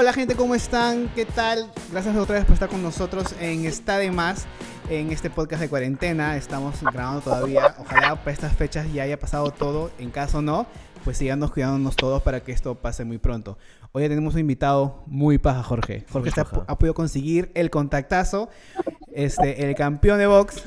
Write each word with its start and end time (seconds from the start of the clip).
Hola 0.00 0.12
gente, 0.12 0.36
¿cómo 0.36 0.54
están? 0.54 1.08
¿Qué 1.16 1.24
tal? 1.24 1.72
Gracias 1.90 2.16
otra 2.16 2.36
vez 2.36 2.44
por 2.44 2.54
estar 2.54 2.68
con 2.68 2.80
nosotros 2.84 3.34
en 3.40 3.66
Está 3.66 3.98
de 3.98 4.12
Más, 4.12 4.46
en 4.88 5.10
este 5.10 5.28
podcast 5.28 5.60
de 5.60 5.68
cuarentena. 5.68 6.36
Estamos 6.36 6.80
grabando 6.80 7.20
todavía. 7.20 7.74
Ojalá 7.80 8.14
para 8.14 8.30
estas 8.30 8.54
fechas 8.54 8.86
ya 8.92 9.02
haya 9.02 9.18
pasado 9.18 9.50
todo. 9.50 9.90
En 9.98 10.12
caso 10.12 10.40
no, 10.40 10.68
pues 11.02 11.18
sigamos 11.18 11.50
cuidándonos 11.50 11.96
todos 11.96 12.22
para 12.22 12.44
que 12.44 12.52
esto 12.52 12.76
pase 12.76 13.04
muy 13.04 13.18
pronto. 13.18 13.58
Hoy 13.90 14.04
ya 14.04 14.08
tenemos 14.08 14.34
un 14.34 14.40
invitado 14.40 15.02
muy 15.06 15.36
paja, 15.38 15.64
Jorge. 15.64 16.06
Jorge 16.12 16.28
está- 16.28 16.46
ha 16.68 16.78
podido 16.78 16.94
conseguir 16.94 17.50
el 17.56 17.68
contactazo, 17.68 18.50
este, 19.12 19.68
el 19.68 19.74
campeón 19.74 20.20
de 20.20 20.28
box. 20.28 20.62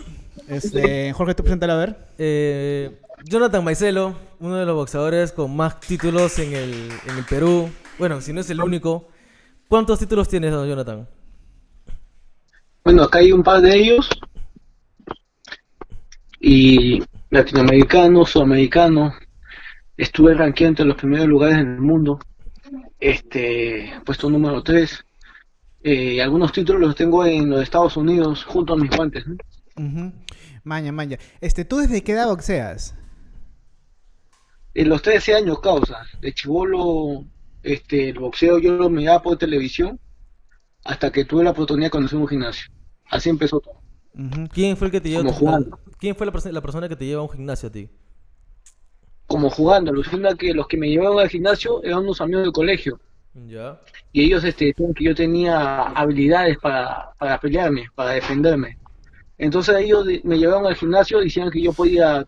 Este, 0.50 1.14
Jorge, 1.14 1.36
tú 1.36 1.44
preséntalo 1.44 1.72
a 1.72 1.78
ver. 1.78 2.08
Eh, 2.18 3.00
Jonathan 3.24 3.64
Maicelo, 3.64 4.14
uno 4.42 4.58
de 4.58 4.66
los 4.66 4.76
boxeadores 4.76 5.32
con 5.32 5.56
más 5.56 5.80
títulos 5.80 6.38
en 6.38 6.52
el, 6.54 6.92
en 7.08 7.18
el 7.18 7.24
Perú. 7.24 7.70
Bueno, 7.98 8.20
si 8.20 8.34
no 8.34 8.42
es 8.42 8.50
el 8.50 8.60
único. 8.60 9.08
¿Cuántos 9.72 10.00
títulos 10.00 10.28
tienes, 10.28 10.52
don 10.52 10.68
Jonathan? 10.68 11.08
Bueno, 12.84 13.04
acá 13.04 13.20
hay 13.20 13.32
un 13.32 13.42
par 13.42 13.62
de 13.62 13.74
ellos. 13.74 14.10
Y 16.42 17.02
latinoamericano, 17.30 18.26
sudamericano. 18.26 19.14
Estuve 19.96 20.34
rankeado 20.34 20.72
entre 20.72 20.84
los 20.84 20.98
primeros 20.98 21.26
lugares 21.26 21.60
en 21.60 21.76
el 21.76 21.80
mundo. 21.80 22.20
Este, 23.00 23.94
puesto 24.06 24.30
número 24.30 24.62
3. 24.62 25.06
algunos 26.22 26.52
títulos 26.52 26.82
los 26.82 26.96
tengo 26.98 27.26
en 27.26 27.50
los 27.50 27.64
Estados 27.64 27.96
Unidos 27.96 28.44
junto 28.44 28.74
a 28.74 28.78
mis 28.78 28.92
guantes. 28.94 29.24
Maña, 30.66 30.92
maña. 30.92 31.18
Este, 31.40 31.64
¿tú 31.64 31.78
desde 31.78 32.04
qué 32.04 32.12
edad 32.12 32.28
boxeas? 32.28 32.94
En 34.74 34.90
los 34.90 35.02
13 35.02 35.36
años 35.36 35.62
causa. 35.62 36.02
De 36.20 36.34
chivolo, 36.34 37.26
este, 37.64 38.10
el 38.10 38.20
boxeo 38.20 38.60
yo 38.60 38.74
lo 38.76 38.90
miraba 38.90 39.22
por 39.22 39.38
televisión 39.38 40.00
hasta 40.84 41.12
que 41.12 41.26
tuve 41.26 41.44
la 41.44 41.52
oportunidad 41.52 41.88
de 41.88 41.92
conocer 41.92 42.18
un 42.20 42.28
gimnasio. 42.28 42.72
Así 43.10 43.30
empezó 43.30 43.60
todo. 43.60 43.76
¿Quién 44.54 44.76
fue 44.78 44.88
el 44.88 44.92
que 44.92 45.02
te 45.02 45.10
llevó 45.10 45.32
jugando. 45.32 45.80
¿Quién 45.98 46.16
fue 46.16 46.26
la, 46.26 46.34
perso- 46.34 46.52
la 46.52 46.62
persona 46.62 46.90
que 46.90 46.96
te 46.96 47.06
lleva 47.06 47.22
a 47.22 47.24
un 47.26 47.30
gimnasio 47.30 47.70
a 47.70 47.72
ti? 47.72 47.90
Como 49.28 49.50
jugando, 49.50 49.92
alucina 49.92 50.36
que 50.36 50.54
los 50.54 50.68
que 50.68 50.78
me 50.78 50.90
llevaban 50.90 51.20
al 51.20 51.30
gimnasio 51.30 51.82
eran 51.84 52.00
unos 52.00 52.20
amigos 52.22 52.44
del 52.44 52.52
colegio. 52.52 53.00
Ya. 53.48 53.80
y 54.12 54.26
ellos 54.26 54.44
este, 54.44 54.66
decían 54.66 54.94
que 54.94 55.06
yo 55.06 55.16
tenía 55.16 55.84
habilidades 55.84 56.58
para, 56.58 57.12
para 57.18 57.40
pelearme, 57.40 57.86
para 57.96 58.10
defenderme. 58.12 58.78
Entonces 59.38 59.74
ellos 59.80 60.06
me 60.26 60.38
llevaron 60.38 60.66
al 60.68 60.76
gimnasio 60.76 61.22
y 61.22 61.26
decían 61.26 61.50
que 61.50 61.62
yo 61.62 61.72
podía 61.72 62.28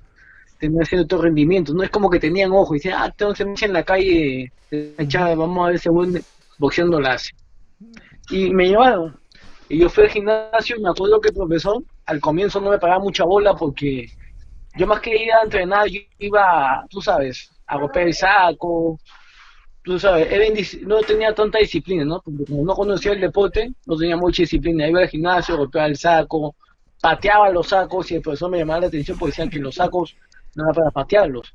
tener 0.67 0.85
cierto 0.85 1.21
rendimiento. 1.21 1.73
No 1.73 1.83
es 1.83 1.89
como 1.89 2.09
que 2.09 2.19
tenían 2.19 2.51
ojo 2.51 2.73
y 2.73 2.77
decían, 2.77 3.01
ah, 3.01 3.05
entonces 3.07 3.45
me 3.45 3.53
en 3.59 3.73
la 3.73 3.83
calle, 3.83 4.51
vamos 5.35 5.67
a 5.67 5.71
ver 5.71 5.81
buen 5.91 6.23
boxeando 6.57 6.99
la 6.99 7.13
hace. 7.13 7.31
Y 8.29 8.49
me 8.51 8.69
llevaron. 8.69 9.17
Y 9.67 9.79
yo 9.79 9.89
fui 9.89 10.05
al 10.05 10.09
gimnasio 10.09 10.77
y 10.77 10.81
me 10.81 10.89
acuerdo 10.89 11.19
que 11.19 11.29
el 11.29 11.35
profesor 11.35 11.83
al 12.05 12.19
comienzo 12.19 12.61
no 12.61 12.69
me 12.69 12.79
pagaba 12.79 13.03
mucha 13.03 13.25
bola 13.25 13.55
porque 13.55 14.07
yo 14.77 14.87
más 14.87 15.01
que 15.01 15.15
ir 15.15 15.31
a 15.31 15.43
entrenar, 15.43 15.87
yo 15.87 15.99
iba, 16.19 16.85
tú 16.89 17.01
sabes, 17.01 17.49
a 17.67 17.77
golpear 17.77 18.07
el 18.07 18.13
saco, 18.13 18.99
tú 19.83 19.99
sabes, 19.99 20.77
no 20.81 21.01
tenía 21.01 21.33
tanta 21.35 21.59
disciplina, 21.59 22.05
¿no? 22.05 22.21
Porque 22.21 22.45
como 22.45 22.63
no 22.63 22.73
conocía 22.73 23.11
el 23.11 23.21
deporte, 23.21 23.73
no 23.85 23.97
tenía 23.97 24.15
mucha 24.15 24.43
disciplina. 24.43 24.87
Iba 24.87 25.01
al 25.01 25.09
gimnasio, 25.09 25.57
golpeaba 25.57 25.87
el 25.87 25.97
saco, 25.97 26.55
pateaba 27.01 27.49
los 27.49 27.67
sacos 27.67 28.09
y 28.11 28.15
el 28.15 28.21
profesor 28.21 28.49
me 28.49 28.59
llamaba 28.59 28.81
la 28.81 28.87
atención 28.87 29.17
porque 29.17 29.31
decían 29.31 29.49
que 29.49 29.59
los 29.59 29.75
sacos 29.75 30.15
no 30.55 30.65
era 30.65 30.73
para 30.73 30.91
patearlos. 30.91 31.53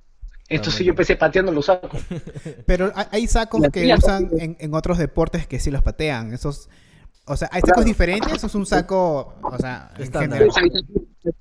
Entonces 0.50 0.84
yo 0.86 0.91
empecé 0.91 1.16
pateando 1.16 1.52
los 1.52 1.66
sacos. 1.66 2.00
Pero 2.66 2.91
hay- 3.10 3.27
sacos 3.27 3.60
que 3.70 3.82
tía 3.82 3.96
usan 3.96 4.30
en, 4.38 4.56
en 4.58 4.74
otros 4.74 4.96
deportes 4.98 5.46
que 5.46 5.58
sí 5.60 5.70
los 5.70 5.82
patean. 5.82 6.32
Esos, 6.32 6.70
o 7.26 7.36
sea, 7.36 7.48
¿hay 7.52 7.60
sacos 7.60 7.74
Claro. 7.74 7.88
diferentes 7.88 8.42
o 8.42 8.46
es 8.46 8.54
un 8.54 8.64
saco, 8.64 9.34
o 9.42 9.58
sea, 9.58 9.91
en 9.97 10.03
Estándar. 10.04 10.42
Hay 10.42 10.48
sacos- 10.48 10.84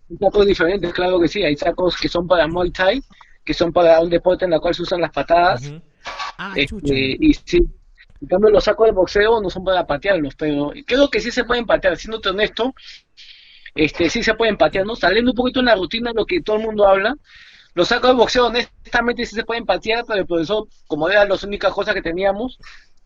hay 0.09 0.17
sacos 0.19 0.45
diferentes, 0.45 0.93
claro 0.93 1.19
que 1.21 1.27
sí. 1.29 1.43
Hay 1.43 1.55
sacos 1.55 1.95
que 1.95 2.09
son 2.09 2.27
para 2.27 2.47
Muay 2.47 2.71
Thai, 2.71 3.01
que 3.45 3.53
son 3.53 3.71
para 3.71 3.99
un 4.01 4.09
deporte 4.09 4.43
en 4.43 4.51
el 4.51 4.59
cual 4.59 4.75
se 4.75 4.81
usan 4.81 4.99
las 4.99 5.11
patadas. 5.11 5.71
Ah, 6.37 6.51
Este, 6.55 6.67
chucha. 6.67 6.93
y 6.93 7.33
sí, 7.45 7.57
en 8.21 8.27
cambio 8.27 8.49
los 8.49 8.63
sacos 8.65 8.87
de 8.87 8.91
boxeo 8.91 9.41
no 9.41 9.49
son 9.49 9.63
para 9.63 9.87
patearlos, 9.87 10.35
pero 10.35 10.73
creo 10.85 11.09
que 11.09 11.21
sí 11.21 11.31
se 11.31 11.45
pueden 11.45 11.65
patear, 11.65 11.95
siéndote 11.95 12.29
honesto, 12.29 12.73
este 13.75 14.09
sí 14.09 14.23
se 14.23 14.33
pueden 14.33 14.57
patear, 14.57 14.85
¿no? 14.85 14.95
Saliendo 14.95 15.31
un 15.31 15.35
poquito 15.37 15.59
en 15.59 15.67
la 15.67 15.75
rutina 15.75 16.11
de 16.11 16.15
lo 16.15 16.25
que 16.25 16.41
todo 16.41 16.57
el 16.57 16.63
mundo 16.63 16.87
habla, 16.87 17.15
los 17.77 17.89
sacos 17.89 18.09
de 18.09 18.15
boxeo 18.15 18.47
honestamente 18.47 19.23
sí 19.23 19.35
se 19.35 19.43
pueden 19.43 19.63
patear, 19.63 20.03
pero 20.07 20.21
el 20.21 20.25
profesor, 20.25 20.67
como 20.87 21.07
eran 21.07 21.29
las 21.29 21.43
únicas 21.43 21.71
cosas 21.71 21.93
que 21.93 22.01
teníamos, 22.01 22.57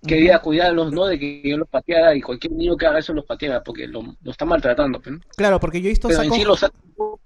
quería 0.01 0.39
cuidarlos, 0.39 0.93
¿no? 0.93 1.07
De 1.07 1.19
que 1.19 1.41
yo 1.43 1.57
los 1.57 1.67
pateara 1.67 2.15
y 2.15 2.21
cualquier 2.21 2.53
niño 2.53 2.77
que 2.77 2.85
haga 2.85 2.99
eso 2.99 3.11
los 3.11 3.25
pateara, 3.25 3.61
porque 3.61 3.85
lo, 3.85 4.15
lo 4.21 4.31
está 4.31 4.45
maltratando, 4.45 5.01
pues, 5.01 5.17
¿no? 5.17 5.21
Claro, 5.35 5.59
porque 5.59 5.81
yo 5.81 5.87
he 5.87 5.89
visto 5.89 6.07
Pero 6.07 6.21
en 6.21 6.29
sacos, 6.29 6.37
sí 6.37 6.45
los 6.45 6.59
sacos... 6.61 7.19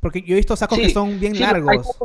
porque 0.00 0.22
yo 0.22 0.32
he 0.32 0.38
visto 0.38 0.56
sacos 0.56 0.78
sí, 0.78 0.86
que 0.86 0.90
son 0.90 1.20
bien 1.20 1.36
sí, 1.36 1.42
largos. 1.42 1.96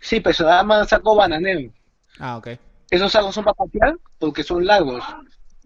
Sí, 0.00 0.20
pero 0.20 0.32
se 0.32 0.44
llaman 0.44 0.86
saco 0.86 1.16
bananero. 1.16 1.72
Ah, 2.20 2.36
ok. 2.36 2.50
Esos 2.92 3.10
sacos 3.10 3.34
son 3.34 3.42
para 3.42 3.54
patear 3.54 3.96
porque 4.20 4.44
son 4.44 4.64
largos, 4.64 5.02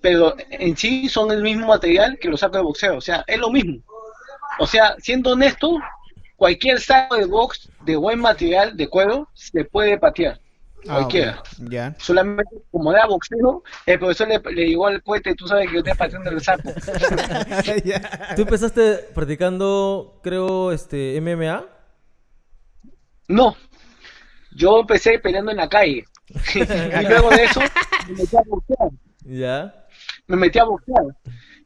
pero 0.01 0.35
en 0.49 0.75
sí 0.79 1.11
son 1.11 1.31
el 1.31 1.43
mismo 1.43 1.67
material 1.67 2.19
que 2.19 2.31
los 2.31 2.41
sacos 2.41 2.57
de 2.57 2.63
boxeo, 2.63 2.97
o 2.97 3.03
sea, 3.03 3.23
es 3.27 3.37
lo 3.37 3.51
mismo. 3.51 3.83
O 4.61 4.67
sea, 4.67 4.97
siendo 4.99 5.33
honesto, 5.33 5.79
cualquier 6.39 6.81
saco 6.81 7.17
de 7.17 7.25
box 7.27 7.69
de 7.85 7.97
buen 7.97 8.21
material, 8.21 8.77
de 8.77 8.89
cuero, 8.89 9.29
se 9.35 9.65
puede 9.65 9.99
patear. 9.99 10.41
Ah. 10.87 11.01
Cualquiera. 11.01 11.43
Ya. 11.69 11.97
Solamente, 11.99 12.57
como 12.71 12.93
era 12.93 13.07
boxeo, 13.07 13.65
el 13.85 13.99
profesor 13.99 14.29
le, 14.29 14.41
le 14.55 14.69
llegó 14.69 14.87
al 14.87 15.03
cohete, 15.03 15.35
tú 15.35 15.49
sabes 15.49 15.67
que 15.67 15.75
yo 15.75 15.79
estoy 15.81 15.95
pateando 15.95 16.31
el 16.31 16.41
saco. 16.41 16.71
Ya. 17.85 18.35
¿Tú 18.37 18.43
empezaste 18.43 19.09
practicando, 19.15 20.21
creo, 20.23 20.71
este, 20.71 21.21
MMA? 21.21 21.67
No, 23.27 23.57
yo 24.53 24.81
empecé 24.81 25.19
peleando 25.19 25.51
en 25.51 25.57
la 25.57 25.69
calle. 25.69 26.05
y 26.55 27.07
luego 27.07 27.31
de 27.31 27.45
eso, 27.45 27.61
me 28.09 28.15
metí 28.15 28.37
a 28.37 28.43
boxear. 28.47 28.89
Ya. 29.25 29.87
me 30.29 30.37
metí 30.37 30.59
a 30.61 30.65
boxear. 30.65 31.05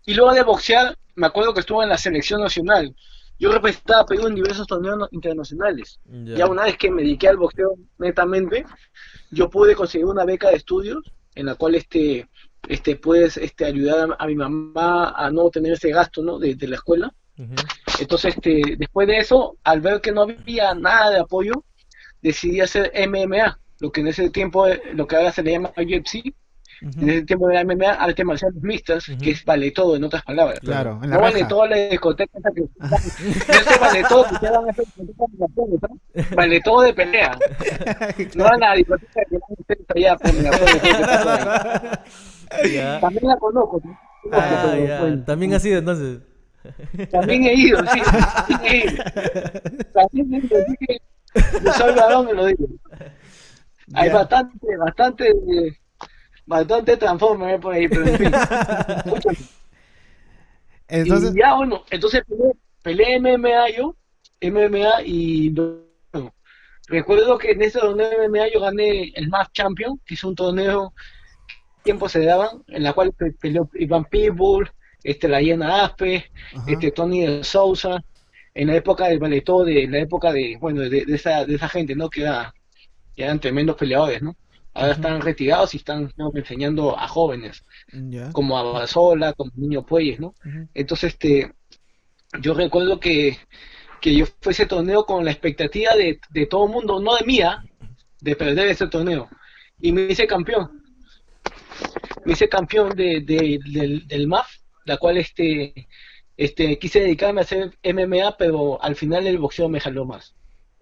Y 0.06 0.14
luego 0.14 0.32
de 0.32 0.42
boxear, 0.42 0.96
me 1.14 1.26
acuerdo 1.26 1.52
que 1.52 1.60
estuve 1.60 1.84
en 1.84 1.90
la 1.90 1.98
selección 1.98 2.40
nacional. 2.40 2.96
Yo 3.42 3.50
representaba 3.50 4.02
a 4.02 4.06
Perú 4.06 4.28
en 4.28 4.36
diversos 4.36 4.68
torneos 4.68 5.08
internacionales. 5.10 5.98
Ya. 6.04 6.36
Ya 6.36 6.46
una 6.46 6.62
vez 6.62 6.78
que 6.78 6.92
me 6.92 7.02
dediqué 7.02 7.26
al 7.26 7.38
boxeo 7.38 7.74
netamente, 7.98 8.64
yo 9.32 9.50
pude 9.50 9.74
conseguir 9.74 10.06
una 10.06 10.24
beca 10.24 10.48
de 10.50 10.58
estudios 10.58 11.02
en 11.34 11.46
la 11.46 11.56
cual 11.56 11.74
este, 11.74 12.28
este 12.68 12.94
puedes 12.94 13.36
este, 13.38 13.64
ayudar 13.64 14.12
a, 14.12 14.22
a 14.22 14.26
mi 14.28 14.36
mamá 14.36 15.10
a 15.16 15.28
no 15.32 15.50
tener 15.50 15.72
ese 15.72 15.90
gasto 15.90 16.22
¿no? 16.22 16.38
de, 16.38 16.54
de 16.54 16.68
la 16.68 16.76
escuela. 16.76 17.12
Entonces, 17.98 18.36
este, 18.36 18.76
después 18.78 19.08
de 19.08 19.18
eso, 19.18 19.56
al 19.64 19.80
ver 19.80 20.00
que 20.00 20.12
no 20.12 20.22
había 20.22 20.72
nada 20.76 21.10
de 21.10 21.18
apoyo, 21.18 21.64
decidí 22.20 22.60
hacer 22.60 22.92
MMA, 22.94 23.58
lo 23.80 23.90
que 23.90 24.02
en 24.02 24.06
ese 24.06 24.30
tiempo, 24.30 24.68
lo 24.94 25.08
que 25.08 25.16
ahora 25.16 25.32
se 25.32 25.42
le 25.42 25.50
llama 25.50 25.72
UFC, 25.76 26.32
Ujú. 26.82 27.00
en 27.00 27.10
ese 27.10 27.22
tiempo 27.24 27.50
era 27.50 27.60
MMA, 27.64 27.90
artes 27.92 28.24
marciales 28.24 28.62
mixtas, 28.62 29.08
Ujú. 29.08 29.18
que 29.20 29.30
es 29.30 29.44
vale 29.44 29.70
todo, 29.70 29.96
en 29.96 30.04
otras 30.04 30.22
palabras. 30.22 30.58
Claro, 30.60 31.00
en 31.02 31.10
la 31.10 31.16
No 31.16 31.22
vale 31.22 31.44
todo 31.44 31.66
la 31.66 31.76
discoteca 31.76 32.38
esa 32.38 32.50
que 32.50 32.62
Eso 33.52 33.80
vale 33.80 34.02
todo 34.08 34.24
que 34.24 34.82
discotecas 34.82 34.96
de 34.96 35.26
Miraflores, 35.32 35.80
¿no? 35.82 36.36
Vale 36.36 36.60
todo 36.60 36.82
de 36.82 36.94
pelea. 36.94 37.38
No 38.34 38.46
a 38.46 38.56
la 38.56 38.74
discoteca 38.74 39.20
que 39.28 39.38
van 39.38 39.56
ustedes 39.58 39.86
allá 39.94 40.16
por 40.16 40.34
Miraflores, 40.34 40.76
¿qué 40.82 40.90
pasa 40.94 42.02
ahí? 42.52 42.74
Ya. 42.74 43.00
También 43.00 43.26
la 43.26 43.36
conozco. 43.36 43.80
¿no? 43.84 43.98
Ah, 44.32 44.70
Pero, 44.72 45.00
bueno, 45.00 45.24
También 45.24 45.54
así 45.54 45.72
entonces. 45.72 46.20
También 47.10 47.44
he 47.44 47.54
ido, 47.54 47.78
sí. 47.92 48.00
También 48.48 48.60
he 48.72 48.76
ido. 48.86 49.04
También 49.92 50.34
he 50.34 50.38
ido, 50.38 50.58
así 50.58 50.76
que 50.86 50.98
yo 51.64 51.72
soy 51.72 51.94
varón 51.94 52.28
y 52.28 52.34
lo 52.34 52.46
digo. 52.46 52.66
Hay 53.94 54.10
bastante, 54.10 54.76
bastante, 54.76 55.28
eh, 55.28 55.76
bastante 56.46 56.96
transformer 56.96 57.60
por 57.60 57.74
ahí, 57.74 57.88
pero 57.88 58.06
en 58.06 58.18
fin. 58.18 58.32
Entonces, 60.88 61.34
y 61.34 61.38
ya, 61.38 61.54
bueno, 61.54 61.84
entonces 61.90 62.22
peleé, 62.26 62.52
peleé 62.82 63.18
MMA 63.20 63.70
yo, 63.70 63.96
MMA 64.40 65.02
y 65.06 65.48
bueno, 65.50 66.34
recuerdo 66.86 67.38
que 67.38 67.52
en 67.52 67.62
ese 67.62 67.78
torneo 67.78 68.10
de 68.10 68.28
MMA 68.28 68.48
yo 68.52 68.60
gané 68.60 69.12
el 69.14 69.28
MAF 69.28 69.48
Champion, 69.52 69.98
que 70.04 70.14
es 70.14 70.24
un 70.24 70.34
torneo 70.34 70.92
que 71.46 71.54
tiempo 71.84 72.08
se 72.08 72.24
daban, 72.24 72.62
en 72.68 72.82
la 72.82 72.92
cual 72.92 73.12
pe- 73.12 73.32
peleó 73.40 73.70
Iván 73.74 74.04
Pitbull, 74.04 74.70
este, 75.02 75.28
la 75.28 75.40
Llena 75.40 75.84
Aspe, 75.84 76.30
Ajá. 76.54 76.64
este, 76.70 76.90
Tony 76.92 77.26
de 77.26 77.42
Sousa, 77.44 78.02
en 78.54 78.68
la 78.68 78.76
época 78.76 79.06
del 79.08 79.18
Baletó, 79.18 79.64
de 79.64 79.86
la 79.88 79.98
época 79.98 80.30
de, 80.32 80.58
bueno, 80.60 80.82
de, 80.82 81.04
de 81.06 81.14
esa, 81.14 81.46
de 81.46 81.54
esa 81.54 81.68
gente, 81.68 81.94
¿no? 81.96 82.10
Que, 82.10 82.22
era- 82.22 82.52
que 83.16 83.24
eran 83.24 83.40
tremendos 83.40 83.76
peleadores, 83.76 84.20
¿no? 84.20 84.36
Ahora 84.74 84.92
están 84.92 85.20
retirados 85.20 85.74
y 85.74 85.78
están 85.78 86.12
enseñando 86.34 86.98
a 86.98 87.08
jóvenes 87.08 87.64
como 88.32 88.58
a 88.58 88.62
Basola, 88.64 89.32
como 89.34 89.50
Niño 89.56 89.84
Puelles, 89.86 90.20
¿no? 90.20 90.34
Entonces, 90.74 91.12
este, 91.14 91.52
yo 92.40 92.54
recuerdo 92.54 93.00
que, 93.00 93.38
que 94.00 94.14
yo 94.16 94.26
fue 94.40 94.52
ese 94.52 94.66
torneo 94.66 95.04
con 95.06 95.24
la 95.24 95.32
expectativa 95.32 95.94
de, 95.96 96.20
de 96.30 96.46
todo 96.46 96.66
el 96.66 96.72
mundo, 96.72 97.00
no 97.00 97.16
de 97.16 97.26
mía, 97.26 97.64
de 98.20 98.36
perder 98.36 98.68
ese 98.68 98.88
torneo. 98.88 99.28
Y 99.80 99.92
me 99.92 100.02
hice 100.04 100.26
campeón. 100.26 100.82
me 102.24 102.32
hice 102.32 102.48
campeón 102.48 102.90
de, 102.90 103.20
de- 103.20 103.58
del, 103.64 104.06
del 104.06 104.26
MAF, 104.28 104.48
la 104.84 104.96
cual 104.96 105.18
este, 105.18 105.88
este, 106.36 106.78
quise 106.78 107.00
dedicarme 107.00 107.40
a 107.40 107.44
hacer 107.44 107.78
MMA, 107.82 108.36
pero 108.36 108.82
al 108.82 108.96
final 108.96 109.26
el 109.26 109.38
boxeo 109.38 109.68
me 109.68 109.80
jaló 109.80 110.04
más. 110.04 110.34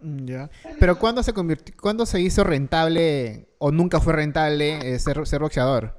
Mm, 0.03 0.27
Ya. 0.27 0.51
Pero 0.79 0.99
¿cuándo 0.99 1.23
se 1.23 1.33
convirtió, 1.33 1.75
cuándo 1.81 2.07
se 2.07 2.21
hizo 2.21 2.45
rentable 2.45 3.49
o 3.59 3.71
nunca 3.71 4.01
fue 4.01 4.13
rentable 4.15 4.95
eh, 4.95 4.99
ser, 4.99 5.27
ser 5.27 5.41
boxeador? 5.41 5.99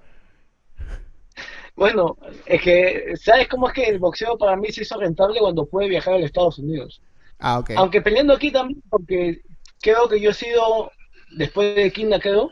Bueno, 1.76 2.18
es 2.46 2.62
que, 2.62 3.14
¿sabes 3.16 3.48
cómo 3.48 3.68
es 3.68 3.74
que 3.74 3.86
el 3.86 4.00
boxeo 4.00 4.38
para 4.38 4.56
mí 4.56 4.72
se 4.72 4.82
hizo 4.84 5.00
rentable 5.00 5.40
cuando 5.40 5.66
pude 5.66 5.88
viajar 5.88 6.14
a 6.14 6.18
los 6.18 6.26
Estados 6.26 6.60
Unidos? 6.60 7.02
Ah, 7.40 7.60
ok. 7.60 7.72
Aunque 7.78 8.02
peleando 8.02 8.34
aquí 8.34 8.52
también, 8.52 8.82
porque 8.90 9.42
creo 9.82 10.08
que 10.10 10.20
yo 10.20 10.32
he 10.32 10.34
sido, 10.34 10.92
después 11.32 11.76
de 11.76 11.92
Quina, 11.92 12.20
creo, 12.20 12.52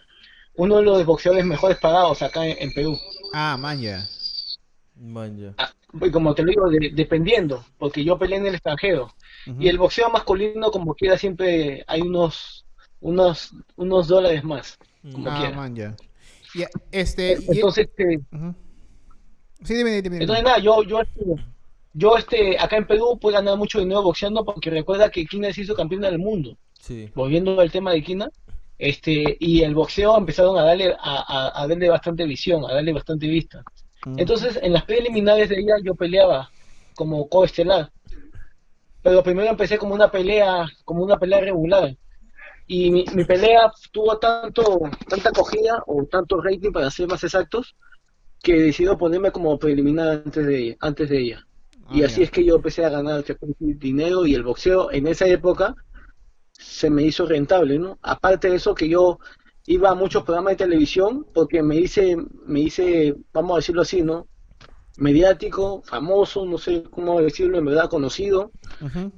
uno 0.55 0.77
de 0.77 0.83
los 0.83 1.05
boxeadores 1.05 1.45
mejores 1.45 1.77
pagados 1.77 2.21
acá 2.21 2.45
en, 2.45 2.57
en 2.59 2.73
Perú. 2.73 2.97
Ah, 3.33 3.57
man, 3.59 3.79
ya. 3.79 4.07
Man, 4.95 5.37
ya. 5.37 5.53
Ah, 5.57 5.71
y 6.01 6.11
como 6.11 6.33
te 6.33 6.41
lo 6.43 6.49
digo, 6.49 6.69
de- 6.69 6.91
dependiendo, 6.93 7.63
porque 7.77 8.03
yo 8.03 8.17
peleé 8.17 8.39
en 8.39 8.47
el 8.47 8.55
extranjero. 8.55 9.13
Y 9.59 9.67
el 9.67 9.77
boxeo 9.77 10.09
masculino, 10.09 10.69
como 10.71 10.93
quiera, 10.95 11.17
siempre 11.17 11.83
hay 11.87 12.01
unos, 12.01 12.65
unos, 13.01 13.53
unos 13.75 14.07
dólares 14.07 14.43
más. 14.43 14.77
como 15.13 15.29
Ah, 15.29 15.37
quiera. 15.39 15.55
man, 15.55 15.75
ya. 15.75 15.95
Y, 16.53 16.63
este, 16.91 17.37
y- 17.39 17.55
Entonces, 17.55 17.87
este. 17.87 18.19
Sí, 19.63 19.73
dime, 19.75 19.89
dime, 19.91 20.01
dime. 20.01 20.17
entonces 20.21 20.43
nada, 20.43 20.59
yo, 20.59 20.83
yo, 20.83 21.01
este, 21.01 21.21
yo 21.93 22.17
este, 22.17 22.57
acá 22.59 22.77
en 22.77 22.87
Perú 22.87 23.17
puedo 23.19 23.35
ganar 23.35 23.57
mucho 23.57 23.79
dinero 23.79 24.01
boxeando 24.01 24.45
porque 24.45 24.69
recuerda 24.69 25.09
que 25.11 25.25
Quina 25.25 25.51
se 25.51 25.61
hizo 25.61 25.75
campeón 25.75 26.01
del 26.01 26.17
mundo. 26.19 26.57
Sí. 26.81 27.09
volviendo 27.13 27.59
al 27.59 27.71
tema 27.71 27.91
de 27.91 28.01
Quina, 28.01 28.29
este, 28.77 29.35
y 29.39 29.61
el 29.63 29.75
boxeo 29.75 30.17
empezaron 30.17 30.57
a 30.57 30.63
darle, 30.63 30.93
a, 30.97 30.97
a- 31.51 31.61
a 31.63 31.67
darle 31.67 31.89
bastante 31.89 32.23
visión, 32.25 32.63
a 32.65 32.73
darle 32.73 32.93
bastante 32.93 33.27
vista. 33.27 33.63
Ujú. 34.05 34.15
Entonces, 34.17 34.57
en 34.63 34.71
las 34.71 34.85
preliminares 34.85 35.49
de 35.49 35.59
ella 35.59 35.73
yo 35.83 35.93
peleaba 35.95 36.49
como 36.95 37.27
coestelar. 37.27 37.91
Pero 39.09 39.23
primero 39.23 39.49
empecé 39.49 39.77
como 39.77 39.95
una 39.95 40.11
pelea, 40.11 40.67
como 40.85 41.03
una 41.03 41.17
pelea 41.17 41.41
regular. 41.41 41.97
Y 42.67 42.91
mi, 42.91 43.05
mi 43.13 43.25
pelea 43.25 43.71
tuvo 43.91 44.19
tanto, 44.19 44.79
tanta 45.09 45.29
acogida, 45.29 45.83
o 45.87 46.05
tanto 46.05 46.41
rating 46.41 46.71
para 46.71 46.91
ser 46.91 47.07
más 47.09 47.23
exactos, 47.23 47.75
que 48.43 48.55
decidió 48.61 48.97
ponerme 48.97 49.31
como 49.31 49.59
preliminar 49.59 50.09
antes 50.25 50.45
de, 50.47 50.77
antes 50.81 51.09
de 51.09 51.19
ella. 51.21 51.47
Y 51.89 52.03
Ah, 52.03 52.03
así 52.03 52.21
ya. 52.21 52.23
es 52.23 52.31
que 52.31 52.45
yo 52.45 52.57
empecé 52.57 52.85
a 52.85 52.89
ganar 52.89 53.25
dinero 53.59 54.25
y 54.27 54.35
el 54.35 54.43
boxeo 54.43 54.91
en 54.91 55.07
esa 55.07 55.27
época 55.27 55.75
se 56.51 56.89
me 56.89 57.03
hizo 57.03 57.25
rentable, 57.25 57.79
¿no? 57.79 57.99
Aparte 58.01 58.49
de 58.49 58.55
eso 58.57 58.75
que 58.75 58.89
yo 58.89 59.19
iba 59.67 59.89
a 59.91 59.95
muchos 59.95 60.23
programas 60.23 60.53
de 60.53 60.65
televisión 60.65 61.25
porque 61.33 61.63
me 61.63 61.77
hice, 61.77 62.17
me 62.45 62.61
hice, 62.61 63.15
vamos 63.33 63.53
a 63.53 63.57
decirlo 63.57 63.81
así, 63.83 64.01
¿no? 64.03 64.27
Mediático, 64.99 65.81
famoso, 65.83 66.45
no 66.45 66.57
sé 66.57 66.83
cómo 66.89 67.21
decirlo, 67.21 67.57
en 67.57 67.65
verdad 67.65 67.89
conocido, 67.89 68.51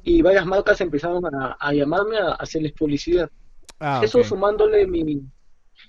y 0.04 0.22
varias 0.22 0.45
marcas 0.45 0.81
empezaron 0.81 1.24
a, 1.36 1.57
a 1.60 1.74
llamarme 1.74 2.18
a 2.18 2.33
hacerles 2.33 2.74
publicidad. 2.74 3.30
Ah, 3.80 4.01
Eso 4.04 4.24
sumándole 4.24 4.88
mi 4.88 5.22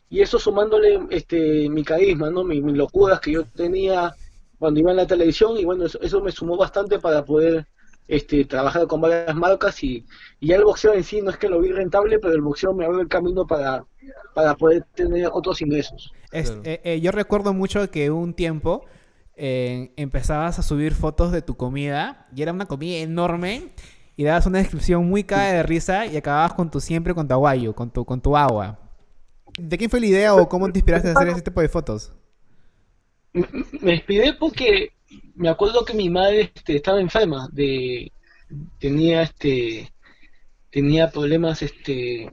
y 0.09 0.21
eso 0.21 0.39
sumándole 0.39 1.01
este 1.11 1.69
mi 1.69 1.85
carisma, 1.85 2.31
¿no? 2.31 2.45
Mi- 2.45 2.61
mis 2.61 2.77
locuras 2.77 3.21
que 3.21 3.33
yo 3.33 3.45
tenía 3.47 4.15
cuando 4.59 4.81
iba 4.81 4.91
en 4.91 4.97
la 4.99 5.07
televisión 5.07 5.57
y 5.57 5.65
bueno, 5.65 5.87
eso, 5.87 6.01
eso 6.01 6.21
me 6.21 6.31
sumó 6.33 6.57
bastante 6.57 6.99
para 6.99 7.25
poder 7.25 7.67
este 8.09 8.45
trabajar 8.45 8.87
con 8.87 9.01
varias 9.01 9.35
marcas 9.35 9.83
y, 9.83 10.05
y 10.41 10.49
ya 10.49 10.57
el 10.57 10.65
boxeo 10.65 10.93
en 10.95 11.05
sí 11.05 11.21
no 11.23 11.31
es 11.31 11.37
que 11.37 11.49
lo 11.49 11.61
vi 11.61 11.73
rentable, 11.73 12.19
pero 12.19 12.35
el 12.35 12.41
boxeo 12.43 12.75
me 12.75 12.85
abrió 12.85 13.01
el 13.01 13.09
camino 13.09 13.47
para 13.47 13.85
para 14.35 14.55
poder 14.57 14.85
tener 14.95 15.29
otros 15.33 15.61
ingresos. 15.61 16.11
Es- 16.33 16.57
eh, 16.65 16.81
eh, 16.85 17.01
yo 17.01 17.11
recuerdo 17.13 17.53
mucho 17.53 17.91
que 17.91 18.11
un 18.11 18.35
tiempo 18.35 18.85
eh, 19.37 19.93
empezabas 19.97 20.59
a 20.59 20.63
subir 20.63 20.95
fotos 20.95 21.33
de 21.33 21.43
tu 21.43 21.57
comida 21.57 22.29
y 22.35 22.43
era 22.43 22.53
una 22.53 22.67
comida 22.67 22.99
enorme 22.99 23.73
y 24.17 24.25
dabas 24.25 24.47
una 24.47 24.59
descripción 24.59 25.09
muy 25.09 25.25
caga 25.25 25.53
de 25.53 25.63
risa 25.63 26.07
y 26.07 26.17
acababas 26.17 26.55
con 26.55 26.71
tu 26.71 26.81
siempre 26.81 27.15
con 27.15 27.27
tu 27.27 27.35
aguayo, 27.35 27.75
con 27.75 27.91
tu, 27.91 28.05
con 28.05 28.21
tu 28.21 28.37
agua. 28.37 28.79
¿De 29.59 29.77
quién 29.79 29.91
fue 29.91 30.01
la 30.01 30.07
idea 30.07 30.35
o 30.35 30.49
cómo 30.49 30.71
te 30.71 30.79
inspiraste 30.79 31.09
a 31.09 31.13
hacer 31.13 31.29
ese 31.29 31.43
tipo 31.43 31.61
de 31.61 31.69
fotos? 31.69 32.13
Me, 33.33 33.95
inspiré 33.95 34.35
porque 34.35 34.93
me 35.35 35.49
acuerdo 35.49 35.85
que 35.85 35.95
mi 35.95 36.11
madre 36.11 36.53
este, 36.55 36.77
estaba 36.77 37.01
enferma 37.01 37.49
de 37.53 38.13
tenía 38.79 39.23
este 39.23 39.91
tenía 40.71 41.11
problemas 41.11 41.63
este 41.63 42.33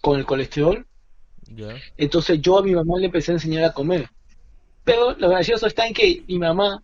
con 0.00 0.18
el 0.18 0.26
colesterol. 0.26 0.86
Entonces 1.96 2.40
yo 2.40 2.58
a 2.58 2.62
mi 2.62 2.74
mamá 2.74 2.98
le 2.98 3.06
empecé 3.06 3.32
a 3.32 3.34
enseñar 3.34 3.64
a 3.64 3.72
comer. 3.72 4.08
Pero 4.84 5.14
lo 5.18 5.30
gracioso 5.30 5.66
está 5.66 5.86
en 5.86 5.94
que 5.94 6.22
mi 6.28 6.38
mamá 6.38 6.82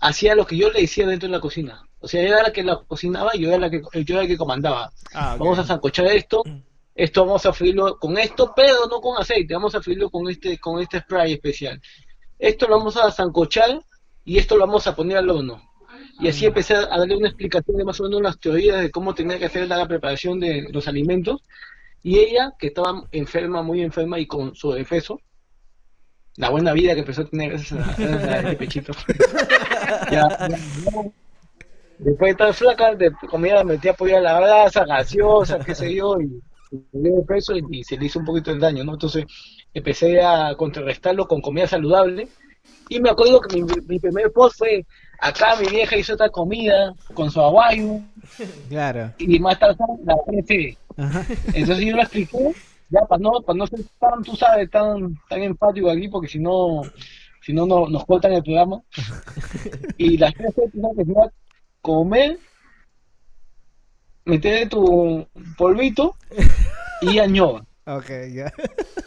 hacía 0.00 0.34
lo 0.34 0.46
que 0.46 0.56
yo 0.56 0.70
le 0.70 0.82
decía 0.82 1.06
dentro 1.06 1.28
de 1.28 1.32
la 1.32 1.40
cocina. 1.40 1.82
O 1.98 2.08
sea, 2.08 2.20
ella 2.20 2.34
era 2.34 2.42
la 2.44 2.52
que 2.52 2.62
la 2.62 2.76
cocinaba 2.86 3.32
y 3.34 3.40
yo 3.40 3.48
era 3.48 3.58
la 3.58 3.70
que, 3.70 3.82
yo 4.04 4.14
era 4.14 4.22
el 4.22 4.28
que 4.28 4.36
comandaba. 4.36 4.92
Ah, 5.12 5.34
ok. 5.34 5.40
Vamos 5.40 5.58
a 5.58 5.64
sancochar 5.64 6.06
esto, 6.06 6.42
esto 6.94 7.24
vamos 7.24 7.44
a 7.46 7.52
freírlo 7.52 7.98
con 7.98 8.16
esto, 8.18 8.52
pero 8.54 8.86
no 8.88 9.00
con 9.00 9.20
aceite, 9.20 9.54
vamos 9.54 9.74
a 9.74 9.82
freírlo 9.82 10.10
con 10.10 10.28
este, 10.28 10.58
con 10.58 10.80
este 10.80 11.00
spray 11.00 11.32
especial. 11.32 11.80
Esto 12.38 12.68
lo 12.68 12.78
vamos 12.78 12.96
a 12.96 13.10
sancochar 13.10 13.80
y 14.24 14.38
esto 14.38 14.56
lo 14.56 14.66
vamos 14.66 14.86
a 14.86 14.94
poner 14.94 15.16
al 15.16 15.30
horno. 15.30 15.62
Y 16.18 16.28
así 16.28 16.46
empecé 16.46 16.74
a 16.74 16.86
darle 16.86 17.16
una 17.16 17.28
explicación 17.28 17.76
de 17.76 17.84
más 17.84 18.00
o 18.00 18.04
menos 18.04 18.22
las 18.22 18.38
teorías 18.38 18.80
de 18.80 18.90
cómo 18.90 19.14
tenía 19.14 19.38
que 19.38 19.46
hacer 19.46 19.68
la 19.68 19.86
preparación 19.86 20.40
de 20.40 20.66
los 20.70 20.88
alimentos. 20.88 21.42
Y 22.02 22.18
ella, 22.18 22.54
que 22.58 22.68
estaba 22.68 23.02
enferma, 23.12 23.62
muy 23.62 23.82
enferma 23.82 24.18
y 24.18 24.26
con 24.26 24.54
sobrepeso, 24.54 25.20
la 26.36 26.50
buena 26.50 26.72
vida 26.72 26.94
que 26.94 27.00
empezó 27.00 27.22
a 27.22 27.26
tener 27.26 27.50
gracias 27.50 27.72
a, 27.72 27.94
gracias 28.02 28.44
a 28.54 28.58
pechito. 28.58 28.92
ya, 30.10 30.28
ya, 30.38 30.48
ya. 30.48 30.56
Después 31.98 32.28
de 32.28 32.30
estar 32.32 32.52
flaca, 32.54 32.94
de 32.94 33.10
comida 33.30 33.64
metía 33.64 33.92
apoyar 33.92 34.20
la 34.22 34.38
grasa, 34.38 34.84
gaseosa, 34.84 35.58
qué 35.60 35.74
sé 35.74 35.94
yo, 35.94 36.20
y 36.20 36.42
de 36.92 37.10
peso 37.26 37.56
y, 37.56 37.64
y 37.70 37.84
se 37.84 37.96
le 37.96 38.06
hizo 38.06 38.18
un 38.18 38.26
poquito 38.26 38.52
de 38.52 38.58
daño, 38.58 38.84
¿no? 38.84 38.92
Entonces 38.94 39.24
empecé 39.72 40.20
a 40.22 40.54
contrarrestarlo 40.56 41.26
con 41.26 41.40
comida 41.40 41.66
saludable. 41.66 42.28
Y 42.88 43.00
me 43.00 43.10
acuerdo 43.10 43.40
que 43.40 43.56
mi, 43.62 43.66
mi 43.88 43.98
primer 43.98 44.30
post 44.32 44.58
fue, 44.58 44.84
acá 45.20 45.56
mi 45.56 45.68
vieja 45.68 45.96
hizo 45.96 46.12
esta 46.12 46.28
comida 46.28 46.94
con 47.14 47.30
su 47.30 47.40
aguayo, 47.40 48.00
Claro. 48.68 49.12
y 49.18 49.38
más 49.40 49.58
tarde 49.58 49.76
la 50.04 50.16
PC. 50.26 50.76
Entonces 51.54 51.84
yo 51.86 51.96
lo 51.96 52.02
expliqué, 52.02 52.52
ya 52.90 53.00
para 53.06 53.20
no, 53.20 53.40
para 53.42 53.56
no 53.58 53.66
ser 53.66 53.80
tan, 53.98 54.22
tú 54.22 54.36
sabes, 54.36 54.70
tan, 54.70 55.18
tan 55.28 55.42
empático 55.42 55.90
aquí, 55.90 56.08
porque 56.08 56.28
si 56.28 56.38
no, 56.38 56.82
si 57.42 57.52
no, 57.52 57.66
no 57.66 57.88
nos 57.88 58.04
cortan 58.06 58.32
el 58.32 58.42
programa. 58.42 58.80
Y 59.98 60.16
las 60.18 60.32
tres 60.34 60.54
que 60.54 60.70
se 60.70 60.78
llama 60.78 61.30
comer, 61.80 62.38
meter 64.24 64.68
tu 64.68 65.26
polvito 65.56 66.14
y 67.00 67.18
añoa. 67.18 67.64
Ok, 67.86 68.10
ya. 68.34 68.52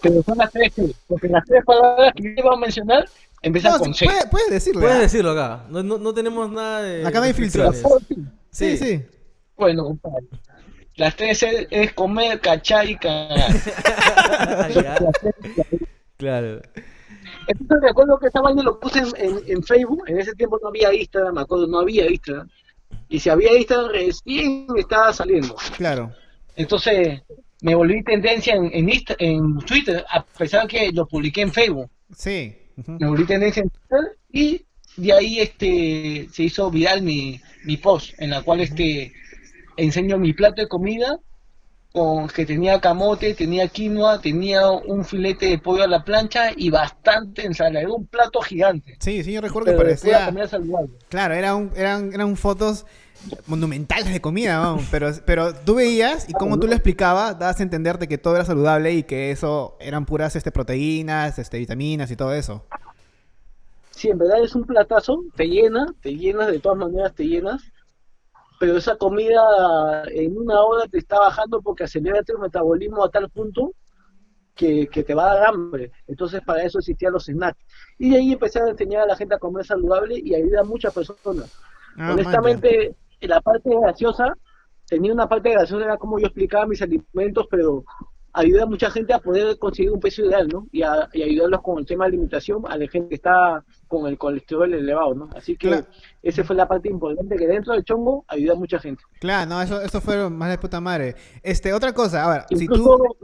Pero 0.01 0.23
son 0.23 0.37
las 0.37 0.51
tres 0.51 0.73
porque 1.07 1.27
las 1.27 1.43
tres 1.45 1.63
palabras 1.65 2.13
que 2.15 2.23
yo 2.23 2.29
iba 2.37 2.53
a 2.53 2.57
mencionar 2.57 3.05
empiezan 3.41 3.73
No, 3.73 3.79
con 3.79 3.93
sí, 3.93 4.05
C. 4.05 4.05
puede- 4.05 4.27
puedes 4.27 4.49
decirlo. 4.49 4.81
Puedes 4.81 4.99
decirlo 4.99 5.31
acá. 5.31 5.65
No, 5.69 5.83
no, 5.83 5.97
no 5.97 6.13
tenemos 6.13 6.49
nada 6.49 6.81
de. 6.83 7.05
Acá 7.05 7.19
no 7.19 7.25
hay 7.25 7.33
filtros. 7.33 7.75
Sí, 7.77 7.85
Sí. 8.51 8.77
sí. 8.77 9.05
Bueno, 9.57 9.83
compadre. 9.83 10.25
Las 10.99 11.15
tres 11.15 11.39
C 11.39 11.67
es 11.71 11.93
comer, 11.93 12.39
cachar 12.39 12.87
y 12.89 12.95
cagar. 12.97 13.51
Claro. 16.17 16.61
Entonces 17.47 17.77
me 17.81 17.89
acuerdo 17.89 18.19
que 18.19 18.27
esta 18.27 18.41
vaina 18.41 18.61
lo 18.61 18.79
puse 18.79 18.99
en, 18.99 19.07
en- 19.15 19.41
en 19.47 19.63
Facebook, 19.63 20.03
en 20.07 20.19
ese 20.19 20.33
tiempo 20.33 20.59
no 20.61 20.67
había 20.69 20.93
Instagram, 20.93 21.35
me 21.35 21.41
acuerdo, 21.41 21.67
no 21.67 21.79
había 21.79 22.09
Instagram. 22.09 22.49
Y 23.07 23.19
si 23.19 23.29
había 23.29 23.55
Instagram 23.57 23.91
recién 23.91 24.67
estaba 24.77 25.13
saliendo. 25.13 25.55
Claro. 25.77 26.11
Entonces 26.57 27.21
me 27.61 27.73
volví 27.75 28.03
tendencia 28.03 28.53
en, 28.55 28.69
en, 28.73 28.89
Insta- 28.89 29.15
en 29.19 29.59
Twitter, 29.59 30.03
a 30.09 30.23
pesar 30.25 30.67
que 30.67 30.91
lo 30.91 31.07
publiqué 31.07 31.41
en 31.41 31.53
Facebook. 31.53 31.89
Sí. 32.15 32.55
Me 32.85 33.07
volví 33.07 33.25
tendencia 33.25 33.63
en 33.63 33.69
Twitter 33.69 34.17
y 34.31 34.65
de 34.97 35.13
ahí 35.13 35.39
este 35.39 36.27
se 36.33 36.43
hizo 36.43 36.69
viral 36.69 37.01
mi, 37.01 37.39
mi 37.63 37.77
post, 37.77 38.13
en 38.19 38.31
la 38.31 38.41
cual 38.41 38.59
este 38.61 39.13
enseño 39.79 40.17
mi 40.17 40.33
plato 40.33 40.61
de 40.61 40.67
comida 40.67 41.19
con 41.91 42.27
que 42.27 42.45
tenía 42.45 42.79
camote, 42.79 43.33
tenía 43.33 43.67
quinoa, 43.67 44.21
tenía 44.21 44.69
un 44.69 45.03
filete 45.03 45.47
de 45.47 45.57
pollo 45.57 45.83
a 45.83 45.87
la 45.87 46.03
plancha 46.03 46.51
y 46.55 46.69
bastante 46.69 47.45
ensalada, 47.45 47.81
era 47.81 47.91
un 47.91 48.05
plato 48.05 48.41
gigante. 48.41 48.95
Sí, 48.99 49.23
sí, 49.23 49.31
yo 49.33 49.41
recuerdo 49.41 49.65
que 49.71 49.77
Pero 49.77 49.83
parecía. 49.83 50.25
comida 50.27 50.47
saludable. 50.47 50.91
Claro, 51.09 51.33
era 51.33 51.55
un- 51.55 51.71
eran, 51.75 52.13
eran 52.13 52.37
fotos 52.37 52.85
monumentales 53.47 54.13
de 54.13 54.21
comida, 54.21 54.59
vamos, 54.59 54.85
pero, 54.91 55.11
pero 55.25 55.53
tú 55.53 55.75
veías 55.75 56.29
y 56.29 56.33
como 56.33 56.59
tú 56.59 56.67
lo 56.67 56.73
explicabas, 56.73 57.37
dabas 57.39 57.59
a 57.59 57.63
entender 57.63 57.97
de 57.97 58.07
que 58.07 58.17
todo 58.17 58.35
era 58.35 58.45
saludable 58.45 58.93
y 58.93 59.03
que 59.03 59.31
eso 59.31 59.75
eran 59.79 60.05
puras 60.05 60.35
este, 60.35 60.51
proteínas, 60.51 61.39
este, 61.39 61.57
vitaminas 61.57 62.11
y 62.11 62.15
todo 62.15 62.33
eso. 62.33 62.63
Sí, 63.91 64.09
en 64.09 64.17
verdad 64.17 64.41
es 64.43 64.55
un 64.55 64.63
platazo, 64.63 65.23
te 65.35 65.45
llena, 65.47 65.87
te 66.01 66.15
llenas, 66.15 66.47
de 66.51 66.59
todas 66.59 66.77
maneras 66.77 67.13
te 67.13 67.25
llenas, 67.25 67.61
pero 68.59 68.77
esa 68.77 68.97
comida 68.97 70.03
en 70.11 70.37
una 70.37 70.61
hora 70.61 70.85
te 70.87 70.99
está 70.99 71.17
bajando 71.17 71.61
porque 71.61 71.85
acelera 71.85 72.21
tu 72.23 72.37
metabolismo 72.37 73.03
a 73.03 73.09
tal 73.09 73.29
punto 73.29 73.71
que, 74.53 74.87
que 74.87 75.03
te 75.03 75.15
va 75.15 75.31
a 75.31 75.35
dar 75.35 75.47
hambre. 75.47 75.91
Entonces 76.05 76.41
para 76.45 76.63
eso 76.63 76.79
existían 76.79 77.13
los 77.13 77.25
snacks. 77.25 77.63
Y 77.97 78.11
de 78.11 78.17
ahí 78.17 78.33
empecé 78.33 78.59
a 78.59 78.67
enseñar 78.67 79.03
a 79.03 79.07
la 79.07 79.15
gente 79.15 79.35
a 79.35 79.39
comer 79.39 79.65
saludable 79.65 80.19
y 80.21 80.35
ayudar 80.35 80.61
a 80.61 80.67
muchas 80.67 80.93
personas. 80.93 81.57
Ah, 81.97 82.11
Honestamente, 82.13 82.95
la 83.21 83.39
parte 83.39 83.69
graciosa, 83.81 84.33
tenía 84.85 85.13
una 85.13 85.27
parte 85.27 85.51
graciosa, 85.51 85.85
era 85.85 85.97
como 85.97 86.19
yo 86.19 86.25
explicaba 86.27 86.65
mis 86.65 86.81
alimentos, 86.81 87.47
pero 87.49 87.85
ayuda 88.33 88.63
a 88.63 88.65
mucha 88.65 88.89
gente 88.91 89.13
a 89.13 89.19
poder 89.19 89.57
conseguir 89.57 89.91
un 89.91 89.99
peso 89.99 90.23
ideal, 90.23 90.47
¿no? 90.47 90.67
Y, 90.71 90.83
a, 90.83 91.09
y 91.13 91.23
ayudarlos 91.23 91.61
con 91.61 91.79
el 91.79 91.85
tema 91.85 92.05
de 92.05 92.09
alimentación 92.09 92.63
a 92.67 92.77
la 92.77 92.87
gente 92.87 93.09
que 93.09 93.15
está 93.15 93.63
con 93.87 94.05
el 94.07 94.17
colesterol 94.17 94.71
elevado, 94.73 95.15
¿no? 95.15 95.29
Así 95.35 95.57
que 95.57 95.67
Claro. 95.69 95.85
esa 96.21 96.43
fue 96.43 96.55
la 96.55 96.67
parte 96.67 96.89
importante, 96.89 97.35
que 97.35 97.47
dentro 97.47 97.73
del 97.73 97.83
chongo 97.83 98.25
ayuda 98.27 98.53
a 98.53 98.55
mucha 98.55 98.79
gente. 98.79 99.03
Claro, 99.19 99.49
no, 99.49 99.61
eso, 99.61 99.81
eso 99.81 99.99
fue 100.01 100.29
más 100.29 100.49
de 100.49 100.57
puta 100.57 100.79
madre. 100.79 101.15
Este, 101.43 101.73
otra 101.73 101.93
cosa, 101.93 102.23
ahora, 102.23 102.45
si 102.49 102.63
Incluso 102.65 102.97
tú... 102.97 103.17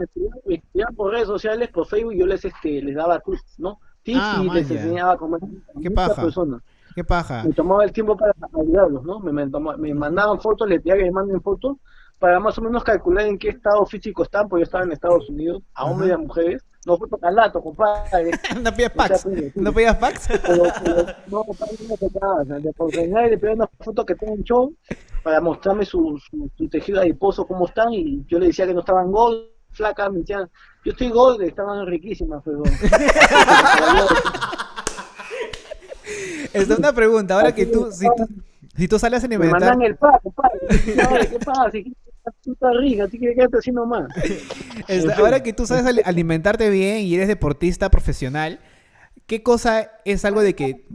me, 0.48 0.62
me 0.74 0.86
por 0.96 1.12
redes 1.12 1.28
sociales, 1.28 1.70
por 1.70 1.86
Facebook, 1.88 2.14
yo 2.16 2.26
les 2.26 2.44
este 2.46 2.82
les 2.82 2.96
daba 2.96 3.20
tips, 3.20 3.60
¿no? 3.60 3.80
Tips 4.04 4.20
Ah, 4.22 4.38
y 4.42 4.50
les 4.50 4.70
man, 4.70 4.78
enseñaba 4.78 5.14
a 5.14 5.18
comer 5.18 5.40
a 5.44 5.80
Qué 5.82 5.92
paja. 5.92 6.22
personas. 6.22 6.62
¿Qué 6.96 7.04
paja? 7.04 7.44
me 7.44 7.52
tomaba 7.54 7.84
el 7.84 7.92
tiempo 7.92 8.16
para 8.16 8.34
ayudarlos, 8.58 9.04
¿no? 9.04 9.20
Me, 9.20 9.32
me, 9.34 9.46
me 9.78 9.94
mandaban 9.94 10.40
fotos, 10.40 10.68
les 10.70 10.82
pedía 10.82 10.96
que 10.96 11.04
me 11.04 11.12
manden 11.12 11.42
fotos 11.42 11.78
para 12.20 12.40
más 12.40 12.58
o 12.58 12.62
menos 12.62 12.84
calcular 12.84 13.26
en 13.26 13.38
qué 13.38 13.50
estado 13.50 13.86
físico 13.86 14.24
están, 14.24 14.48
porque 14.48 14.62
yo 14.62 14.66
estaba 14.66 14.84
en 14.84 14.92
Estados 14.92 15.30
Unidos, 15.30 15.62
a 15.74 15.86
hombres 15.86 16.10
y 16.10 16.14
a 16.14 16.18
mujeres. 16.18 16.64
No 16.86 16.98
fue 16.98 17.08
para 17.10 17.32
lato, 17.32 17.62
compadre. 17.64 18.32
¿No 18.62 18.72
pedías 18.72 18.94
fax? 18.94 19.26
¿No 19.56 19.74
pedías 19.74 20.00
fax? 20.00 20.28
Pero, 20.28 20.64
pero 20.84 21.06
no, 21.28 21.44
compadre, 21.44 21.78
no 21.90 22.72
por 22.74 22.92
general 22.92 23.32
le 23.32 23.54
una 23.54 23.68
foto 23.80 24.06
que 24.06 24.14
tenga 24.14 24.34
un 24.34 24.44
show 24.44 24.76
para 25.24 25.42
mostrarme 25.42 25.84
su, 25.86 26.22
su, 26.30 26.52
su 26.56 26.70
tejido 26.70 27.02
adiposo, 27.02 27.48
cómo 27.48 27.66
están, 27.66 27.92
y 27.92 28.24
yo 28.28 28.38
le 28.38 28.48
decía 28.48 28.68
que 28.68 28.76
no 28.76 28.82
estaban 28.82 29.12
gold, 29.12 29.48
flacas, 29.72 30.12
me 30.12 30.20
decían, 30.20 30.48
yo 30.84 30.92
estoy 30.92 31.10
gold, 31.10 31.42
estaban 31.42 31.88
riquísimas, 31.88 32.44
pero... 32.46 32.62
Esta 36.54 36.74
es 36.74 36.80
una 36.80 36.94
pregunta, 36.94 37.34
ahora 37.34 37.54
que 37.54 37.66
tú, 37.66 37.92
si 37.92 38.06
tú, 38.06 38.28
si 38.78 38.88
tú 38.88 39.00
sales 39.00 39.24
a 39.24 39.28
Me 39.28 39.36
alimentar... 39.36 39.62
mandan 39.62 39.82
el 39.82 39.96
pack, 39.96 40.22
compadre. 40.22 40.60
¿Qué 41.30 41.40
pasa? 41.44 41.72
Tú 42.44 42.54
estás 42.54 42.72
rica, 42.80 43.04
así 43.06 43.20
que 43.20 43.34
quédate 43.34 43.58
así 43.58 43.72
nomás. 43.72 44.06
Ahora 45.18 45.42
que 45.44 45.54
tú 45.54 45.66
sabes 45.68 45.86
ali- 45.86 46.02
alimentarte 46.06 46.70
bien 46.70 47.00
y 47.00 47.16
eres 47.16 47.28
deportista 47.28 47.90
profesional, 47.90 48.60
¿qué 49.28 49.44
cosa 49.44 49.92
es 50.06 50.26
algo 50.26 50.42
de 50.42 50.56
que 50.56 50.88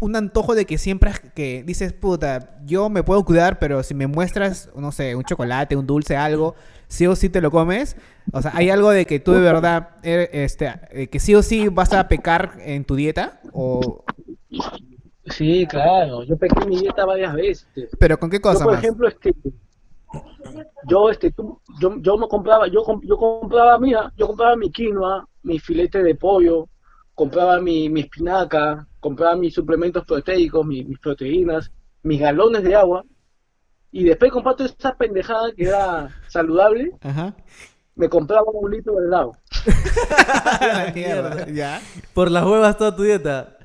un 0.00 0.16
antojo 0.16 0.54
de 0.54 0.64
que 0.64 0.78
siempre 0.78 1.12
que 1.34 1.62
dices, 1.62 1.92
puta, 1.92 2.58
yo 2.64 2.88
me 2.88 3.02
puedo 3.02 3.22
cuidar, 3.24 3.58
pero 3.58 3.82
si 3.82 3.92
me 3.94 4.06
muestras, 4.06 4.70
no 4.74 4.92
sé, 4.92 5.14
un 5.14 5.24
chocolate, 5.24 5.76
un 5.76 5.86
dulce, 5.86 6.16
algo, 6.16 6.54
sí 6.88 7.06
o 7.06 7.14
sí 7.14 7.28
te 7.28 7.40
lo 7.42 7.50
comes? 7.50 7.96
O 8.32 8.40
sea, 8.40 8.52
¿hay 8.54 8.70
algo 8.70 8.90
de 8.90 9.04
que 9.04 9.20
tú 9.20 9.32
de 9.32 9.40
verdad, 9.40 9.90
eh, 10.02 10.28
este, 10.32 10.72
eh, 10.90 11.08
que 11.08 11.20
sí 11.20 11.34
o 11.34 11.42
sí 11.42 11.68
vas 11.68 11.92
a 11.92 12.08
pecar 12.08 12.56
en 12.60 12.84
tu 12.84 12.94
dieta? 12.94 13.40
O, 13.52 14.04
Sí, 15.26 15.66
claro. 15.66 16.24
Yo 16.24 16.36
pequé 16.36 16.64
mi 16.66 16.78
dieta 16.80 17.04
varias 17.04 17.34
veces. 17.34 17.66
¿Pero 17.98 18.18
con 18.18 18.30
qué 18.30 18.38
Yo, 18.38 18.42
cosa 18.42 18.64
por 18.64 18.74
más? 18.74 18.82
ejemplo, 18.82 19.06
este, 19.06 19.34
yo, 20.88 21.10
este, 21.10 21.32
yo, 21.80 21.96
yo 22.00 22.16
no 22.16 22.28
compraba, 22.28 22.66
yo, 22.68 22.84
yo 23.02 23.16
compraba, 23.16 23.78
mira, 23.78 24.12
yo 24.16 24.26
compraba 24.26 24.56
mi 24.56 24.70
quinoa, 24.70 25.26
mi 25.42 25.58
filete 25.58 26.02
de 26.02 26.14
pollo, 26.14 26.68
compraba 27.14 27.60
mi, 27.60 27.88
mi 27.88 28.00
espinaca, 28.00 28.86
compraba 28.98 29.36
mis 29.36 29.54
suplementos 29.54 30.04
proteicos, 30.04 30.64
mi- 30.66 30.84
mis 30.84 30.98
proteínas, 30.98 31.70
mis 32.02 32.20
galones 32.20 32.62
de 32.62 32.74
agua, 32.74 33.04
y 33.92 34.04
después 34.04 34.30
de 34.30 34.32
comprar 34.32 34.56
toda 34.56 34.68
esa 34.70 34.94
pendejada 34.96 35.52
que 35.52 35.64
era 35.64 36.08
saludable, 36.28 36.92
Ajá. 37.00 37.34
me 37.96 38.08
compraba 38.08 38.46
un 38.52 38.70
litro 38.70 38.94
de 38.96 39.06
helado. 39.06 39.32
La 40.60 40.92
mierda, 40.94 41.46
¿Ya? 41.48 41.80
Por 42.14 42.30
las 42.30 42.44
huevas 42.44 42.76
toda 42.78 42.94
tu 42.94 43.02
dieta. 43.02 43.56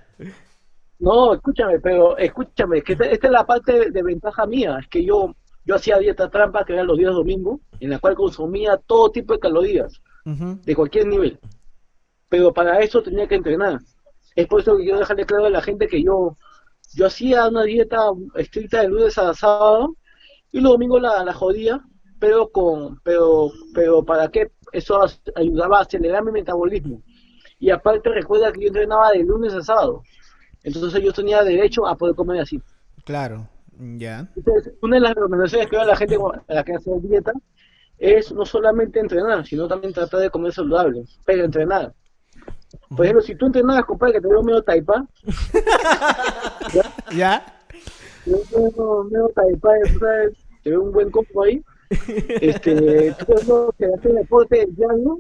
No, 0.99 1.33
escúchame, 1.33 1.79
pero 1.79 2.17
escúchame, 2.17 2.81
que 2.81 2.93
esta, 2.93 3.05
esta 3.05 3.27
es 3.27 3.33
la 3.33 3.45
parte 3.45 3.73
de, 3.73 3.91
de 3.91 4.03
ventaja 4.03 4.45
mía, 4.45 4.77
es 4.81 4.87
que 4.87 5.03
yo, 5.05 5.35
yo 5.65 5.75
hacía 5.75 5.97
dieta 5.97 6.29
trampa, 6.29 6.63
que 6.63 6.73
eran 6.73 6.87
los 6.87 6.97
días 6.97 7.13
domingos, 7.13 7.59
en 7.79 7.89
la 7.89 7.99
cual 7.99 8.15
consumía 8.15 8.77
todo 8.77 9.11
tipo 9.11 9.33
de 9.33 9.39
calorías, 9.39 10.01
de 10.23 10.75
cualquier 10.75 11.07
nivel. 11.07 11.39
Pero 12.29 12.53
para 12.53 12.79
eso 12.79 13.01
tenía 13.01 13.27
que 13.27 13.35
entrenar. 13.35 13.79
Es 14.35 14.47
por 14.47 14.61
eso 14.61 14.77
que 14.77 14.85
yo 14.85 14.97
dejarle 14.97 15.25
claro 15.25 15.45
a 15.45 15.49
la 15.49 15.61
gente 15.61 15.87
que 15.87 16.03
yo, 16.03 16.37
yo 16.93 17.05
hacía 17.07 17.47
una 17.47 17.63
dieta 17.63 17.99
estricta 18.35 18.81
de 18.81 18.89
lunes 18.89 19.17
a 19.17 19.33
sábado 19.33 19.95
y 20.51 20.59
los 20.59 20.73
domingos 20.73 21.01
la, 21.01 21.23
la 21.23 21.33
jodía, 21.33 21.81
pero 22.19 22.49
con, 22.49 22.99
pero, 23.01 23.51
pero 23.73 24.03
para 24.03 24.29
qué 24.29 24.51
eso 24.71 24.99
ayudaba 25.35 25.79
a 25.79 25.81
acelerar 25.81 26.23
mi 26.23 26.31
metabolismo. 26.31 27.01
Y 27.59 27.69
aparte 27.69 28.09
recuerda 28.09 28.51
que 28.51 28.61
yo 28.61 28.67
entrenaba 28.67 29.11
de 29.11 29.23
lunes 29.23 29.53
a 29.53 29.61
sábado. 29.61 30.03
Entonces 30.63 31.01
yo 31.01 31.13
tenía 31.13 31.43
derecho 31.43 31.87
a 31.87 31.95
poder 31.95 32.15
comer 32.15 32.41
así. 32.41 32.61
Claro, 33.05 33.47
ya. 33.79 34.29
Entonces, 34.35 34.73
una 34.81 34.95
de 34.95 35.01
las 35.01 35.15
recomendaciones 35.15 35.67
que 35.69 35.75
doy 35.75 35.85
a 35.85 35.87
la 35.87 35.95
gente 35.95 36.15
a 36.47 36.53
la 36.53 36.63
que 36.63 36.73
hace 36.73 36.91
dieta 37.01 37.33
es 37.97 38.31
no 38.31 38.45
solamente 38.45 38.99
entrenar, 38.99 39.45
sino 39.45 39.67
también 39.67 39.93
tratar 39.93 40.19
de 40.19 40.29
comer 40.29 40.51
saludable, 40.53 41.03
pero 41.25 41.45
entrenar. 41.45 41.93
Por 42.89 43.05
ejemplo, 43.05 43.23
si 43.23 43.35
tú 43.35 43.45
entrenas, 43.45 43.85
compadre, 43.85 44.13
que 44.15 44.21
te 44.21 44.27
veo 44.27 44.43
medio 44.43 44.61
taipa, 44.61 45.07
¿Ya? 47.15 47.45
yo 48.25 48.37
te 48.39 48.55
veo 48.75 49.03
medio 49.05 49.29
taipa, 49.33 49.69
sabes, 49.99 50.33
te 50.63 50.69
veo 50.71 50.81
un 50.83 50.91
buen 50.91 51.09
compo 51.11 51.43
ahí, 51.43 51.63
este, 52.41 53.13
tú 53.19 53.25
ves 53.27 53.45
que 53.77 53.85
haces 53.85 54.15
deporte 54.15 54.67
diario, 54.71 55.19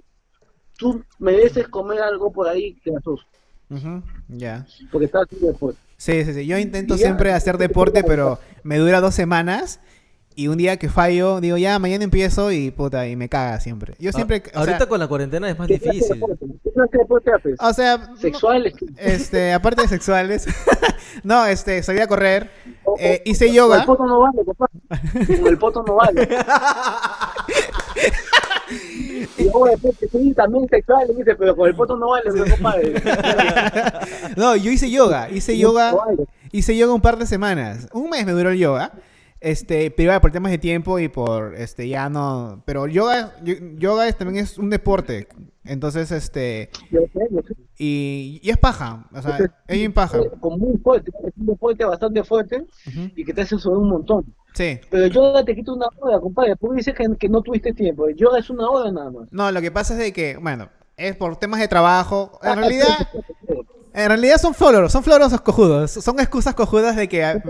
tú 0.77 1.03
mereces 1.19 1.67
comer 1.69 1.99
algo 2.01 2.31
por 2.31 2.47
ahí 2.49 2.77
grasoso, 2.83 3.23
Ujú, 3.69 4.01
Ya. 4.29 4.65
porque 4.91 5.05
estás 5.05 5.23
haciendo 5.23 5.47
deporte. 5.47 5.79
Sí, 5.97 6.23
sí, 6.25 6.33
sí. 6.33 6.45
Yo 6.45 6.57
intento 6.57 6.95
ya. 6.95 7.05
siempre 7.05 7.31
hacer 7.33 7.57
deporte, 7.57 8.03
pero 8.03 8.39
me 8.63 8.77
dura 8.77 9.01
dos 9.01 9.15
semanas. 9.15 9.79
Y 10.37 10.49
un 10.49 10.57
día 10.57 10.75
que 10.75 10.89
fallo, 10.89 11.39
digo, 11.39 11.55
ya, 11.55 11.79
mañana 11.79 12.03
empiezo 12.03 12.51
y 12.51 12.69
puta, 12.69 13.07
y 13.07 13.15
me 13.15 13.29
caga 13.29 13.57
siempre. 13.61 13.95
Yo 13.99 14.11
siempre, 14.11 14.43
Ah, 14.47 14.59
o 14.59 14.63
sea, 14.65 14.73
ahorita 14.73 14.89
con 14.89 14.99
la 14.99 15.07
cuarentena 15.07 15.49
es 15.49 15.57
más 15.57 15.65
¿Qué 15.69 15.75
difícil. 15.79 16.21
¿Qué 16.91 16.97
deporte 16.97 17.31
haces? 17.31 17.55
o 17.57 17.71
sea, 17.71 17.97
no- 17.99 18.17
¿Sexuales? 18.17 18.73
este, 18.97 19.53
aparte 19.53 19.83
de 19.83 19.87
sexuales, 19.87 20.45
no, 21.23 21.45
este, 21.45 21.81
salí 21.83 22.01
a 22.01 22.07
correr, 22.07 22.49
O- 22.83 22.97
eh, 22.99 23.23
o- 23.25 23.29
hice 23.29 23.45
Con 23.45 23.49
el 23.51 23.55
yoga, 23.55 23.85
poto 23.85 24.05
no 24.05 24.19
vale. 24.19 24.43
Con 25.25 25.47
el 25.47 25.57
poto 25.57 25.85
no 25.87 25.95
vale. 25.95 26.27
Y 28.69 29.43
luego 29.43 29.65
después 29.67 29.97
que 29.97 30.07
sí, 30.07 30.33
también 30.33 30.67
sexual, 30.69 31.07
dice, 31.15 31.35
pero 31.35 31.55
con 31.55 31.67
el 31.69 31.75
poto 31.75 31.95
no 31.97 32.09
vale, 32.09 32.31
pero 32.31 32.45
compadre. 32.55 32.93
no, 34.37 34.55
yo 34.55 34.71
hice 34.71 34.89
yoga, 34.89 35.29
hice 35.29 35.53
No 35.53 35.59
yoga, 35.59 35.95
hice 36.51 36.75
yoga 36.77 36.93
un 36.93 37.01
par 37.01 37.17
de 37.17 37.25
semanas, 37.25 37.87
un 37.93 38.09
mes 38.09 38.25
me 38.25 38.31
duró 38.31 38.49
el 38.51 38.57
yoga, 38.57 38.93
este, 39.41 39.91
pero 39.91 40.19
por 40.21 40.31
temas 40.31 40.51
de 40.51 40.57
tiempo 40.57 40.97
y 40.99 41.07
por, 41.07 41.55
este, 41.55 41.87
ya 41.87 42.09
no, 42.09 42.63
pero 42.65 42.87
yoga, 42.87 43.35
yo- 43.43 43.55
yoga 43.77 44.07
es- 44.07 44.17
también 44.17 44.43
es 44.43 44.57
un 44.57 44.69
deporte, 44.69 45.27
entonces, 45.65 46.11
este, 46.11 46.69
y, 47.77 48.39
y 48.43 48.49
es 48.49 48.57
paja, 48.57 49.05
o 49.13 49.21
sea, 49.21 49.37
es 49.67 49.77
bien 49.77 49.93
paja. 49.93 50.17
Es 50.19 50.27
como 50.39 50.57
muy 50.57 50.77
fuerte, 50.77 51.11
es 51.27 51.33
un 51.37 51.45
deporte 51.47 51.85
bastante 51.85 52.23
fuerte 52.23 52.65
Ujú. 52.87 53.11
y 53.15 53.25
que 53.25 53.33
te 53.33 53.41
hace 53.41 53.57
subir 53.59 53.77
un 53.77 53.89
montón. 53.89 54.25
Sí. 54.55 54.79
Pero 54.89 55.05
yoga 55.07 55.43
te 55.45 55.53
quita 55.55 55.73
una 55.73 55.87
hora, 55.99 56.19
compadre. 56.19 56.55
Tú 56.55 56.73
dices 56.73 56.95
que, 56.95 57.05
que 57.19 57.29
no 57.29 57.41
tuviste 57.41 57.73
tiempo. 57.73 58.09
Yoga 58.09 58.39
es 58.39 58.49
una 58.49 58.67
hora 58.69 58.91
nada 58.91 59.11
más. 59.11 59.27
No, 59.31 59.51
lo 59.51 59.61
que 59.61 59.69
pasa 59.71 59.93
es 59.93 59.99
de 59.99 60.13
que, 60.13 60.37
bueno, 60.37 60.69
es 60.97 61.15
por 61.15 61.35
temas 61.37 61.59
de 61.59 61.67
trabajo. 61.67 62.39
Ah, 62.41 62.53
En 62.53 62.59
realidad, 62.59 62.87
en 63.93 64.07
realidad 64.07 64.37
son 64.37 64.53
floros, 64.53 64.91
son 64.91 65.03
floros 65.03 65.39
cojudos. 65.41 65.91
Son 65.91 66.19
excusas 66.19 66.53
cojudas 66.55 66.95
de 66.95 67.07
que, 67.09 67.41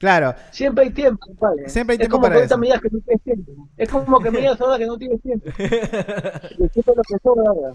claro, 0.00 0.34
Siempre 0.50 0.84
hay 0.84 0.90
tiempo, 0.90 1.26
compadre. 1.26 1.68
Siempre 1.68 1.92
hay 1.92 1.96
es 1.96 2.00
tiempo 2.00 2.16
como 2.16 2.28
para 2.28 2.44
eso. 2.44 2.58
me 2.58 2.66
digas 2.66 2.80
que 2.82 2.88
no 2.90 2.98
tienes 3.00 3.22
tiempo. 3.22 3.52
Es 3.76 3.88
como 3.88 4.20
que 4.20 4.30
me 4.32 4.38
digas 4.40 4.60
ahora 4.60 4.78
que 4.78 4.86
no 4.86 4.98
tienes 4.98 5.22
tiempo. 5.22 5.46
Lo 6.58 6.68
que 6.68 6.82
sobra 7.22 7.44
ahora. 7.50 7.74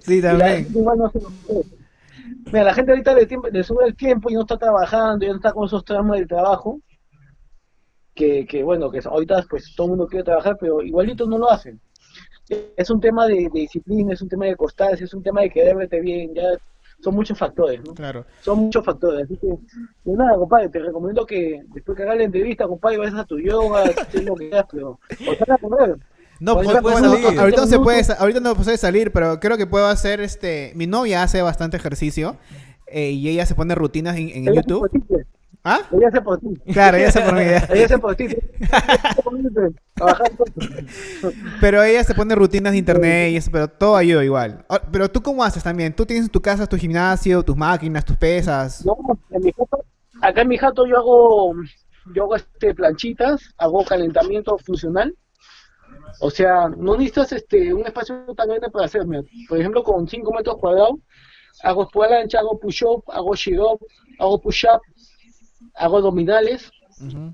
sí, 0.00 0.14
Y 0.14 0.20
la 0.22 0.30
también. 0.30 0.64
gente 0.64 0.78
igual 0.78 0.98
no 0.98 1.10
se 1.10 1.20
lo 1.20 1.28
cree. 1.46 1.62
Mira, 2.46 2.64
la 2.64 2.74
gente 2.74 2.92
ahorita 2.92 3.14
le, 3.14 3.26
tiempo- 3.26 3.48
le 3.48 3.62
sube 3.62 3.84
el 3.86 3.94
tiempo 3.96 4.30
y 4.30 4.34
no 4.34 4.40
está 4.42 4.56
trabajando, 4.56 5.24
y 5.24 5.28
no 5.28 5.36
está 5.36 5.52
con 5.52 5.66
esos 5.66 5.84
tramos 5.84 6.16
del 6.16 6.26
trabajo. 6.26 6.80
Que, 8.14 8.46
que 8.46 8.62
bueno, 8.62 8.90
que 8.90 9.00
ahorita 9.04 9.44
pues 9.48 9.74
todo 9.74 9.86
el 9.86 9.90
mundo 9.92 10.06
quiere 10.06 10.24
trabajar, 10.24 10.56
pero 10.60 10.82
igualito 10.82 11.26
no 11.26 11.38
lo 11.38 11.50
hacen. 11.50 11.80
Es 12.76 12.90
un 12.90 13.00
tema 13.00 13.26
de, 13.26 13.48
de 13.52 13.60
disciplina, 13.60 14.12
es 14.12 14.20
un 14.20 14.28
tema 14.28 14.46
de 14.46 14.56
constancia, 14.56 15.04
es 15.04 15.14
un 15.14 15.22
tema 15.22 15.40
de 15.40 15.50
querer 15.50 15.76
verte 15.76 16.00
bien, 16.00 16.34
ya 16.34 16.42
son 17.02 17.14
muchos 17.14 17.36
factores, 17.38 17.80
¿no? 17.84 17.94
Claro. 17.94 18.24
Son 18.42 18.58
muchos 18.58 18.84
factores, 18.84 19.24
así 19.24 19.36
que, 19.36 19.48
pues 20.04 20.16
nada, 20.16 20.36
compadre, 20.36 20.68
te 20.68 20.78
recomiendo 20.78 21.26
que 21.26 21.62
después 21.74 21.96
que 21.96 22.04
hagas 22.04 22.16
la 22.16 22.24
entrevista, 22.24 22.66
compadre, 22.66 22.98
vayas 22.98 23.14
a 23.14 23.24
tu 23.24 23.38
yoga, 23.40 23.84
lo 24.24 24.34
que 24.36 24.48
quieras, 24.48 24.66
pero, 24.70 24.90
o 24.90 25.34
salga 25.36 25.54
a 25.54 25.58
correr. 25.58 25.96
No, 26.38 26.54
Pues 26.54 26.68
pues, 26.80 26.98
salir. 26.98 27.38
ahorita 27.38 27.60
no 27.60 27.66
se 27.68 27.78
puede, 27.78 28.02
ahorita 28.18 28.40
no 28.40 28.54
puede 28.56 28.76
salir, 28.76 29.12
pero 29.12 29.38
creo 29.38 29.56
que 29.56 29.66
puedo 29.66 29.86
hacer 29.86 30.20
este. 30.20 30.72
Mi 30.74 30.88
novia 30.88 31.22
hace 31.22 31.40
bastante 31.40 31.76
ejercicio 31.76 32.36
eh, 32.88 33.10
y 33.10 33.28
ella 33.28 33.46
se 33.46 33.54
pone 33.54 33.76
rutinas 33.76 34.16
en, 34.16 34.28
en 34.30 34.52
YouTube. 34.52 34.90
¿Ah? 35.64 35.80
Ella 35.92 36.08
hace 36.08 36.20
por 36.20 36.40
ti. 36.40 36.48
Claro, 36.72 36.96
ella 36.96 37.12
se 37.12 37.20
por 37.20 37.34
mí. 37.34 37.40
Ella 37.70 37.84
hace 37.84 37.98
por 37.98 38.16
ti. 38.16 38.26
Pero 41.60 41.82
ella 41.82 42.02
se 42.02 42.14
pone 42.14 42.34
rutinas 42.34 42.72
de 42.72 42.78
internet 42.78 43.30
y 43.32 43.36
eso, 43.36 43.50
pero 43.52 43.68
todo 43.68 43.96
ayuda 43.96 44.24
igual. 44.24 44.64
Ah, 44.68 44.80
Pero 44.90 45.08
tú 45.08 45.22
cómo 45.22 45.44
haces 45.44 45.62
también? 45.62 45.94
¿Tú 45.94 46.04
tienes 46.04 46.24
en 46.26 46.30
tu 46.30 46.40
casa 46.40 46.66
tu 46.66 46.76
gimnasio, 46.76 47.42
tus 47.42 47.56
máquinas, 47.56 48.04
tus 48.04 48.16
pesas? 48.16 48.84
No, 48.84 48.96
en 49.30 49.42
mi 49.42 49.52
jato, 49.52 49.84
acá 50.20 50.42
en 50.42 50.48
mi 50.48 50.58
jato 50.58 50.86
yo 50.86 50.96
hago, 50.98 51.54
yo 52.14 52.24
hago 52.24 52.36
este 52.36 52.74
planchitas, 52.74 53.54
hago 53.58 53.84
calentamiento 53.84 54.58
funcional. 54.58 55.14
O 56.20 56.30
sea, 56.30 56.68
no 56.68 56.96
necesitas 56.96 57.32
este 57.32 57.72
un 57.72 57.86
espacio 57.86 58.24
tan 58.36 58.48
grande 58.48 58.70
para 58.70 58.86
hacerme. 58.86 59.22
Por 59.48 59.58
ejemplo, 59.58 59.84
con 59.84 60.08
5 60.08 60.32
metros 60.32 60.56
cuadrados, 60.58 60.96
hago 61.62 61.84
espalda 61.84 62.20
ancha, 62.20 62.40
hago 62.40 62.58
push-up, 62.58 63.04
hago 63.08 63.36
sit-up, 63.36 63.80
hago 64.18 64.40
push-up, 64.40 64.80
hago 65.74 65.96
abdominales. 65.98 66.70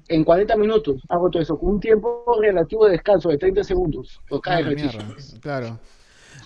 En 0.09 0.25
40 0.25 0.57
minutos 0.57 1.03
hago 1.11 1.29
todo 1.31 1.43
eso, 1.43 1.59
con 1.59 1.71
un 1.75 1.81
tiempo 1.81 2.25
relativo 2.41 2.87
de 2.87 2.93
descanso 2.93 3.29
de 3.29 3.37
30 3.37 3.65
segundos 3.65 4.19
por 4.29 4.41
cada 4.41 4.59
Ah, 4.59 4.61
ejercicio. 4.61 5.01
mierda, 5.05 5.41
Claro. 5.41 5.79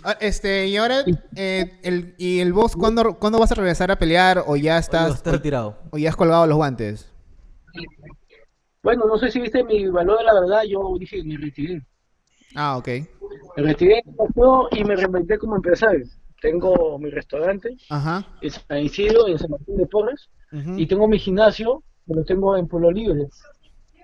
Ah, 0.03 0.17
este, 0.21 0.67
y 0.67 0.77
ahora, 0.77 1.05
eh, 1.37 1.79
el, 1.85 2.15
¿y 2.19 2.41
el 2.41 2.53
boss 2.53 2.75
cuándo, 2.75 3.19
cuándo 3.21 3.39
vas 3.39 3.53
a 3.53 3.55
regresar 3.55 3.93
a 3.93 3.97
pelear 3.97 4.43
o 4.47 4.57
ya 4.57 4.79
Estás 4.79 5.15
estás, 5.17 5.33
retirado. 5.35 5.79
o 5.93 5.99
ya 5.99 6.09
has 6.09 6.17
colgado 6.17 6.47
los 6.49 6.57
guantes? 6.57 7.09
Bueno, 8.83 9.05
no 9.07 9.17
sé 9.19 9.31
si 9.31 9.41
viste 9.41 9.63
mi 9.63 9.87
valor 9.87 10.19
de 10.19 10.25
la 10.25 10.41
verdad, 10.41 10.63
yo 10.69 10.97
dije 10.99 11.23
me 11.23 11.37
retiré. 11.37 11.83
Ah, 12.57 12.77
ok. 12.77 12.89
Me 13.57 13.63
retiré 13.63 14.03
y 14.73 14.85
me 14.85 14.97
reinventé 14.97 15.39
como 15.39 15.55
empresario. 15.57 16.05
Tengo 16.43 16.99
mi 16.99 17.09
restaurante 17.09 17.77
Ajá. 17.89 18.27
en 18.41 18.51
San 18.51 18.79
Isidro, 18.79 19.29
en 19.29 19.39
San 19.39 19.51
Martín 19.51 19.77
de 19.77 19.87
Porres, 19.87 20.29
Ujú. 20.53 20.77
y 20.77 20.87
tengo 20.87 21.07
mi 21.09 21.19
gimnasio, 21.19 21.83
que 22.07 22.15
lo 22.15 22.25
tengo 22.25 22.57
en 22.57 22.67
Pueblo 22.67 22.91
Libre. 22.91 23.29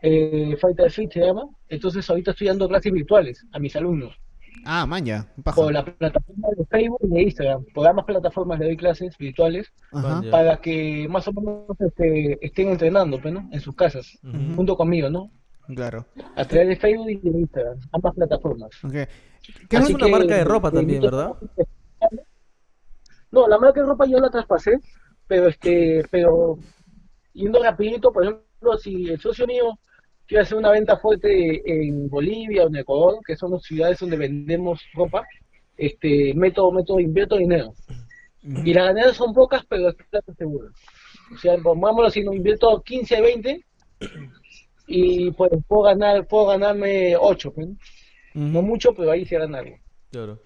Eh, 0.03 0.57
Fighter 0.61 0.91
Fit 0.91 1.13
se 1.13 1.21
llama. 1.21 1.43
Entonces 1.69 2.09
ahorita 2.09 2.31
estoy 2.31 2.47
dando 2.47 2.69
clases 2.69 2.93
virtuales 2.93 3.45
a 3.53 3.59
mis 3.59 3.75
alumnos 3.75 4.15
Ah, 4.65 4.87
maña, 4.87 5.27
por 5.55 5.73
la 5.73 5.85
plataforma 5.85 6.49
de 6.57 6.65
Facebook 6.67 6.99
y 7.03 7.09
de 7.09 7.23
Instagram. 7.23 7.65
Por 7.75 7.87
ambas 7.87 8.05
plataformas 8.05 8.59
le 8.59 8.67
doy 8.67 8.77
clases 8.77 9.17
virtuales 9.19 9.73
Ajá. 9.93 10.23
Para 10.31 10.57
que 10.61 11.07
más 11.09 11.27
o 11.29 11.33
menos 11.33 11.65
este, 11.81 12.39
estén 12.45 12.69
entrenando 12.69 13.21
pues, 13.21 13.35
¿no? 13.35 13.49
en 13.53 13.61
sus 13.61 13.75
casas, 13.75 14.19
junto 14.57 14.77
conmigo, 14.77 15.11
¿no? 15.11 15.31
Claro. 15.75 16.07
A 16.37 16.45
través 16.45 16.69
de 16.69 16.77
Facebook 16.77 17.11
y 17.11 17.17
de 17.17 17.39
Instagram, 17.41 17.79
ambas 17.93 18.15
plataformas. 18.15 18.71
Ok. 18.85 18.93
¿Qué 18.93 19.09
Tienes 19.69 19.87
Así 19.87 19.95
una 19.95 20.07
que, 20.07 20.13
marca 20.13 20.37
de 20.37 20.45
ropa 20.45 20.71
también, 20.71 21.03
¿verdad? 21.03 21.33
No, 23.31 23.47
la 23.47 23.59
marca 23.59 23.81
de 23.81 23.87
ropa 23.87 24.07
yo 24.07 24.19
la 24.19 24.31
traspasé, 24.31 24.79
pero 25.27 25.49
este, 25.49 26.03
pero 26.11 26.59
yendo 27.33 27.63
rapidito, 27.63 28.13
por 28.13 28.25
ejemplo, 28.25 28.79
si 28.79 29.11
el 29.11 29.21
socio 29.21 29.47
mío 29.47 29.79
quiere 30.27 30.43
hacer 30.43 30.59
una 30.59 30.71
venta 30.71 30.97
fuerte 30.97 31.63
en 31.65 32.09
Bolivia 32.09 32.65
o 32.65 32.69
en 32.69 32.77
Ecuador, 32.77 33.19
que 33.27 33.37
son 33.37 33.53
las 33.53 33.63
ciudades 33.63 33.99
donde 33.99 34.17
vendemos 34.17 34.83
ropa, 34.95 35.27
este, 35.77 36.35
meto, 36.35 36.71
meto, 36.71 36.99
invierto 36.99 37.37
dinero. 37.37 37.73
Y 38.43 38.73
las 38.73 38.87
ganancias 38.89 39.17
son 39.17 39.35
pocas, 39.35 39.65
pero 39.69 39.89
es 39.89 39.95
plata 40.11 40.33
segura. 40.35 40.69
O 41.35 41.39
sea, 41.39 41.57
pongámoslo 41.59 42.09
así, 42.09 42.23
no 42.23 42.33
invierto 42.33 42.83
15, 42.83 43.21
20 43.21 43.65
y 44.87 45.31
pues 45.33 45.51
puedo 45.67 45.83
ganar, 45.83 46.27
puedo 46.27 46.47
ganarme 46.47 47.17
8, 47.17 47.53
pues, 47.53 47.69
¿no? 48.35 48.63
Mucho, 48.63 48.95
pero 48.95 49.11
ahí 49.11 49.27
se 49.27 49.39
gana 49.39 49.59
algo. 49.59 49.77
Claro. 50.11 50.41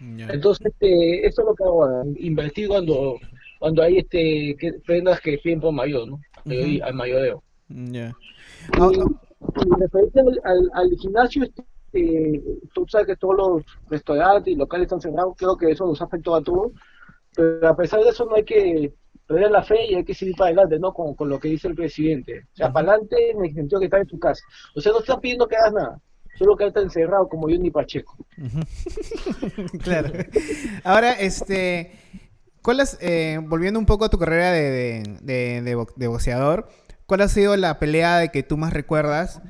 Ya. 0.00 0.28
Entonces, 0.28 0.66
este, 0.66 1.26
eso 1.26 1.42
es 1.42 1.46
lo 1.46 1.54
que 1.54 1.64
hago 1.64 2.04
invertir 2.16 2.68
cuando, 2.68 3.18
cuando 3.58 3.82
hay 3.82 3.98
este, 3.98 4.56
que, 4.58 4.74
prendas 4.86 5.20
que 5.20 5.38
piden 5.38 5.60
por 5.60 5.72
mayor, 5.72 6.08
¿no? 6.08 6.14
Ujú. 6.14 6.50
ahí 6.50 6.80
al 6.80 6.94
mayoreo. 6.94 7.42
Ya. 7.68 8.14
Y, 8.74 8.80
Ah, 8.80 8.90
y 9.64 9.80
referente 9.80 10.20
al, 10.20 10.40
al, 10.44 10.70
al 10.74 10.90
gimnasio, 10.98 11.44
este, 11.44 12.42
tú 12.74 12.86
sabes 12.88 13.06
que 13.06 13.16
todos 13.16 13.36
los 13.36 13.62
restaurantes 13.88 14.52
y 14.52 14.56
locales 14.56 14.86
están 14.86 15.00
cerrados, 15.00 15.34
creo 15.36 15.56
que 15.56 15.70
eso 15.70 15.86
nos 15.86 16.02
afectó 16.02 16.34
a 16.34 16.42
todos, 16.42 16.72
pero 17.34 17.68
a 17.68 17.76
pesar 17.76 18.02
de 18.02 18.10
eso 18.10 18.24
no 18.24 18.34
hay 18.34 18.44
que 18.44 18.92
perder 19.26 19.50
la 19.50 19.62
fe 19.62 19.86
y 19.90 19.94
hay 19.94 20.04
que 20.04 20.14
seguir 20.14 20.34
para 20.36 20.48
adelante, 20.48 20.78
¿no? 20.78 20.92
Con, 20.92 21.14
con 21.14 21.28
lo 21.28 21.38
que 21.38 21.48
dice 21.48 21.68
el 21.68 21.74
presidente. 21.74 22.46
O 22.52 22.56
sea, 22.56 22.72
para 22.72 22.92
adelante 22.92 23.30
en 23.30 23.44
el 23.44 23.54
sentido 23.54 23.78
que 23.78 23.86
estás 23.86 24.00
en 24.00 24.06
tu 24.06 24.18
casa. 24.18 24.42
O 24.74 24.80
sea, 24.80 24.92
no 24.92 25.00
estás 25.00 25.18
pidiendo 25.18 25.46
que 25.46 25.56
hagas 25.56 25.72
nada, 25.72 26.00
solo 26.38 26.56
que 26.56 26.66
estás 26.66 26.84
encerrado 26.84 27.28
como 27.28 27.48
yo 27.50 27.58
ni 27.58 27.70
Pacheco. 27.70 28.16
claro. 29.82 30.12
Ahora, 30.84 31.12
este, 31.12 31.92
¿cuál 32.62 32.80
eh, 33.00 33.38
volviendo 33.42 33.78
un 33.80 33.86
poco 33.86 34.04
a 34.04 34.08
tu 34.08 34.18
carrera 34.18 34.52
de, 34.52 34.70
de, 34.70 35.20
de- 35.22 35.62
de 35.62 35.74
bo- 35.74 35.88
de 35.96 36.06
boxeador, 36.08 36.68
cuál 37.06 37.22
ha 37.22 37.28
sido 37.28 37.56
la 37.56 37.78
pelea 37.78 38.18
de 38.18 38.30
que 38.30 38.42
tú 38.42 38.56
más 38.56 38.72
recuerdas, 38.72 39.42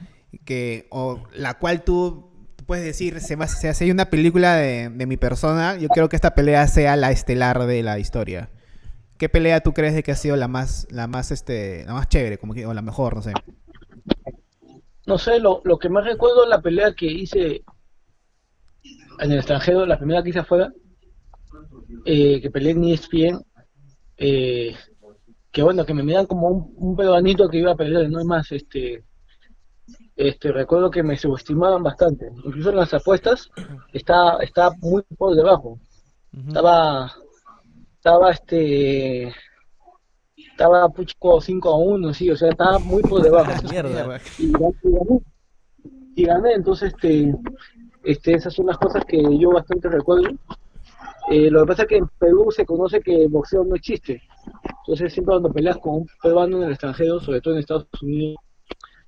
que, 0.44 0.86
o 0.90 1.22
la 1.34 1.54
cual 1.54 1.82
tú 1.84 2.30
puedes 2.66 2.84
decir, 2.84 3.20
se, 3.20 3.36
va- 3.36 3.46
se 3.48 3.68
hace 3.68 3.90
una 3.90 4.10
película 4.10 4.56
de, 4.56 4.88
de 4.90 5.06
mi 5.06 5.16
persona, 5.16 5.76
yo 5.76 5.88
creo 5.88 6.08
que 6.08 6.16
esta 6.16 6.34
pelea 6.34 6.66
sea 6.68 6.96
la 6.96 7.10
estelar 7.10 7.66
de 7.66 7.82
la 7.82 7.98
historia. 7.98 8.50
¿Qué 9.16 9.28
pelea 9.28 9.60
tú 9.62 9.72
crees 9.74 9.94
de 9.94 10.02
que 10.04 10.12
ha 10.12 10.16
sido 10.16 10.36
la 10.36 10.46
más, 10.48 10.86
la 10.90 11.06
más, 11.08 11.32
este, 11.32 11.84
la 11.86 11.94
más 11.94 12.08
chévere, 12.08 12.38
como 12.38 12.54
que, 12.54 12.66
o 12.66 12.74
la 12.74 12.82
mejor, 12.82 13.16
no 13.16 13.22
sé? 13.22 13.32
No 15.08 15.16
sé, 15.16 15.40
lo, 15.40 15.62
lo 15.64 15.78
que 15.78 15.88
más 15.88 16.04
recuerdo 16.04 16.44
es 16.44 16.50
la 16.50 16.60
pelea 16.60 16.92
que 16.92 17.06
hice 17.06 17.64
en 19.20 19.32
el 19.32 19.38
extranjero, 19.38 19.86
la 19.86 19.96
primera 19.96 20.22
que 20.22 20.28
hice 20.28 20.40
afuera, 20.40 20.70
eh, 22.04 22.42
que 22.42 22.50
peleé 22.50 22.72
en 22.72 22.84
ESPN, 22.84 23.40
eh, 24.18 24.76
que 25.50 25.62
bueno, 25.62 25.86
que 25.86 25.94
me 25.94 26.02
miran 26.02 26.26
como 26.26 26.48
un, 26.48 26.74
un 26.76 26.94
peruanito 26.94 27.48
que 27.48 27.56
iba 27.56 27.72
a 27.72 27.74
pelear, 27.74 28.06
no 28.10 28.20
es 28.20 28.26
más, 28.26 28.52
este, 28.52 29.02
este, 30.14 30.52
recuerdo 30.52 30.90
que 30.90 31.02
me 31.02 31.16
subestimaban 31.16 31.82
bastante, 31.82 32.28
incluso 32.44 32.68
en 32.68 32.76
las 32.76 32.92
apuestas 32.92 33.48
estaba, 33.94 34.42
estaba 34.42 34.74
muy 34.76 35.02
por 35.16 35.34
debajo, 35.34 35.80
estaba, 36.48 37.10
estaba 37.94 38.30
este, 38.30 39.32
estaba 40.58 40.88
pucho 40.88 41.14
5 41.40 41.68
a 41.68 41.76
1, 41.76 42.14
sí, 42.14 42.30
o 42.30 42.36
sea, 42.36 42.50
estaba 42.50 42.80
muy 42.80 43.00
por 43.02 43.22
debajo 43.22 43.52
Mierda. 43.70 44.20
y 44.38 44.50
gané, 44.50 45.20
y 46.16 46.24
gané. 46.24 46.52
Entonces 46.54 46.92
este, 46.92 47.32
este, 48.02 48.34
esas 48.34 48.52
son 48.52 48.66
las 48.66 48.76
cosas 48.76 49.04
que 49.06 49.22
yo 49.38 49.50
bastante 49.50 49.88
recuerdo. 49.88 50.30
Eh, 51.30 51.48
lo 51.48 51.60
que 51.60 51.66
pasa 51.68 51.82
es 51.82 51.88
que 51.88 51.96
en 51.98 52.08
Perú 52.18 52.48
se 52.50 52.66
conoce 52.66 53.00
que 53.00 53.22
el 53.22 53.28
boxeo 53.28 53.62
no 53.62 53.76
existe. 53.76 54.20
Entonces 54.80 55.12
siempre 55.12 55.34
cuando 55.34 55.52
peleas 55.52 55.78
con 55.78 55.94
un 55.94 56.06
peruano 56.20 56.56
en 56.56 56.64
el 56.64 56.70
extranjero, 56.70 57.20
sobre 57.20 57.40
todo 57.40 57.54
en 57.54 57.60
Estados 57.60 57.86
Unidos, 58.02 58.38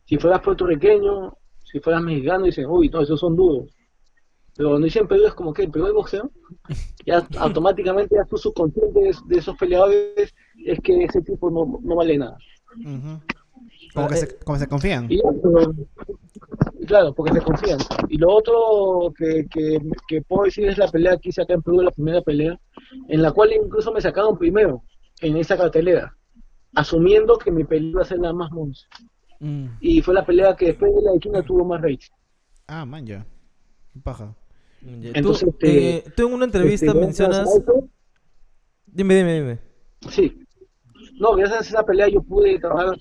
si 0.05 0.19
fueras 0.19 0.43
puertorriqueño, 0.43 1.35
si 1.65 1.81
fueras 1.81 2.03
mexicano, 2.03 2.45
dicen, 2.45 2.67
uy, 2.67 2.89
no, 2.91 3.01
esos 3.01 3.19
son 3.19 3.35
duros. 3.35 3.69
Pero 4.61 4.73
cuando 4.73 4.85
dicen 4.85 5.09
Perú 5.09 5.25
es 5.27 5.33
como 5.33 5.55
que 5.55 5.62
en 5.62 5.73
Perú 5.73 5.87
hay 5.87 5.92
boxeo, 5.94 6.31
ya 7.07 7.27
automáticamente 7.38 8.14
ya 8.14 8.27
tu 8.27 8.37
subconsciente 8.37 9.01
de, 9.01 9.16
de 9.29 9.38
esos 9.38 9.57
peleadores 9.57 10.35
es 10.66 10.79
que 10.81 11.03
ese 11.03 11.23
tipo 11.23 11.51
no, 11.51 11.81
no 11.83 11.96
vale 11.96 12.18
nada. 12.18 12.37
Como 13.94 14.09
que 14.09 14.16
se, 14.16 14.37
como 14.40 14.59
se 14.59 14.66
confían. 14.66 15.07
Y 15.11 15.18
pero- 15.23 15.75
claro, 16.87 17.14
porque 17.14 17.33
se 17.33 17.40
confían. 17.40 17.79
Y 18.11 18.18
lo 18.18 18.35
otro 18.35 19.14
que, 19.16 19.46
que, 19.51 19.79
que 20.07 20.20
puedo 20.20 20.44
decir 20.44 20.68
es 20.68 20.77
la 20.77 20.88
pelea 20.88 21.16
que 21.16 21.31
hice 21.31 21.40
acá 21.40 21.55
en 21.55 21.62
Perú, 21.62 21.81
la 21.81 21.90
primera 21.90 22.20
pelea, 22.20 22.61
en 23.09 23.23
la 23.23 23.33
cual 23.33 23.55
incluso 23.55 23.90
me 23.94 24.03
sacaron 24.03 24.37
primero 24.37 24.83
en 25.23 25.38
esa 25.38 25.57
cartelera, 25.57 26.14
asumiendo 26.75 27.38
que 27.38 27.51
mi 27.51 27.64
pelea 27.64 27.92
iba 27.92 28.03
a 28.03 28.05
ser 28.05 28.18
la 28.18 28.35
más 28.35 28.53
monza. 28.53 28.87
Mm. 29.38 29.68
Y 29.81 30.03
fue 30.03 30.12
la 30.12 30.27
pelea 30.27 30.55
que 30.55 30.66
después 30.66 30.94
de 30.94 31.01
la 31.01 31.12
de 31.12 31.18
China 31.18 31.42
tuvo 31.42 31.64
más 31.64 31.81
rating. 31.81 32.11
Ah, 32.66 32.85
man, 32.85 33.07
ya. 33.07 33.25
Paja. 34.05 34.37
Entonces, 34.83 35.43
tú, 35.43 35.51
este, 35.51 35.97
eh, 35.97 36.05
tú 36.16 36.27
en 36.29 36.35
una 36.35 36.45
entrevista 36.47 36.87
Este, 36.87 36.99
mencionas... 36.99 37.49
Dime, 38.87 39.14
dime, 39.14 39.35
dime. 39.35 39.59
Sí. 40.09 40.45
No, 41.19 41.35
gracias 41.35 41.61
a 41.61 41.62
esa 41.62 41.85
pelea 41.85 42.09
yo 42.09 42.23
pude 42.23 42.59
trabajar 42.59 42.99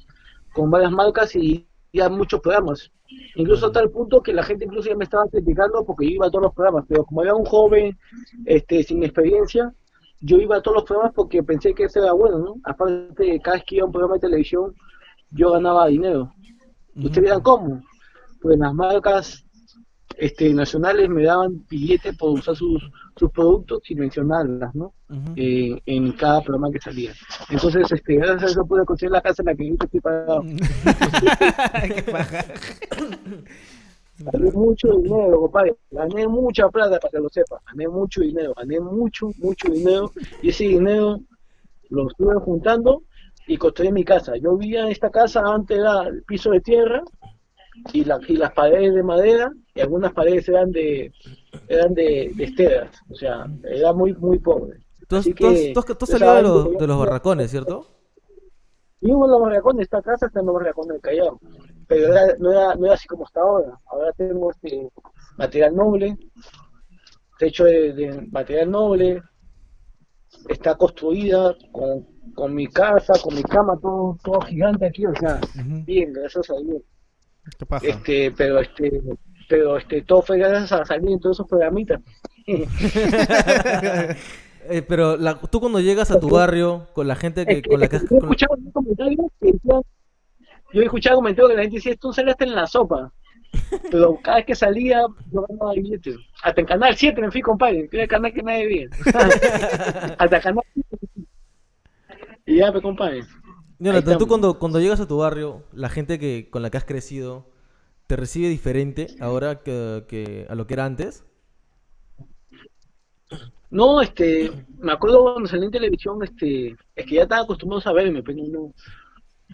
con 0.53 0.69
varias 0.69 0.91
marcas 0.91 1.35
y 1.35 1.67
ya 1.93 2.09
muchos 2.09 2.41
programas. 2.41 2.91
Incluso 3.35 3.67
hasta 3.67 3.79
el 3.79 3.89
punto 3.89 4.21
que 4.21 4.33
la 4.33 4.43
gente 4.43 4.65
incluso 4.65 4.89
ya 4.89 4.95
me 4.95 5.05
estaba 5.05 5.27
criticando 5.27 5.83
porque 5.85 6.05
yo 6.05 6.11
iba 6.11 6.27
a 6.27 6.29
todos 6.29 6.43
los 6.43 6.53
programas, 6.53 6.85
pero 6.87 7.05
como 7.05 7.23
era 7.23 7.33
un 7.33 7.45
joven 7.45 7.97
este 8.45 8.83
sin 8.83 9.03
experiencia, 9.03 9.73
yo 10.21 10.37
iba 10.37 10.57
a 10.57 10.61
todos 10.61 10.75
los 10.75 10.83
programas 10.83 11.13
porque 11.15 11.41
pensé 11.41 11.73
que 11.73 11.85
eso 11.85 12.03
era 12.03 12.11
bueno, 12.11 12.37
¿no? 12.37 12.55
Aparte, 12.63 13.39
cada 13.39 13.55
vez 13.57 13.65
que 13.65 13.77
iba 13.77 13.83
a 13.83 13.87
un 13.87 13.91
programa 13.91 14.15
de 14.15 14.21
televisión, 14.21 14.75
yo 15.31 15.51
ganaba 15.51 15.87
dinero. 15.87 16.33
Ustedes 16.95 17.23
dirán, 17.23 17.41
¿cómo? 17.41 17.81
Pues 18.41 18.57
las 18.59 18.73
marcas 18.73 19.45
este, 20.19 20.53
nacionales 20.53 21.09
me 21.09 21.23
daban 21.23 21.65
billetes 21.69 22.15
por 22.17 22.31
usar 22.31 22.55
sus, 22.55 22.83
sus 23.15 23.31
productos 23.31 23.81
sin 23.85 23.99
mencionarlas, 23.99 24.75
¿no? 24.75 24.93
Eh, 25.35 25.79
en 25.85 26.11
cada 26.11 26.41
programa 26.41 26.71
que 26.71 26.79
salía. 26.79 27.13
Entonces, 27.49 27.91
este, 27.91 28.15
gracias 28.15 28.43
a 28.43 28.47
eso 28.47 28.65
pude 28.65 28.85
conseguir 28.85 29.11
la 29.11 29.21
casa 29.21 29.41
en 29.41 29.45
la 29.47 29.55
que 29.55 29.63
ahorita 29.63 29.85
estoy 29.85 30.01
pagado. 30.01 30.43
Gané 34.19 34.51
mucho 34.51 34.89
dinero, 34.97 35.39
compadre. 35.39 35.77
Gané 35.91 36.27
mucha 36.27 36.67
plata, 36.67 36.99
para 36.99 37.11
que 37.11 37.19
lo 37.19 37.29
sepa. 37.29 37.61
Gané 37.71 37.87
mucho 37.87 38.19
dinero, 38.21 38.53
gané 38.55 38.79
mucho, 38.81 39.31
mucho 39.37 39.71
dinero. 39.71 40.11
Y 40.41 40.49
ese 40.49 40.65
dinero 40.65 41.21
lo 41.89 42.09
estuve 42.09 42.35
juntando 42.41 43.03
y 43.47 43.57
construí 43.57 43.91
mi 43.91 44.03
casa. 44.03 44.35
Yo 44.35 44.57
vivía 44.57 44.81
en 44.81 44.89
esta 44.89 45.09
casa, 45.09 45.41
antes 45.45 45.77
era 45.79 46.03
el 46.07 46.23
piso 46.23 46.51
de 46.51 46.59
tierra 46.59 47.01
y, 47.93 48.03
la, 48.03 48.19
y 48.27 48.35
las 48.35 48.51
paredes 48.51 48.93
de 48.93 49.03
madera 49.03 49.51
y 49.79 49.81
algunas 49.81 50.13
paredes 50.13 50.47
eran 50.49 50.71
de 50.71 51.11
eran 51.67 51.93
de, 51.93 52.31
de 52.35 52.43
esteras, 52.43 52.89
o 53.09 53.15
sea, 53.15 53.45
era 53.63 53.93
muy 53.93 54.13
muy 54.15 54.39
pobre. 54.39 54.79
Tú 55.07 55.15
has, 55.15 55.25
tú 55.25 55.47
has- 55.47 55.53
que, 55.55 55.71
tú 55.73 55.79
has- 55.79 55.85
tú 55.85 55.91
has 55.91 56.03
o 56.03 56.05
salido 56.17 56.29
sea, 56.31 56.35
de 56.35 56.41
los, 56.43 56.77
de 56.77 56.87
los 56.87 56.99
barracones, 56.99 57.49
¿cierto? 57.51 57.87
Vivo 59.01 59.25
en 59.25 59.31
los 59.31 59.41
barracones, 59.41 59.83
esta 59.83 60.01
casa 60.01 60.25
está 60.27 60.41
en 60.41 60.45
los 60.47 60.55
barracones 60.55 60.89
del 60.93 61.01
Callao, 61.01 61.39
pero 61.87 62.13
era- 62.13 62.35
no, 62.37 62.51
era, 62.51 62.75
no 62.75 62.85
era 62.85 62.95
así 62.95 63.07
como 63.07 63.25
está 63.25 63.39
ahora. 63.41 63.79
Ahora 63.87 64.11
tengo 64.13 64.51
este 64.51 64.89
material 65.37 65.75
noble, 65.75 66.17
techo 67.39 67.63
de, 67.63 67.93
de 67.93 68.27
material 68.31 68.69
noble, 68.69 69.21
está 70.49 70.75
construida 70.75 71.55
con, 71.71 72.05
con 72.35 72.53
mi 72.53 72.67
casa, 72.67 73.13
con 73.23 73.33
mi 73.35 73.43
cama, 73.43 73.77
todo, 73.81 74.17
todo 74.23 74.41
gigante 74.41 74.85
aquí, 74.85 75.05
o 75.05 75.15
sea, 75.15 75.39
bien, 75.85 76.13
gracias 76.13 76.49
a 76.49 76.55
Dios. 76.61 76.81
¿Qué 77.57 77.65
paja? 77.65 77.87
Este, 77.87 78.31
pero 78.37 78.59
este, 78.59 79.01
pero 79.49 79.75
este, 79.77 80.01
todo 80.03 80.21
fue 80.21 80.37
gracias 80.37 80.71
a 80.71 80.85
salir 80.85 81.09
en 81.09 81.19
todos 81.19 81.35
esos 81.35 81.47
programitas. 81.47 81.99
Eh, 84.71 84.83
pero 84.83 85.17
la- 85.17 85.39
tú 85.39 85.59
cuando 85.59 85.79
llegas 85.79 86.11
a 86.11 86.19
tu 86.19 86.29
barrio 86.29 86.85
con 86.93 87.07
la 87.07 87.15
gente 87.15 87.43
que, 87.45 87.53
Es 87.53 87.61
que- 87.63 87.69
con 87.69 87.79
la 87.79 87.85
es 87.87 87.89
que 87.89 87.97
que 87.97 88.03
has- 88.05 88.09
yo 88.11 88.17
he 88.17 88.19
con- 88.19 88.29
escuchado 88.29 88.53
un 88.57 88.71
comentario 88.71 89.31
que 89.41 89.51
decían- 89.53 89.81
yo 90.73 90.81
he 90.81 90.83
escuchado 90.83 91.15
comentarios 91.15 91.49
que 91.49 91.55
la 91.55 91.61
gente 91.63 91.75
decía, 91.77 91.95
tú 91.95 92.13
saliste 92.13 92.43
en 92.43 92.53
la 92.53 92.67
sopa. 92.67 93.11
Pero 93.89 94.19
cada 94.21 94.37
vez 94.37 94.45
que 94.45 94.53
salía, 94.53 95.01
yo 95.31 95.45
ganaba 95.49 95.73
billetes. 95.73 96.17
Hasta 96.43 96.61
en 96.61 96.67
Canal 96.67 96.95
7 96.95 97.19
me 97.19 97.31
fui, 97.31 97.41
compadre, 97.41 97.89
que 97.89 97.97
era 97.97 98.03
el 98.03 98.09
canal 98.09 98.31
que 98.31 98.43
nadie 98.43 98.65
veía. 98.67 98.89
Hasta 100.19 100.39
Canal 100.39 100.63
7. 100.75 101.07
Y 102.45 102.57
ya, 102.57 102.71
me 102.71 102.79
compadre. 102.81 103.23
Jonathan, 103.79 104.17
tú 104.19 104.27
cuando, 104.27 104.59
cuando 104.59 104.79
llegas 104.79 104.99
a 104.99 105.07
tu 105.07 105.17
barrio, 105.17 105.63
la 105.73 105.89
gente 105.89 106.19
que 106.19 106.47
con 106.51 106.61
la 106.61 106.69
que 106.69 106.77
has 106.77 106.85
crecido 106.85 107.47
te 108.09 108.15
recibe 108.15 108.49
diferente 108.49 109.05
ahora 109.19 109.59
que, 109.59 110.47
a 110.49 110.55
lo 110.55 110.65
que 110.65 110.73
era 110.73 110.83
antes. 110.83 111.23
No, 113.69 114.01
este, 114.01 114.49
me 114.79 114.93
acuerdo 114.93 115.21
cuando 115.21 115.47
salí 115.47 115.65
en 115.65 115.71
televisión, 115.71 116.17
este, 116.23 116.75
es 116.95 117.05
que 117.05 117.15
ya 117.15 117.21
estaba 117.21 117.43
acostumbrado 117.43 117.87
a 117.87 117.93
verme, 117.93 118.23
pero 118.23 118.39
no. 118.47 118.73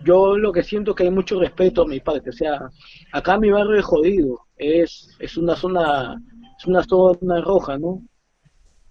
Yo 0.05 0.37
lo 0.37 0.53
que 0.53 0.63
siento 0.63 0.91
es 0.91 0.95
que 0.95 1.03
hay 1.03 1.11
mucho 1.11 1.37
respeto 1.37 1.81
a 1.81 1.87
mi 1.87 1.99
parte, 1.99 2.29
o 2.29 2.33
sea, 2.33 2.69
acá 3.11 3.37
mi 3.37 3.51
barrio 3.51 3.75
es 3.75 3.83
jodido, 3.83 4.39
es, 4.55 5.09
es 5.19 5.35
una 5.35 5.57
zona, 5.57 6.15
es 6.57 6.65
una 6.65 6.81
zona 6.83 7.41
roja, 7.41 7.77
¿no? 7.77 8.03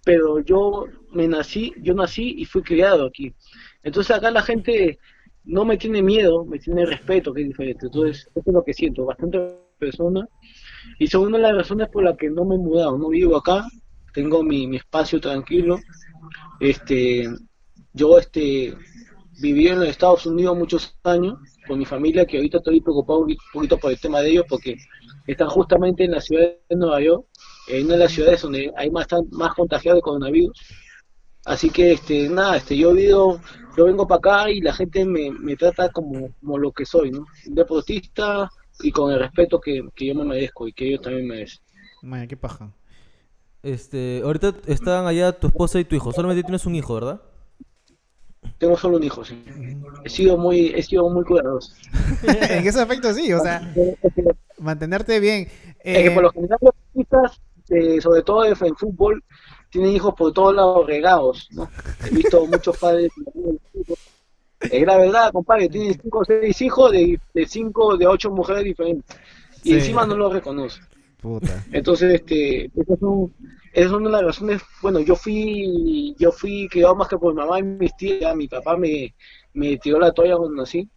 Pero 0.05 0.41
yo 0.41 0.85
me 1.11 1.27
nací, 1.27 1.73
yo 1.81 1.95
nací 1.95 2.35
y 2.37 2.45
fui 2.45 2.63
criado 2.63 3.07
aquí. 3.07 3.35
Entonces 3.83 4.15
acá 4.15 4.31
la 4.31 4.43
gente 4.43 4.99
no 5.45 5.65
me 5.65 5.77
tiene 5.77 6.03
miedo, 6.03 6.45
me 6.45 6.59
tiene 6.59 6.87
respeto, 6.87 7.33
que 7.33 7.43
es 7.43 7.49
diferente. 7.49 7.87
Entonces, 7.87 8.29
eso 8.35 8.43
es 8.47 8.55
lo 8.55 8.65
que 8.65 8.75
siento, 8.75 9.05
bastante 9.05 9.39
persona. 9.79 10.27
Y 10.99 11.07
son 11.07 11.27
una 11.27 11.39
de 11.39 11.43
las 11.43 11.57
razones 11.57 11.89
por 11.89 12.05
las 12.05 12.17
que 12.17 12.31
no 12.31 12.45
me 12.45 12.55
he 12.55 12.59
mudado, 12.59 12.97
no 12.99 13.09
vivo 13.09 13.37
acá, 13.37 13.67
tengo 14.13 14.43
mi, 14.43 14.67
mi 14.67 14.77
espacio 14.77 15.21
tranquilo. 15.21 15.79
Este, 16.61 17.29
yo 17.93 18.19
este 18.19 18.75
viví 19.41 19.69
en 19.69 19.81
los 19.81 19.89
Estados 19.89 20.27
Unidos 20.27 20.57
muchos 20.57 20.97
años 21.03 21.39
con 21.67 21.79
mi 21.79 21.85
familia, 21.85 22.27
que 22.27 22.37
ahorita 22.37 22.59
estoy 22.59 22.81
preocupado 22.81 23.21
un 23.21 23.37
poquito 23.53 23.79
por 23.79 23.91
el 23.91 24.01
tema 24.01 24.21
de 24.21 24.31
ellos, 24.31 24.45
porque 24.49 24.77
están 25.27 25.49
justamente 25.49 26.05
en 26.05 26.13
la 26.13 26.21
ciudad 26.21 26.53
de 26.69 26.77
Nueva 26.77 27.01
York, 27.01 27.27
en 27.69 27.87
una 27.87 27.95
de 27.95 28.01
las 28.01 28.13
ciudades 28.13 28.43
donde 28.43 28.73
hay 28.77 28.91
más, 28.91 29.07
más 29.33 29.55
contagiados 29.55 29.99
de 29.99 30.03
coronavirus. 30.03 30.53
Así 31.47 31.71
que 31.71 31.93
este, 31.93 32.29
nada, 32.29 32.57
este, 32.57 32.77
yo 32.77 32.91
he 32.91 32.95
vivido, 32.95 33.41
yo 33.77 33.85
vengo 33.87 34.07
para 34.07 34.19
acá 34.19 34.51
y 34.51 34.61
la 34.61 34.73
gente 34.73 35.05
me, 35.05 35.31
me 35.31 35.57
trata 35.57 35.91
como, 35.91 36.31
como 36.41 36.59
lo 36.59 36.73
que 36.73 36.85
soy, 36.85 37.11
¿no? 37.11 37.27
Deportista 37.47 38.51
y 38.81 38.91
con 38.91 39.13
el 39.13 39.19
respeto 39.19 39.61
que, 39.61 39.89
que 39.95 40.07
yo 40.07 40.15
me 40.15 40.25
merezco 40.25 40.67
y 40.67 40.73
que 40.73 40.89
ellos 40.89 41.03
también 41.03 41.27
merecen. 41.29 41.61
Maya, 42.03 42.27
qué 42.27 42.37
paja. 42.37 42.71
Este, 43.63 44.21
ahorita 44.23 44.55
están 44.67 45.07
allá 45.07 45.33
tu 45.33 45.47
esposa 45.47 45.81
y 45.81 45.85
tu 45.85 45.97
hijo. 45.97 46.13
Solamente 46.13 46.43
tienes 46.43 46.67
un 46.67 46.75
hijo, 46.75 46.95
¿verdad? 46.95 47.23
Tengo 48.59 48.77
solo 48.77 48.99
un 48.99 49.03
hijo, 49.03 49.25
sí. 49.25 49.43
He 50.05 50.09
sido 50.11 50.37
muy, 50.37 50.67
he 50.75 50.83
sido 50.83 51.09
muy 51.09 51.25
cuidadoso. 51.25 51.75
en 52.23 52.67
ese 52.67 52.81
aspecto 52.81 53.13
sí, 53.15 53.33
o 53.33 53.41
sea, 53.41 53.73
mantenerte 54.59 55.19
bien. 55.19 55.49
es 55.81 55.99
que 55.99 56.07
Eh, 56.07 56.11
por 56.11 56.25
lo 56.25 56.31
general 56.31 56.59
los 56.61 56.75
artistas, 56.89 57.41
eh, 57.71 58.01
sobre 58.01 58.23
todo 58.23 58.45
en 58.45 58.77
fútbol, 58.77 59.25
tienen 59.75 59.97
hijos 59.97 60.15
por 60.15 60.33
todos 60.33 60.55
lados 60.55 60.87
regados, 60.87 61.49
¿no? 61.51 61.69
He 62.07 62.11
visto 62.15 62.47
muchos 62.47 62.77
padres. 62.79 63.11
Es 64.61 64.87
la 64.87 64.97
verdad, 64.97 65.33
compadre, 65.33 65.69
tienen 65.69 65.99
cinco 66.01 66.21
o 66.21 66.25
seis 66.25 66.63
hijos 66.63 66.93
de, 66.93 67.21
de 67.35 67.47
cinco, 67.47 67.97
de 67.97 68.07
ocho 68.07 68.31
mujeres 68.31 68.63
diferentes. 68.65 69.17
Y 69.65 69.71
Sí. 69.71 69.75
encima 69.75 70.07
no 70.07 70.17
los 70.17 70.33
reconoce. 70.33 70.81
puta. 71.21 71.65
Entonces, 71.73 72.15
este, 72.15 72.67
esas 72.67 72.99
son, 73.01 73.33
esas 73.73 73.91
son 73.91 74.13
las 74.13 74.23
razones, 74.23 74.63
bueno, 74.81 75.01
yo 75.01 75.17
fui, 75.17 76.15
yo 76.19 76.31
fui 76.31 76.69
criado 76.71 76.95
más 76.95 77.09
que 77.09 77.19
por 77.19 77.35
mi 77.35 77.41
mamá 77.41 77.59
y 77.59 77.63
mis 77.63 77.97
tías, 77.97 78.37
mi 78.37 78.47
papá 78.47 78.77
me, 78.77 79.13
me 79.55 79.77
tiró 79.79 79.99
la 79.99 80.13
toalla 80.13 80.37
cuando 80.37 80.57
nací, 80.63 80.89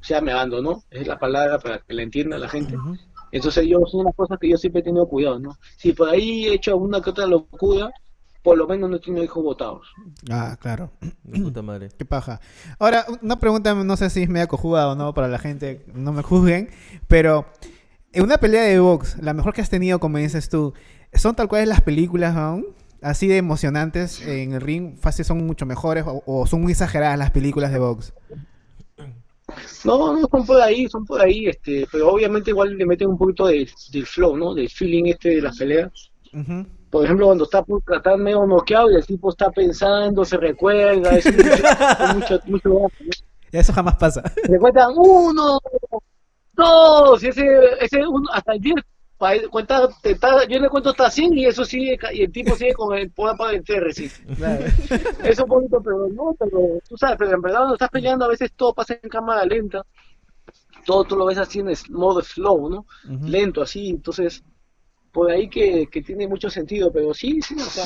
o 0.00 0.04
sea, 0.04 0.20
me 0.22 0.32
abandonó, 0.32 0.82
es 0.90 1.06
la 1.06 1.18
palabra 1.18 1.58
para 1.58 1.78
que 1.80 1.92
la 1.94 2.02
entienda 2.02 2.38
la 2.38 2.48
gente. 2.48 2.76
Ujú. 2.76 2.96
Entonces 3.32 3.66
yo 3.66 3.78
son 3.86 4.00
unas 4.02 4.14
cosas 4.14 4.38
que 4.38 4.48
yo 4.50 4.56
siempre 4.56 4.80
he 4.80 4.84
tenido 4.84 5.06
cuidado, 5.08 5.38
¿no? 5.38 5.56
Si 5.78 5.92
por 5.92 6.08
ahí 6.10 6.46
he 6.48 6.54
hecho 6.54 6.72
alguna 6.72 7.00
que 7.00 7.10
otra 7.10 7.26
locura, 7.26 7.90
por 8.42 8.58
lo 8.58 8.66
menos 8.66 8.90
no 8.90 8.98
tenido 9.00 9.22
hijos 9.24 9.42
botados. 9.42 9.86
Ah, 10.30 10.56
claro. 10.60 10.90
De 11.22 11.40
puta 11.40 11.62
madre. 11.62 11.88
Qué 11.96 12.04
paja. 12.04 12.40
Ahora, 12.78 13.04
una 13.22 13.38
pregunta, 13.38 13.74
no 13.74 13.96
sé 13.96 14.10
si 14.10 14.22
es 14.22 14.28
media 14.28 14.46
cojuda 14.46 14.88
o 14.90 14.94
no, 14.94 15.14
para 15.14 15.28
la 15.28 15.38
gente, 15.38 15.84
no 15.94 16.12
me 16.12 16.22
juzguen, 16.22 16.68
pero 17.08 17.46
en 18.12 18.24
una 18.24 18.38
pelea 18.38 18.62
de 18.62 18.78
box, 18.80 19.16
la 19.22 19.32
mejor 19.34 19.54
que 19.54 19.60
has 19.60 19.70
tenido, 19.70 19.98
como 20.00 20.18
dices 20.18 20.48
tú, 20.48 20.74
¿son 21.14 21.34
tal 21.34 21.48
cual 21.48 21.68
las 21.68 21.80
películas 21.80 22.36
aún? 22.36 22.66
Así 23.00 23.26
de 23.26 23.36
emocionantes 23.36 24.20
en 24.26 24.52
el 24.52 24.60
ring, 24.60 24.96
fácil 24.96 25.24
son 25.24 25.44
mucho 25.44 25.66
mejores 25.66 26.04
o, 26.06 26.22
o 26.24 26.46
son 26.46 26.62
muy 26.62 26.70
exageradas 26.72 27.18
las 27.18 27.32
películas 27.32 27.72
de 27.72 27.78
box. 27.80 28.12
No, 29.84 30.14
no 30.18 30.28
son 30.28 30.46
por 30.46 30.60
ahí, 30.60 30.88
son 30.88 31.04
por 31.04 31.20
ahí, 31.20 31.46
este, 31.46 31.86
pero 31.90 32.10
obviamente 32.10 32.50
igual 32.50 32.76
le 32.76 32.86
meten 32.86 33.08
un 33.08 33.18
poquito 33.18 33.46
de- 33.48 33.68
del 33.92 34.06
flow, 34.06 34.36
¿no? 34.36 34.54
Del 34.54 34.68
feeling 34.70 35.06
este 35.06 35.30
de 35.30 35.42
las 35.42 35.58
peleas. 35.58 35.90
Ujú. 36.32 36.64
Por 36.92 37.04
ejemplo, 37.06 37.24
cuando 37.26 37.44
está, 37.44 37.62
por- 37.62 37.82
está 37.96 38.16
medio 38.18 38.46
noqueado 38.46 38.90
y 38.90 38.96
el 38.96 39.06
tipo 39.06 39.30
está 39.30 39.50
pensando, 39.50 40.24
se 40.26 40.36
recuerda, 40.36 41.16
es 41.16 41.24
mucho, 42.14 42.34
es 42.36 42.46
mucho, 42.46 42.68
mucho. 42.70 42.88
Eso 43.50 43.72
jamás 43.72 43.96
pasa. 43.96 44.22
Se 44.46 44.58
cuentan 44.58 44.92
uno, 44.96 45.58
dos, 46.52 47.22
y 47.22 47.28
ese, 47.28 47.46
ese 47.80 48.06
uno, 48.06 48.28
hasta 48.32 48.52
el 48.52 48.60
diez, 48.60 48.74
cuenta, 49.50 49.88
te 50.02 50.18
yo 50.48 50.58
le 50.58 50.68
cuento 50.68 50.90
hasta 50.90 51.10
100 51.10 51.36
y 51.38 51.46
eso 51.46 51.64
sigue, 51.64 51.98
y 52.12 52.22
el 52.24 52.32
tipo 52.32 52.54
sigue 52.56 52.74
con 52.74 52.96
el 52.96 53.10
poder 53.10 53.36
para 53.36 53.52
el 53.52 53.64
cierre, 53.64 53.92
sí. 53.92 54.10
Claro. 54.36 54.64
Es 55.24 55.38
un 55.38 55.46
poquito, 55.48 55.80
pero 55.82 56.08
no, 56.08 56.34
pero 56.38 56.78
tú 56.88 56.96
sabes, 56.98 57.16
pero 57.18 57.32
en 57.32 57.40
verdad 57.42 57.58
cuando 57.60 57.74
estás 57.74 57.90
peleando 57.90 58.24
a 58.24 58.28
veces 58.28 58.52
todo 58.56 58.74
pasa 58.74 58.98
en 59.00 59.08
cámara 59.08 59.44
lenta, 59.46 59.82
todo 60.84 61.04
tú 61.04 61.16
lo 61.16 61.26
ves 61.26 61.38
así 61.38 61.60
en 61.60 61.70
es- 61.70 61.88
modo 61.90 62.20
slow, 62.22 62.68
¿no? 62.68 62.86
Lento, 63.26 63.62
así, 63.62 63.90
entonces, 63.90 64.42
por 65.12 65.30
ahí 65.30 65.48
que, 65.48 65.86
que 65.88 66.02
tiene 66.02 66.26
mucho 66.26 66.48
sentido, 66.48 66.90
pero 66.90 67.12
sí, 67.12 67.40
sí, 67.42 67.54
o 67.54 67.60
sea, 67.60 67.84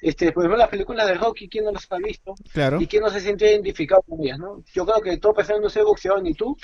este, 0.00 0.32
por 0.32 0.42
ejemplo, 0.42 0.56
la 0.56 0.70
película 0.70 1.04
de 1.04 1.14
Rocky, 1.14 1.48
¿quién 1.48 1.64
no 1.64 1.72
las 1.72 1.86
ha 1.90 1.98
visto? 1.98 2.34
Claro. 2.52 2.80
y 2.80 2.86
quién 2.86 3.02
no 3.02 3.10
se 3.10 3.20
siente 3.20 3.50
identificado 3.50 4.02
con 4.02 4.22
ellas, 4.22 4.38
¿no? 4.38 4.62
Yo 4.72 4.86
creo 4.86 5.02
que 5.02 5.18
todo 5.18 5.34
persona 5.34 5.60
no 5.60 5.68
ser 5.68 5.84
boxeador 5.84 6.22
ni 6.22 6.34
tú 6.34 6.56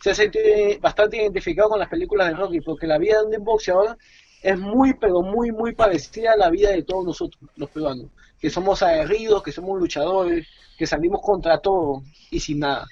se 0.00 0.14
siente 0.14 0.78
bastante 0.80 1.18
identificado 1.18 1.70
con 1.70 1.78
las 1.78 1.88
películas 1.88 2.28
de 2.28 2.34
Rocky, 2.34 2.60
porque 2.60 2.86
la 2.86 2.98
vida 2.98 3.22
de 3.24 3.36
un 3.36 3.44
boxeador 3.44 3.98
es 4.42 4.58
muy, 4.58 4.94
pero 4.94 5.20
muy, 5.20 5.52
muy 5.52 5.74
parecida 5.74 6.32
a 6.32 6.36
la 6.36 6.48
vida 6.48 6.70
de 6.70 6.82
todos 6.82 7.04
nosotros, 7.04 7.42
los 7.56 7.68
peruanos, 7.70 8.06
que 8.40 8.48
somos 8.48 8.82
aguerridos, 8.82 9.42
que 9.42 9.52
somos 9.52 9.78
luchadores, 9.78 10.46
que 10.78 10.86
salimos 10.86 11.20
contra 11.22 11.58
todo 11.58 12.02
y 12.30 12.40
sin 12.40 12.60
nada. 12.60 12.86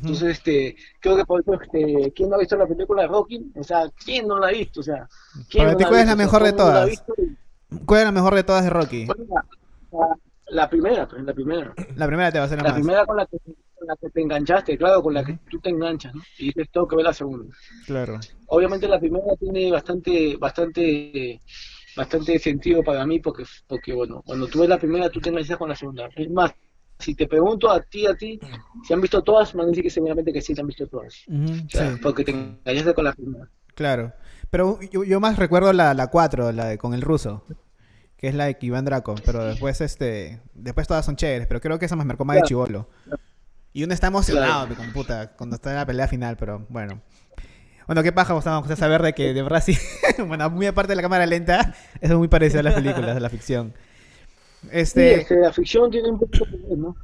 Entonces, 0.00 0.30
este, 0.38 0.76
creo 1.00 1.16
que 1.16 1.24
por 1.24 1.40
eso, 1.40 1.54
este, 1.60 2.12
¿quién 2.14 2.28
no 2.30 2.36
ha 2.36 2.38
visto 2.38 2.56
la 2.56 2.66
película 2.66 3.02
de 3.02 3.08
Rocky? 3.08 3.52
O 3.56 3.62
sea, 3.64 3.90
¿quién 4.04 4.26
no 4.28 4.38
la 4.38 4.48
ha 4.48 4.52
visto? 4.52 4.80
O 4.80 4.82
sea, 4.82 5.08
¿quién 5.48 5.64
Para 5.64 5.72
no 5.72 5.76
ti, 5.76 5.84
ha 5.84 5.88
¿cuál 5.88 6.00
es 6.00 6.06
la 6.06 6.16
mejor 6.16 6.42
de 6.42 6.52
todas? 6.52 7.04
¿Cuál 7.86 8.00
es 8.00 8.06
la 8.06 8.12
mejor 8.12 8.34
de 8.34 8.44
todas 8.44 8.64
de 8.64 8.70
Rocky? 8.70 9.06
bueno, 9.06 9.24
la, 9.28 9.44
la- 9.98 10.16
la 10.46 10.68
primera, 10.70 11.08
pues, 11.08 11.22
la 11.24 11.32
primera. 11.34 11.74
La 11.96 12.06
primera 12.06 12.30
te 12.32 12.38
va 12.38 12.44
a 12.44 12.48
ser 12.48 12.58
la, 12.58 12.64
La 12.64 12.68
más. 12.68 12.74
primera 12.74 13.06
con 13.06 13.16
la, 13.16 13.26
que, 13.26 13.38
con 13.38 13.86
la 13.88 13.96
que 13.96 14.10
te 14.10 14.20
enganchaste, 14.22 14.76
claro, 14.78 15.02
con 15.02 15.14
la 15.14 15.24
que 15.24 15.38
tú 15.50 15.58
te 15.60 15.70
enganchas, 15.70 16.14
¿no? 16.14 16.22
Y 16.38 16.46
dices, 16.46 16.68
tengo 16.70 16.86
que 16.86 16.96
ver 16.96 17.04
la 17.06 17.12
segunda. 17.14 17.54
Claro. 17.86 18.20
Obviamente 18.46 18.88
la 18.88 19.00
primera 19.00 19.34
tiene 19.38 19.70
bastante, 19.72 20.36
bastante, 20.36 21.42
bastante 21.96 22.38
sentido 22.38 22.82
para 22.82 23.06
mí 23.06 23.20
porque, 23.20 23.44
porque 23.66 23.92
bueno, 23.94 24.22
cuando 24.24 24.46
tú 24.48 24.60
ves 24.60 24.68
la 24.68 24.78
primera, 24.78 25.10
tú 25.10 25.20
te 25.20 25.30
enganchas 25.30 25.58
con 25.58 25.68
la 25.70 25.76
segunda. 25.76 26.08
Es 26.14 26.30
más, 26.30 26.54
si 26.98 27.14
te 27.14 27.26
pregunto 27.26 27.70
a 27.70 27.80
ti, 27.80 28.06
a 28.06 28.14
ti, 28.14 28.38
si 28.86 28.92
han 28.94 29.00
visto 29.00 29.22
todas, 29.22 29.54
me 29.54 29.58
van 29.60 29.66
a 29.66 29.70
decir 29.70 29.84
que 29.84 29.90
seguramente 29.90 30.32
que 30.32 30.40
sí, 30.40 30.54
te 30.54 30.60
han 30.60 30.66
visto 30.66 30.86
todas. 30.86 31.22
Ujú, 31.28 31.66
O 31.66 31.70
sea, 31.70 31.92
sí. 31.92 32.00
porque 32.02 32.24
te 32.24 32.30
enganchaste 32.32 32.94
con 32.94 33.04
la 33.04 33.12
primera. 33.12 33.48
Claro. 33.74 34.12
Pero 34.50 34.78
yo, 34.92 35.04
yo 35.04 35.18
más 35.20 35.36
recuerdo 35.36 35.72
la, 35.72 35.94
la 35.94 36.06
4, 36.08 36.52
la 36.52 36.66
de 36.66 36.78
con 36.78 36.94
el 36.94 37.02
ruso. 37.02 37.44
Que 38.16 38.28
es 38.28 38.34
la 38.34 38.44
de 38.46 38.56
Iván 38.60 38.84
Draco. 38.84 39.16
Pero 39.26 39.44
después, 39.44 39.80
este. 39.80 40.40
Después 40.54 40.86
todas 40.86 41.04
son 41.04 41.16
chéveres. 41.16 41.46
Pero 41.48 41.60
creo 41.60 41.78
que 41.78 41.86
esa 41.86 41.96
me 41.96 42.04
marcó 42.04 42.24
más 42.24 42.36
de 42.36 42.40
Claro. 42.42 42.48
chivolo. 42.48 42.88
Y 43.72 43.82
uno 43.82 43.92
está 43.92 44.06
emocionado, 44.06 44.68
me 44.68 44.76
computa, 44.76 45.32
cuando 45.36 45.56
está 45.56 45.70
en 45.70 45.76
la 45.76 45.84
pelea 45.84 46.06
final, 46.06 46.36
pero 46.36 46.64
bueno. 46.68 47.02
Bueno, 47.86 48.02
qué 48.04 48.12
paja, 48.12 48.32
vamos 48.32 48.70
a 48.70 48.76
saber 48.76 49.02
de 49.02 49.12
que 49.12 49.34
de 49.34 49.42
verdad 49.42 49.62
sí, 49.62 49.76
bueno, 50.26 50.48
muy 50.48 50.66
aparte 50.66 50.92
de 50.92 50.96
la 50.96 51.02
cámara 51.02 51.26
lenta, 51.26 51.74
es 52.00 52.10
muy 52.12 52.28
parecido 52.28 52.60
a 52.60 52.62
las 52.62 52.74
películas, 52.74 53.16
a 53.16 53.20
la 53.20 53.28
ficción. 53.28 53.74
Este... 54.70 55.14
Sí, 55.14 55.20
este, 55.20 55.40
la 55.40 55.52
ficción 55.52 55.90
tiene 55.90 56.10
un 56.10 56.18
poco 56.18 56.32
de 56.46 56.94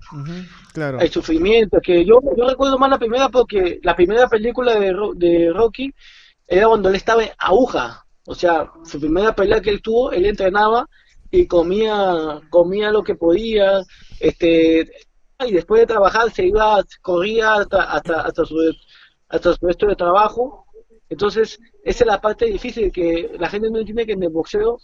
claro. 0.72 0.98
Hay 1.00 1.08
sufrimiento, 1.08 1.80
que 1.80 2.04
yo, 2.04 2.20
yo 2.36 2.48
recuerdo 2.48 2.78
más 2.78 2.90
la 2.90 2.98
primera 2.98 3.28
porque 3.28 3.80
la 3.82 3.94
primera 3.94 4.28
película 4.28 4.78
de, 4.78 4.92
Ro- 4.92 5.14
de 5.14 5.52
Rocky 5.52 5.92
era 6.46 6.66
cuando 6.66 6.88
él 6.88 6.96
estaba 6.96 7.22
en 7.24 7.30
aguja, 7.38 8.04
o 8.26 8.34
sea, 8.34 8.70
su 8.84 8.98
primera 8.98 9.34
pelea 9.34 9.60
que 9.60 9.70
él 9.70 9.80
tuvo, 9.82 10.10
él 10.12 10.26
entrenaba 10.26 10.88
y 11.30 11.46
comía, 11.46 12.40
comía 12.50 12.90
lo 12.90 13.02
que 13.04 13.14
podía, 13.14 13.82
este, 14.18 14.90
y 15.46 15.52
después 15.52 15.80
de 15.80 15.86
trabajar 15.86 16.30
se 16.32 16.46
iba, 16.46 16.82
corría 17.02 17.54
hasta, 17.54 17.82
hasta, 17.84 18.20
hasta 18.22 18.44
su, 18.44 18.56
hasta 19.28 19.54
su 19.54 19.66
resto 19.66 19.86
de 19.86 19.94
trabajo, 19.96 20.66
entonces 21.08 21.58
esa 21.84 22.04
es 22.04 22.06
la 22.06 22.20
parte 22.20 22.46
difícil, 22.46 22.90
que 22.92 23.30
la 23.38 23.48
gente 23.48 23.70
no 23.70 23.78
entiende 23.78 24.06
que 24.06 24.12
en 24.12 24.22
el 24.24 24.30
boxeo 24.30 24.78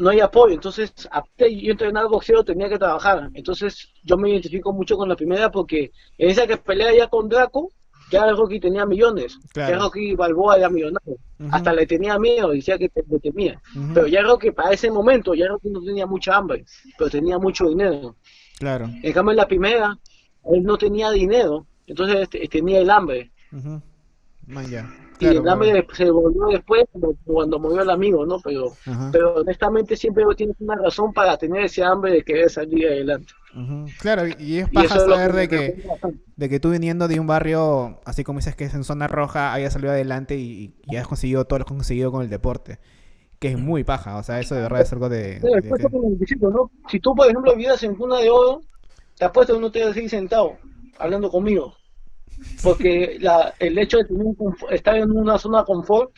no 0.00 0.10
hay 0.10 0.20
apoyo. 0.20 0.54
Entonces, 0.54 0.92
yo 1.38 1.70
entrenar 1.70 2.08
boxeo, 2.08 2.44
tenía 2.44 2.68
que 2.68 2.78
trabajar. 2.78 3.30
Entonces, 3.34 3.92
yo 4.02 4.16
me 4.16 4.30
identifico 4.30 4.72
mucho 4.72 4.96
con 4.96 5.08
la 5.08 5.16
primera 5.16 5.50
porque 5.50 5.92
en 6.18 6.30
esa 6.30 6.46
que 6.46 6.56
pelea 6.56 6.94
ya 6.96 7.08
con 7.08 7.28
Draco, 7.28 7.70
ya 8.10 8.30
Rocky 8.32 8.58
tenía 8.58 8.84
millones. 8.86 9.38
Claro. 9.52 9.72
Ya 9.72 9.78
Rocky 9.80 10.14
Balboa 10.14 10.56
era 10.56 10.68
millonario. 10.68 11.16
Hasta 11.50 11.72
le 11.72 11.86
tenía 11.86 12.18
miedo, 12.18 12.50
decía 12.50 12.76
que 12.76 12.90
le 13.08 13.18
temía. 13.20 13.60
Pero 13.94 14.06
ya 14.06 14.22
Rocky, 14.22 14.50
para 14.50 14.72
ese 14.72 14.90
momento, 14.90 15.34
ya 15.34 15.46
Rocky 15.46 15.70
no 15.70 15.80
tenía 15.80 16.06
mucha 16.06 16.36
hambre, 16.36 16.64
pero 16.98 17.08
tenía 17.10 17.38
mucho 17.38 17.68
dinero. 17.68 18.16
Claro. 18.58 18.90
En 19.02 19.12
cambio, 19.12 19.30
en 19.30 19.36
la 19.36 19.46
primera, 19.48 19.98
él 20.44 20.62
no 20.64 20.76
tenía 20.76 21.10
dinero, 21.10 21.66
entonces 21.86 22.22
este, 22.22 22.46
tenía 22.48 22.80
el 22.80 22.90
hambre. 22.90 23.30
Man, 24.46 24.70
ya. 24.70 24.90
Y 25.20 25.26
el 25.26 25.48
hambre 25.48 25.86
se 25.92 26.10
volvió 26.10 26.46
después 26.46 26.84
cuando, 27.24 27.58
murió 27.58 27.82
el 27.82 27.90
amigo, 27.90 28.24
¿no? 28.26 28.40
Pero 28.40 28.72
Ajá. 28.86 29.10
pero 29.12 29.34
honestamente 29.36 29.96
siempre 29.96 30.24
tienes 30.36 30.56
una 30.60 30.76
razón 30.76 31.12
para 31.12 31.36
tener 31.36 31.64
ese 31.64 31.84
hambre 31.84 32.12
de 32.12 32.22
querer 32.22 32.50
salir 32.50 32.86
adelante. 32.88 33.32
Claro, 33.98 34.26
y- 34.26 34.58
es 34.58 34.68
Y 34.70 34.74
paja 34.74 34.96
es 34.96 35.02
saber 35.02 35.32
que 35.32 35.38
de 35.38 35.48
que, 35.48 35.82
de 36.36 36.48
que 36.48 36.60
tú 36.60 36.70
viniendo 36.70 37.08
de 37.08 37.20
un 37.20 37.26
barrio, 37.26 37.98
así 38.04 38.24
como 38.24 38.38
dices 38.38 38.54
que 38.56 38.64
es 38.64 38.74
en 38.74 38.84
zona 38.84 39.08
roja, 39.08 39.52
hayas 39.52 39.72
salido 39.72 39.92
adelante 39.92 40.36
y, 40.36 40.74
y 40.86 40.96
has 40.96 41.06
conseguido 41.06 41.44
todo 41.44 41.58
lo 41.58 41.64
que 41.64 41.72
has 41.74 41.76
conseguido 41.76 42.12
con 42.12 42.22
el 42.22 42.30
deporte. 42.30 42.78
Que 43.38 43.48
es 43.48 43.58
muy 43.58 43.84
paja, 43.84 44.16
o 44.16 44.22
sea, 44.22 44.38
eso 44.40 44.54
de 44.54 44.62
verdad 44.62 44.82
es 44.82 44.92
algo 44.92 45.08
de... 45.08 45.38
Pero 45.40 45.54
de 45.56 45.62
que- 45.62 45.84
anticipo, 46.12 46.50
¿no? 46.50 46.70
Si 46.88 47.00
tú, 47.00 47.14
por 47.14 47.26
ejemplo, 47.26 47.52
vivieras 47.52 47.82
en 47.82 47.94
cuna 47.96 48.18
de 48.18 48.30
oro, 48.30 48.60
te 49.16 49.24
apuesto 49.24 49.54
que 49.54 49.60
no 49.60 49.70
te 49.70 49.80
vas 49.80 49.90
a 49.90 49.94
seguir 49.94 50.10
sentado 50.10 50.58
hablando 50.98 51.30
conmigo. 51.30 51.74
Porque 52.62 53.16
la, 53.20 53.54
el 53.58 53.78
hecho 53.78 53.98
de 53.98 54.04
tener 54.04 54.22
un 54.24 54.56
estar 54.70 54.96
en 54.96 55.10
una 55.10 55.38
zona 55.38 55.58
de 55.60 55.64
confort 55.64 56.12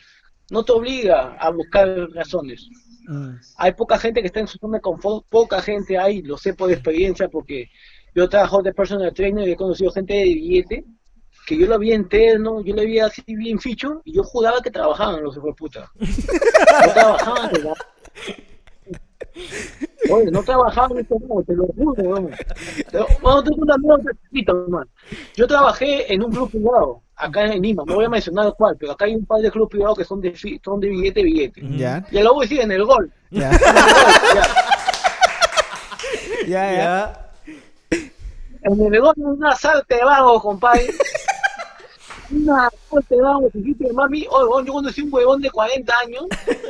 no 0.51 0.63
te 0.63 0.71
obliga 0.71 1.35
a 1.39 1.49
buscar 1.51 1.87
razones. 2.13 2.67
Mm, 3.07 3.35
Hay 3.57 3.73
poca 3.73 3.97
gente 3.97 4.21
que 4.21 4.27
está 4.27 4.39
en 4.39 4.47
su 4.47 4.57
zona 4.57 4.77
de 4.77 4.81
confort, 4.81 5.25
poca 5.29 5.61
gente 5.61 5.97
hay, 5.97 6.21
lo 6.21 6.37
sé 6.37 6.53
por 6.53 6.71
experiencia, 6.71 7.27
porque 7.27 7.69
yo 8.15 8.29
trabajo 8.29 8.61
de 8.61 8.73
personal 8.73 9.13
trainer 9.13 9.47
y 9.47 9.51
he 9.51 9.55
conocido 9.55 9.91
gente 9.91 10.13
de 10.13 10.23
billete 10.25 10.85
que 11.45 11.57
yo 11.57 11.67
lo 11.67 11.77
vi 11.77 11.91
interno, 11.93 12.63
yo 12.63 12.73
lo 12.75 12.83
vi 12.83 12.99
así 12.99 13.21
bien 13.27 13.59
ficho 13.59 14.01
y 14.05 14.13
yo 14.13 14.23
juraba 14.23 14.61
que 14.61 14.71
trabajaban 14.71 15.23
los 15.23 15.35
hijos 15.35 15.47
de 15.47 15.53
puta. 15.53 15.91
No 15.99 16.93
trabajaban, 16.93 17.51
¿verdad? 17.51 17.73
Oye, 20.11 20.31
no 20.31 20.43
trabajaban 20.43 20.91
en 20.93 20.97
este 20.99 21.15
modo, 21.19 21.43
te 21.43 21.53
lo 21.55 21.65
juro, 21.67 22.03
weón. 22.03 22.31
Pero, 22.91 23.07
Bueno, 23.21 23.43
tengo 23.43 23.61
una 23.61 23.73
anécdota 23.75 24.11
chiquita, 24.23 24.53
man. 24.67 24.87
Yo 25.35 25.47
trabajé 25.47 26.13
en 26.13 26.23
un 26.23 26.31
club 26.31 26.51
privado, 26.51 27.01
acá 27.15 27.45
en 27.45 27.61
Lima, 27.61 27.83
no 27.85 27.95
voy 27.95 28.05
a 28.05 28.09
mencionar 28.09 28.53
cuál, 28.57 28.75
pero 28.77 28.91
acá 28.93 29.05
hay 29.05 29.15
un 29.15 29.25
par 29.25 29.39
de 29.41 29.49
clubes 29.51 29.69
privados 29.71 29.97
que 29.97 30.03
son 30.03 30.19
de, 30.21 30.31
fi- 30.31 30.59
son 30.63 30.79
de 30.79 30.89
billete, 30.89 31.23
billete. 31.23 31.61
Ya, 31.77 32.05
Ya 32.11 32.23
lo 32.23 32.33
voy 32.33 32.45
a 32.45 32.49
decir 32.49 32.61
en 32.61 32.71
el 32.71 32.83
gol. 32.85 33.11
ya, 33.31 33.49
En 33.49 33.53
el 33.53 33.59
gol, 33.59 33.73
ya. 34.35 34.43
ya, 36.47 36.47
ya. 36.47 36.75
Ya. 36.75 37.19
En 38.63 38.79
el 38.81 38.89
negocio 38.91 39.23
una 39.25 39.55
salte 39.55 39.95
de 39.95 40.03
vago, 40.05 40.41
compadre. 40.41 40.87
Una 42.31 42.69
salte 42.89 43.15
de 43.15 43.21
vago, 43.21 43.49
chiquito 43.51 43.87
de 43.87 43.93
mami. 43.93 44.19
Oye, 44.29 44.43
huevón, 44.45 44.65
yo 44.65 44.73
conocí 44.73 45.01
un 45.01 45.13
huevón 45.13 45.41
de 45.41 45.51
40 45.51 45.93
años. 45.99 46.23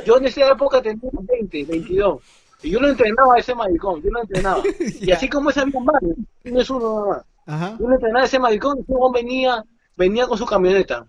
Yo 0.04 0.16
en 0.18 0.26
esa 0.26 0.48
época 0.50 0.82
tenía 0.82 1.10
20, 1.12 1.64
22. 1.64 2.20
Y 2.64 2.70
yo 2.70 2.80
lo 2.80 2.88
entrenaba 2.88 3.34
a 3.34 3.38
ese 3.38 3.54
maricón, 3.54 4.02
yo 4.02 4.10
lo 4.10 4.20
entrenaba. 4.22 4.62
Y 4.80 5.06
Ya. 5.06 5.16
así 5.16 5.28
como 5.28 5.50
ese 5.50 5.60
había 5.60 5.80
varios, 5.82 6.16
no 6.44 6.60
es 6.60 6.70
uno 6.70 6.94
nada 6.94 7.06
más. 7.06 7.24
Ajá. 7.46 7.76
Yo 7.78 7.88
lo 7.88 7.94
entrenaba 7.94 8.22
a 8.22 8.26
ese 8.26 8.38
maricón, 8.38 8.78
ese 8.80 8.92
huevón 8.92 9.12
venía, 9.12 9.64
venía 9.96 10.26
con 10.26 10.38
su 10.38 10.46
camioneta. 10.46 11.06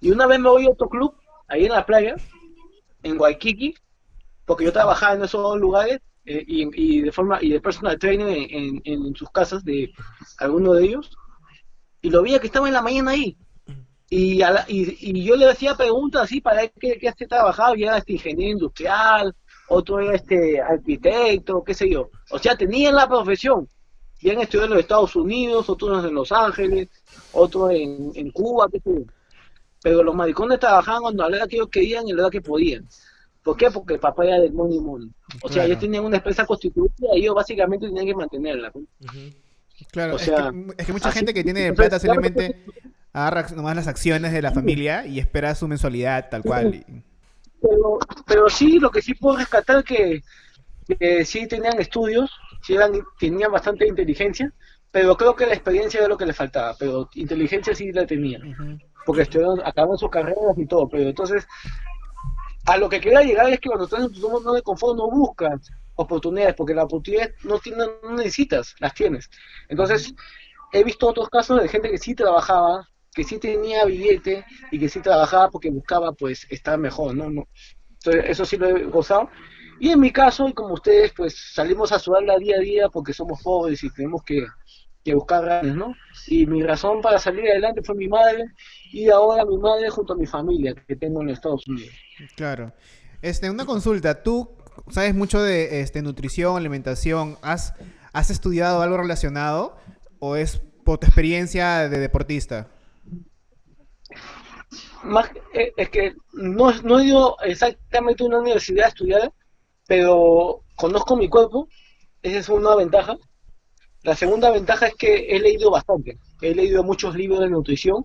Y 0.00 0.10
una 0.10 0.26
vez 0.26 0.38
me 0.38 0.48
voy 0.48 0.66
a 0.66 0.70
otro 0.70 0.88
club, 0.88 1.14
ahí 1.48 1.64
en 1.64 1.72
la 1.72 1.86
playa, 1.86 2.16
en 3.02 3.18
Waikiki, 3.20 3.74
porque 4.44 4.64
yo 4.64 4.72
trabajaba 4.72 5.14
en 5.14 5.24
esos 5.24 5.42
dos 5.42 5.58
lugares 5.58 6.00
eh, 6.26 6.44
y, 6.46 6.68
y 6.98 7.00
de 7.02 7.12
forma 7.12 7.38
y 7.40 7.50
de 7.50 7.60
personal 7.60 7.98
trainer 7.98 8.28
en, 8.28 8.46
en- 8.50 8.82
en 8.84 9.14
sus 9.16 9.30
casas 9.30 9.64
de 9.64 9.90
alguno 10.38 10.72
de 10.74 10.84
ellos 10.84 11.16
y 12.02 12.10
lo 12.10 12.22
veía 12.22 12.38
que 12.40 12.46
estaba 12.48 12.66
en 12.68 12.74
la 12.74 12.82
mañana 12.82 13.12
ahí 13.12 13.36
y, 14.10 14.42
a 14.42 14.50
la- 14.50 14.64
y, 14.68 14.96
y 15.00 15.24
yo 15.24 15.34
le 15.36 15.48
hacía 15.48 15.76
preguntas 15.76 16.22
así 16.22 16.40
para 16.40 16.62
ver 16.62 16.72
qué, 16.78 16.98
qué 17.00 17.08
hace 17.08 17.26
trabajaba 17.26 17.76
y 17.76 17.84
era 17.84 17.98
este 17.98 18.12
ingeniero 18.14 18.52
industrial 18.52 19.34
otro 19.68 20.00
era 20.00 20.14
este 20.14 20.60
arquitecto 20.60 21.62
qué 21.64 21.74
sé 21.74 21.90
yo 21.90 22.10
o 22.30 22.38
sea 22.38 22.56
tenían 22.56 22.94
la 22.94 23.08
profesión 23.08 23.68
y 24.20 24.30
han 24.30 24.40
estudiado 24.40 24.66
en 24.66 24.70
los 24.74 24.80
Estados 24.80 25.14
Unidos 25.16 25.68
otros 25.68 26.04
en 26.04 26.14
Los 26.14 26.32
Ángeles 26.32 26.88
otros 27.32 27.70
en, 27.72 28.12
en 28.14 28.30
Cuba 28.30 28.68
qué 28.70 28.80
sé 28.80 28.90
yo 28.94 29.02
pero 29.82 30.02
los 30.02 30.14
maricones 30.14 30.58
trabajaban 30.58 31.02
cuando 31.02 31.28
la 31.28 31.36
hora 31.36 31.46
que 31.46 31.56
ellos 31.56 31.68
querían 31.68 32.08
y 32.08 32.12
la 32.12 32.22
hora 32.22 32.30
que 32.30 32.40
podían 32.40 32.86
¿Por 33.42 33.56
qué? 33.56 33.70
Porque 33.70 33.94
el 33.94 34.00
papá 34.00 34.24
era 34.24 34.40
del 34.40 34.52
money 34.52 34.80
money. 34.80 35.08
O 35.40 35.46
sea, 35.46 35.50
Claro. 35.62 35.66
ellos 35.68 35.78
tenían 35.78 36.04
una 36.04 36.16
empresa 36.16 36.44
constituida 36.44 36.90
y 37.14 37.20
ellos 37.20 37.36
básicamente 37.36 37.86
tenían 37.86 38.04
que 38.04 38.14
mantenerla. 38.16 38.72
pues. 38.72 38.86
Claro, 39.92 40.14
O 40.14 40.16
es 40.16 40.24
que- 40.24 40.74
es, 40.78 40.86
que, 40.86 40.92
mucha 40.92 41.12
gente 41.12 41.32
que 41.32 41.44
tiene 41.44 41.72
plata 41.72 42.00
simplemente 42.00 42.64
agarra 43.12 43.46
nomás 43.54 43.76
las 43.76 43.86
acciones 43.86 44.32
de 44.32 44.42
la 44.42 44.50
familia 44.50 45.06
y 45.06 45.20
espera 45.20 45.54
su 45.54 45.68
mensualidad 45.68 46.28
tal 46.28 46.42
cual. 46.42 46.74
y- 46.74 47.02
Pero, 47.68 47.98
pero 48.26 48.48
sí, 48.48 48.78
lo 48.78 48.90
que 48.90 49.02
sí 49.02 49.14
puedo 49.14 49.38
rescatar 49.38 49.82
que, 49.84 50.22
que 50.98 51.24
sí 51.24 51.46
tenían 51.46 51.80
estudios, 51.80 52.30
sí 52.62 52.74
eran, 52.74 52.92
tenían 53.18 53.50
bastante 53.50 53.86
inteligencia, 53.86 54.52
pero 54.90 55.16
creo 55.16 55.34
que 55.34 55.46
la 55.46 55.54
experiencia 55.54 55.98
era 56.00 56.08
lo 56.08 56.16
que 56.16 56.26
les 56.26 56.36
faltaba. 56.36 56.74
Pero 56.78 57.08
inteligencia 57.14 57.74
sí 57.74 57.92
la 57.92 58.06
tenían, 58.06 58.52
Ujú. 58.52 58.78
porque 59.04 59.22
estudiaron, 59.22 59.60
acabaron 59.64 59.98
sus 59.98 60.10
carreras 60.10 60.56
y 60.56 60.66
todo. 60.66 60.88
Pero 60.88 61.08
entonces, 61.08 61.46
a 62.66 62.76
lo 62.76 62.88
que 62.88 63.00
quería 63.00 63.22
llegar 63.22 63.50
es 63.50 63.60
que 63.60 63.68
cuando 63.68 63.84
estás 63.84 64.04
en 64.04 64.12
tu 64.12 64.20
zona 64.20 64.52
de 64.52 64.62
confort 64.62 64.96
no 64.96 65.10
buscas 65.10 65.70
oportunidades, 65.96 66.54
porque 66.54 66.74
la 66.74 66.84
oportunidad 66.84 67.30
no, 67.44 67.58
tiene, 67.58 67.84
no 68.02 68.14
necesitas, 68.14 68.74
las 68.78 68.94
tienes. 68.94 69.30
Entonces, 69.68 70.14
he 70.72 70.84
visto 70.84 71.08
otros 71.08 71.28
casos 71.28 71.60
de 71.60 71.68
gente 71.68 71.90
que 71.90 71.98
sí 71.98 72.14
trabajaba, 72.14 72.88
que 73.16 73.24
sí 73.24 73.38
tenía 73.38 73.86
billete 73.86 74.44
y 74.70 74.78
que 74.78 74.90
sí 74.90 75.00
trabajaba 75.00 75.50
porque 75.50 75.70
buscaba 75.70 76.12
pues 76.12 76.46
estar 76.50 76.78
mejor, 76.78 77.16
¿no? 77.16 77.30
no 77.30 77.48
entonces, 77.96 78.30
eso 78.30 78.44
sí 78.44 78.58
lo 78.58 78.68
he 78.68 78.84
gozado. 78.84 79.30
Y 79.80 79.88
en 79.88 80.00
mi 80.00 80.12
caso, 80.12 80.48
y 80.48 80.52
como 80.52 80.74
ustedes, 80.74 81.12
pues 81.16 81.52
salimos 81.54 81.92
a 81.92 81.98
sudarla 81.98 82.38
día 82.38 82.56
a 82.56 82.60
día 82.60 82.88
porque 82.90 83.14
somos 83.14 83.42
pobres 83.42 83.82
y 83.82 83.90
tenemos 83.90 84.22
que, 84.22 84.46
que 85.02 85.14
buscar 85.14 85.46
ganas, 85.46 85.74
¿no? 85.74 85.94
Y 86.26 86.46
mi 86.46 86.62
razón 86.62 87.00
para 87.00 87.18
salir 87.18 87.48
adelante 87.50 87.82
fue 87.82 87.94
mi 87.94 88.06
madre 88.06 88.44
y 88.92 89.08
ahora 89.08 89.46
mi 89.46 89.56
madre 89.56 89.88
junto 89.88 90.12
a 90.12 90.16
mi 90.16 90.26
familia 90.26 90.74
que 90.86 90.96
tengo 90.96 91.22
en 91.22 91.30
Estados 91.30 91.66
Unidos. 91.66 91.94
Claro. 92.36 92.72
Este, 93.22 93.50
una 93.50 93.64
consulta, 93.64 94.22
¿tú 94.22 94.50
sabes 94.88 95.14
mucho 95.14 95.42
de 95.42 95.80
este, 95.80 96.02
nutrición, 96.02 96.56
alimentación? 96.56 97.38
¿Has, 97.40 97.74
¿Has 98.12 98.30
estudiado 98.30 98.82
algo 98.82 98.98
relacionado 98.98 99.76
o 100.18 100.36
es 100.36 100.60
por 100.84 100.98
tu 100.98 101.06
experiencia 101.06 101.88
de 101.88 101.98
deportista? 101.98 102.68
Más, 105.06 105.30
eh, 105.52 105.72
es 105.76 105.88
que 105.90 106.14
no, 106.32 106.72
no 106.82 106.98
he 106.98 107.04
ido 107.06 107.36
exactamente 107.42 108.22
a 108.22 108.26
una 108.26 108.40
universidad 108.40 108.86
a 108.86 108.88
estudiar, 108.88 109.32
pero 109.86 110.62
conozco 110.74 111.16
mi 111.16 111.28
cuerpo, 111.28 111.68
esa 112.22 112.38
es 112.38 112.48
una 112.48 112.74
ventaja. 112.74 113.16
La 114.02 114.14
segunda 114.14 114.50
ventaja 114.50 114.86
es 114.86 114.94
que 114.94 115.28
he 115.28 115.38
leído 115.38 115.70
bastante, 115.70 116.18
he 116.40 116.54
leído 116.54 116.82
muchos 116.82 117.14
libros 117.14 117.40
de 117.40 117.50
nutrición. 117.50 118.04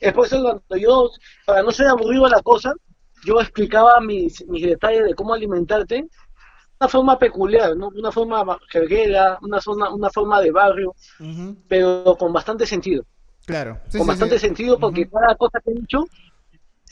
Es 0.00 0.12
por 0.12 0.26
eso 0.26 0.42
cuando 0.42 0.76
yo, 0.76 1.10
para 1.46 1.62
no 1.62 1.70
ser 1.70 1.86
aburrido 1.88 2.28
la 2.28 2.42
cosa, 2.42 2.72
yo 3.24 3.40
explicaba 3.40 4.00
mis, 4.00 4.44
mis 4.48 4.64
detalles 4.64 5.04
de 5.04 5.14
cómo 5.14 5.34
alimentarte 5.34 5.94
de 5.96 6.08
una 6.80 6.88
forma 6.88 7.18
peculiar, 7.18 7.76
¿no? 7.76 7.88
una 7.88 8.10
forma 8.10 8.58
jerguera, 8.68 9.38
una, 9.42 9.60
zona, 9.60 9.90
una 9.94 10.10
forma 10.10 10.40
de 10.40 10.50
barrio, 10.50 10.94
pero 11.68 12.16
con 12.18 12.32
bastante 12.32 12.66
sentido 12.66 13.04
Claro. 13.46 13.80
Sí, 13.88 13.98
con 13.98 14.06
sí, 14.06 14.08
bastante 14.08 14.38
sí. 14.38 14.46
sentido 14.46 14.78
porque 14.78 15.08
cada 15.08 15.34
cosa 15.34 15.60
que 15.60 15.72
he 15.72 15.74
dicho, 15.74 16.06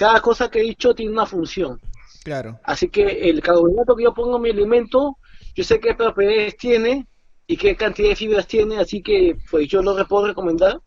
cada 0.00 0.22
cosa 0.22 0.50
que 0.50 0.60
he 0.60 0.62
dicho 0.62 0.94
tiene 0.94 1.12
una 1.12 1.26
función. 1.26 1.78
Claro. 2.24 2.58
Así 2.64 2.88
que 2.88 3.28
el 3.28 3.42
carbohidrato 3.42 3.94
que 3.94 4.04
yo 4.04 4.14
pongo 4.14 4.36
en 4.36 4.42
mi 4.42 4.48
alimento, 4.48 5.18
yo 5.54 5.62
sé 5.62 5.78
qué 5.78 5.94
propiedades 5.94 6.56
tiene 6.56 7.06
y 7.46 7.58
qué 7.58 7.76
cantidad 7.76 8.08
de 8.08 8.16
fibras 8.16 8.46
tiene, 8.46 8.78
así 8.78 9.02
que 9.02 9.36
pues 9.50 9.68
yo 9.68 9.82
lo 9.82 9.94
puedo 10.08 10.28
recomendar 10.28 10.80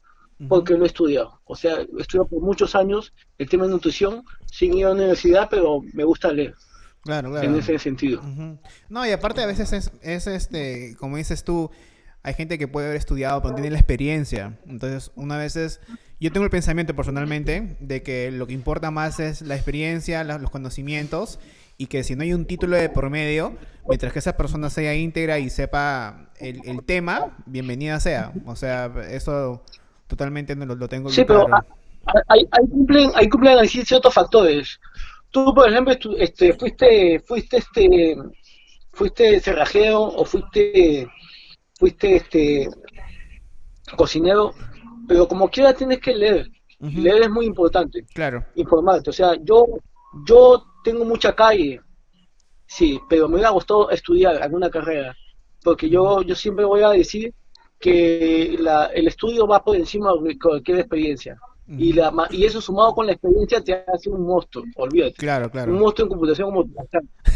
porque 0.49 0.73
lo 0.73 0.84
he 0.84 0.88
estudiado. 0.88 1.39
O 1.43 1.56
sea, 1.56 1.76
he 1.82 2.02
estudiado 2.02 2.28
por 2.28 2.41
muchos 2.41 2.73
años 2.73 3.13
el 3.38 3.47
tema 3.47 3.65
de 3.65 3.69
nutrición 3.69 4.23
sin 4.52 4.73
ir 4.76 4.86
a 4.86 4.89
la 4.89 4.95
universidad, 4.95 5.47
pero 5.47 5.82
me 5.93 6.04
gusta 6.04 6.34
leer 6.34 6.56
Claro, 7.04 7.30
claro. 7.30 7.47
en 7.47 7.56
ese 7.56 7.78
sentido. 7.78 8.19
No, 8.89 9.06
y 9.06 9.12
aparte 9.12 9.43
a 9.43 9.45
veces 9.45 9.73
es, 9.73 9.91
es, 10.02 10.26
este, 10.26 10.95
como 10.97 11.17
dices 11.17 11.43
tú, 11.43 11.69
hay 12.23 12.34
gente 12.34 12.58
que 12.58 12.67
puede 12.67 12.88
haber 12.88 12.97
estudiado, 12.97 13.43
pero 13.43 13.52
no 13.52 13.58
tiene 13.58 13.69
la 13.69 13.78
experiencia. 13.78 14.58
Entonces, 14.65 15.12
una 15.13 15.38
vez 15.38 15.56
es, 15.56 15.82
yo 16.23 16.31
tengo 16.31 16.45
el 16.45 16.49
pensamiento 16.51 16.95
personalmente 16.95 17.75
de 17.79 18.01
que 18.01 18.31
lo 18.31 18.47
que 18.47 18.53
importa 18.53 18.91
más 18.91 19.19
es 19.19 19.41
la 19.41 19.55
experiencia, 19.55 20.23
la- 20.23 20.38
los 20.38 20.49
conocimientos, 20.49 21.39
y 21.77 21.88
que 21.88 22.03
si 22.03 22.15
no 22.15 22.23
hay 22.23 22.33
un 22.33 22.45
título 22.45 22.77
de 22.77 22.89
por 22.89 23.09
medio, 23.09 23.55
mientras 23.88 24.13
que 24.13 24.19
esa 24.19 24.38
persona 24.38 24.69
sea 24.69 24.95
íntegra 24.95 25.39
y 25.39 25.49
sepa 25.49 26.29
el, 26.39 26.62
el 26.65 26.83
tema, 26.83 27.38
bienvenida 27.45 27.99
sea. 27.99 28.31
O 28.45 28.55
sea, 28.55 28.91
eso 29.09 29.63
totalmente 30.07 30.55
no 30.55 30.65
lo, 30.65 30.75
lo 30.75 30.88
tengo 30.88 31.09
Sí, 31.09 31.25
pero 31.25 31.45
claro. 31.45 31.65
ah, 32.05 32.13
ahí, 32.29 32.47
ahí 32.51 32.67
cumplen, 32.69 33.12
ahí 33.15 33.27
cumplen 33.27 33.57
así 33.59 33.83
ciertos 33.83 34.13
factores. 34.13 34.79
Tú, 35.31 35.53
por 35.53 35.67
ejemplo, 35.69 35.93
estu- 35.93 36.15
este, 36.19 36.53
fuiste, 36.53 37.19
fuiste, 37.25 37.57
este, 37.57 38.15
fuiste 38.93 39.39
cerrajero 39.41 40.01
o 40.03 40.23
fuiste, 40.25 41.07
fuiste, 41.79 42.15
este, 42.17 42.69
cocinero, 43.97 44.53
pero 45.08 45.28
como 45.28 45.50
quiera 45.50 45.74
tienes 45.74 46.00
que 46.00 46.16
leer. 46.16 46.50
Leer 46.80 47.24
es 47.24 47.30
muy 47.30 47.46
importante, 47.46 48.06
Claro. 48.13 48.44
informarte. 48.56 49.10
O 49.10 49.13
sea, 49.13 49.36
yo, 49.42 49.66
yo 50.28 50.66
tengo 50.84 51.06
mucha 51.06 51.34
calle, 51.34 51.80
sí, 52.68 53.00
pero 53.10 53.30
me 53.30 53.36
hubiera 53.36 53.52
gustado 53.52 53.89
estudiar 53.89 54.42
alguna 54.44 54.70
carrera, 54.70 55.16
porque 55.63 55.89
yo, 55.89 56.22
yo 56.24 56.36
siempre 56.36 56.66
voy 56.66 56.82
a 56.82 56.89
decir 56.89 57.34
que 57.80 58.58
la, 58.60 58.88
el 58.88 59.08
estudio 59.08 59.48
va 59.48 59.63
por 59.63 59.78
encima 59.78 60.12
de 60.22 60.38
cualquier 60.38 60.80
experiencia. 60.80 61.38
Y, 61.66 61.94
la, 61.94 62.12
y 62.30 62.44
eso 62.44 62.60
sumado 62.60 62.94
con 62.94 63.06
la 63.06 63.13
experiencia 63.13 63.63
te 63.63 63.86
hace 63.94 64.10
un 64.10 64.26
monstruo, 64.26 64.66
olvídate. 64.76 65.13
Claro, 65.13 65.50
claro. 65.50 65.72
Un 65.72 65.80
monstruo 65.80 66.06
en 66.06 66.10
computación 66.10 66.52
como 66.52 66.66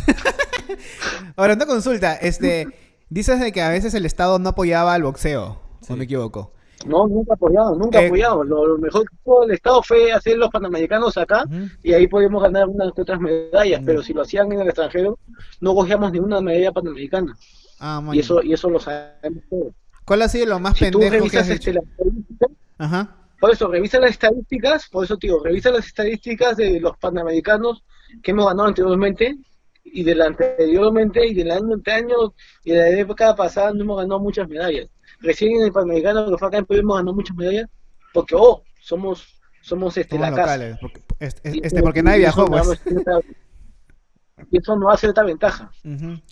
Ahora, 1.35 1.53
una 1.53 1.65
consulta, 1.65 2.15
este, 2.15 2.67
dices 3.09 3.39
de 3.39 3.51
que 3.51 3.61
a 3.61 3.69
veces 3.69 3.93
el 3.93 4.05
Estado 4.05 4.39
no 4.39 4.49
apoyaba 4.49 4.93
al 4.93 5.03
boxeo, 5.03 5.59
Sí. 5.81 5.93
o 5.93 5.95
me 5.95 6.03
equivoco. 6.03 6.51
No, 6.87 7.07
nunca 7.07 7.33
apoyado, 7.33 7.75
nunca 7.75 8.01
Eh, 8.01 8.07
apoyado. 8.07 8.43
Lo, 8.43 8.65
lo 8.65 8.77
mejor 8.77 9.09
que 9.09 9.15
tuvo 9.23 9.43
el 9.43 9.51
Estado 9.51 9.81
fue 9.83 10.11
hacer 10.11 10.37
los 10.37 10.49
panamericanos 10.49 11.17
acá 11.17 11.45
y 11.83 11.93
ahí 11.93 12.07
podemos 12.07 12.41
ganar 12.41 12.67
unas 12.67 12.93
que 12.93 13.01
otras 13.01 13.19
medallas, 13.19 13.81
Mm. 13.81 13.85
pero 13.85 14.01
si 14.03 14.13
lo 14.13 14.21
hacían 14.21 14.51
en 14.51 14.61
el 14.61 14.67
extranjero, 14.67 15.19
no 15.61 15.73
cogíamos 15.75 16.11
ninguna 16.11 16.41
medalla 16.41 16.71
panamericana. 16.71 17.35
Ah, 17.79 17.99
Y 18.01 18.05
man. 18.05 18.17
eso, 18.19 18.41
y 18.41 18.53
eso 18.53 18.69
lo 18.69 18.79
sabemos 18.79 19.43
todos. 19.49 19.73
¿Cuál 20.05 20.21
ha 20.21 20.29
sido 20.29 20.45
lo 20.47 20.59
más 20.59 20.77
Si 20.77 20.89
tú 20.89 20.99
pendejo 20.99 21.11
que 21.11 21.17
revisas 21.37 21.43
has 21.43 21.49
este, 21.49 21.71
hecho? 21.71 21.79
Ajá. 22.77 23.15
por 23.39 23.51
eso, 23.51 23.67
revisa 23.67 23.99
las 23.99 24.11
estadísticas, 24.11 24.87
por 24.89 25.03
eso 25.05 25.15
digo, 25.17 25.43
revisa 25.43 25.69
las 25.71 25.85
estadísticas 25.85 26.57
de 26.57 26.79
los 26.79 26.97
panamericanos 26.97 27.83
que 28.23 28.31
hemos 28.31 28.45
ganado 28.47 28.67
anteriormente 28.69 29.35
y 29.83 30.03
del 30.03 30.21
anteriormente 30.21 31.25
y 31.27 31.33
del 31.33 31.51
año 31.51 31.73
ante 31.73 31.91
año 31.91 32.33
y 32.63 32.71
de 32.71 32.77
la 32.77 32.89
época 32.89 33.35
pasada 33.35 33.71
no 33.73 33.81
hemos 33.83 33.97
ganado 33.97 34.19
muchas 34.19 34.47
medallas. 34.49 34.87
Recién 35.19 35.57
en 35.57 35.63
el 35.63 35.71
panamericano 35.71 36.29
que 36.29 36.37
fue 36.37 36.47
acá 36.47 36.57
en 36.57 36.65
Perú 36.65 36.81
hemos 36.81 36.97
ganado 36.97 37.15
muchas 37.15 37.35
medallas 37.35 37.69
porque, 38.13 38.35
oh, 38.35 38.63
somos, 38.79 39.39
somos 39.61 39.97
este, 39.97 40.15
Somos 40.15 40.31
la 40.31 40.35
casa. 40.35 40.77
Porque, 40.81 41.01
este, 41.19 41.59
este, 41.65 41.81
porque 41.81 42.03
nadie 42.03 42.19
viajó, 42.19 42.45
pues. 42.47 42.81
Y 44.51 44.57
eso 44.57 44.75
nos 44.75 44.91
da 44.91 44.97
cierta 44.97 45.23
ventaja. 45.23 45.71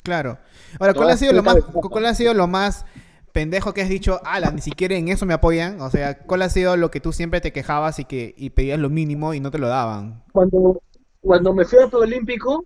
Claro. 0.03 0.37
Ahora, 0.79 0.93
¿cuál 0.93 1.09
ha 1.09 1.17
sido 1.17 1.33
lo 1.33 1.43
más, 1.43 1.57
cuál 1.63 2.05
ha 2.05 2.13
sido 2.13 2.33
lo 2.33 2.47
más 2.47 2.85
pendejo 3.31 3.73
que 3.73 3.81
has 3.81 3.89
dicho? 3.89 4.21
Ala, 4.23 4.51
ni 4.51 4.61
siquiera 4.61 4.95
en 4.95 5.07
eso 5.07 5.25
me 5.25 5.33
apoyan. 5.33 5.81
O 5.81 5.89
sea, 5.89 6.19
¿cuál 6.19 6.43
ha 6.43 6.49
sido 6.49 6.77
lo 6.77 6.91
que 6.91 6.99
tú 6.99 7.11
siempre 7.11 7.41
te 7.41 7.51
quejabas 7.51 7.99
y 7.99 8.05
que 8.05 8.33
y 8.37 8.51
pedías 8.51 8.79
lo 8.79 8.89
mínimo 8.89 9.33
y 9.33 9.39
no 9.39 9.51
te 9.51 9.57
lo 9.57 9.67
daban? 9.67 10.23
Cuando, 10.31 10.81
cuando 11.21 11.53
me 11.53 11.65
fui 11.65 11.79
al 11.79 11.93
Olímpico 11.93 12.65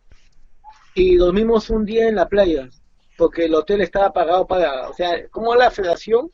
y 0.93 1.15
dormimos 1.15 1.69
un 1.69 1.85
día 1.85 2.07
en 2.09 2.15
la 2.15 2.27
playa, 2.27 2.69
porque 3.19 3.45
el 3.45 3.53
hotel 3.53 3.81
estaba 3.81 4.11
pagado 4.13 4.47
para, 4.47 4.89
o 4.89 4.93
sea, 4.93 5.27
como 5.29 5.53
la 5.55 5.69
federación, 5.69 6.31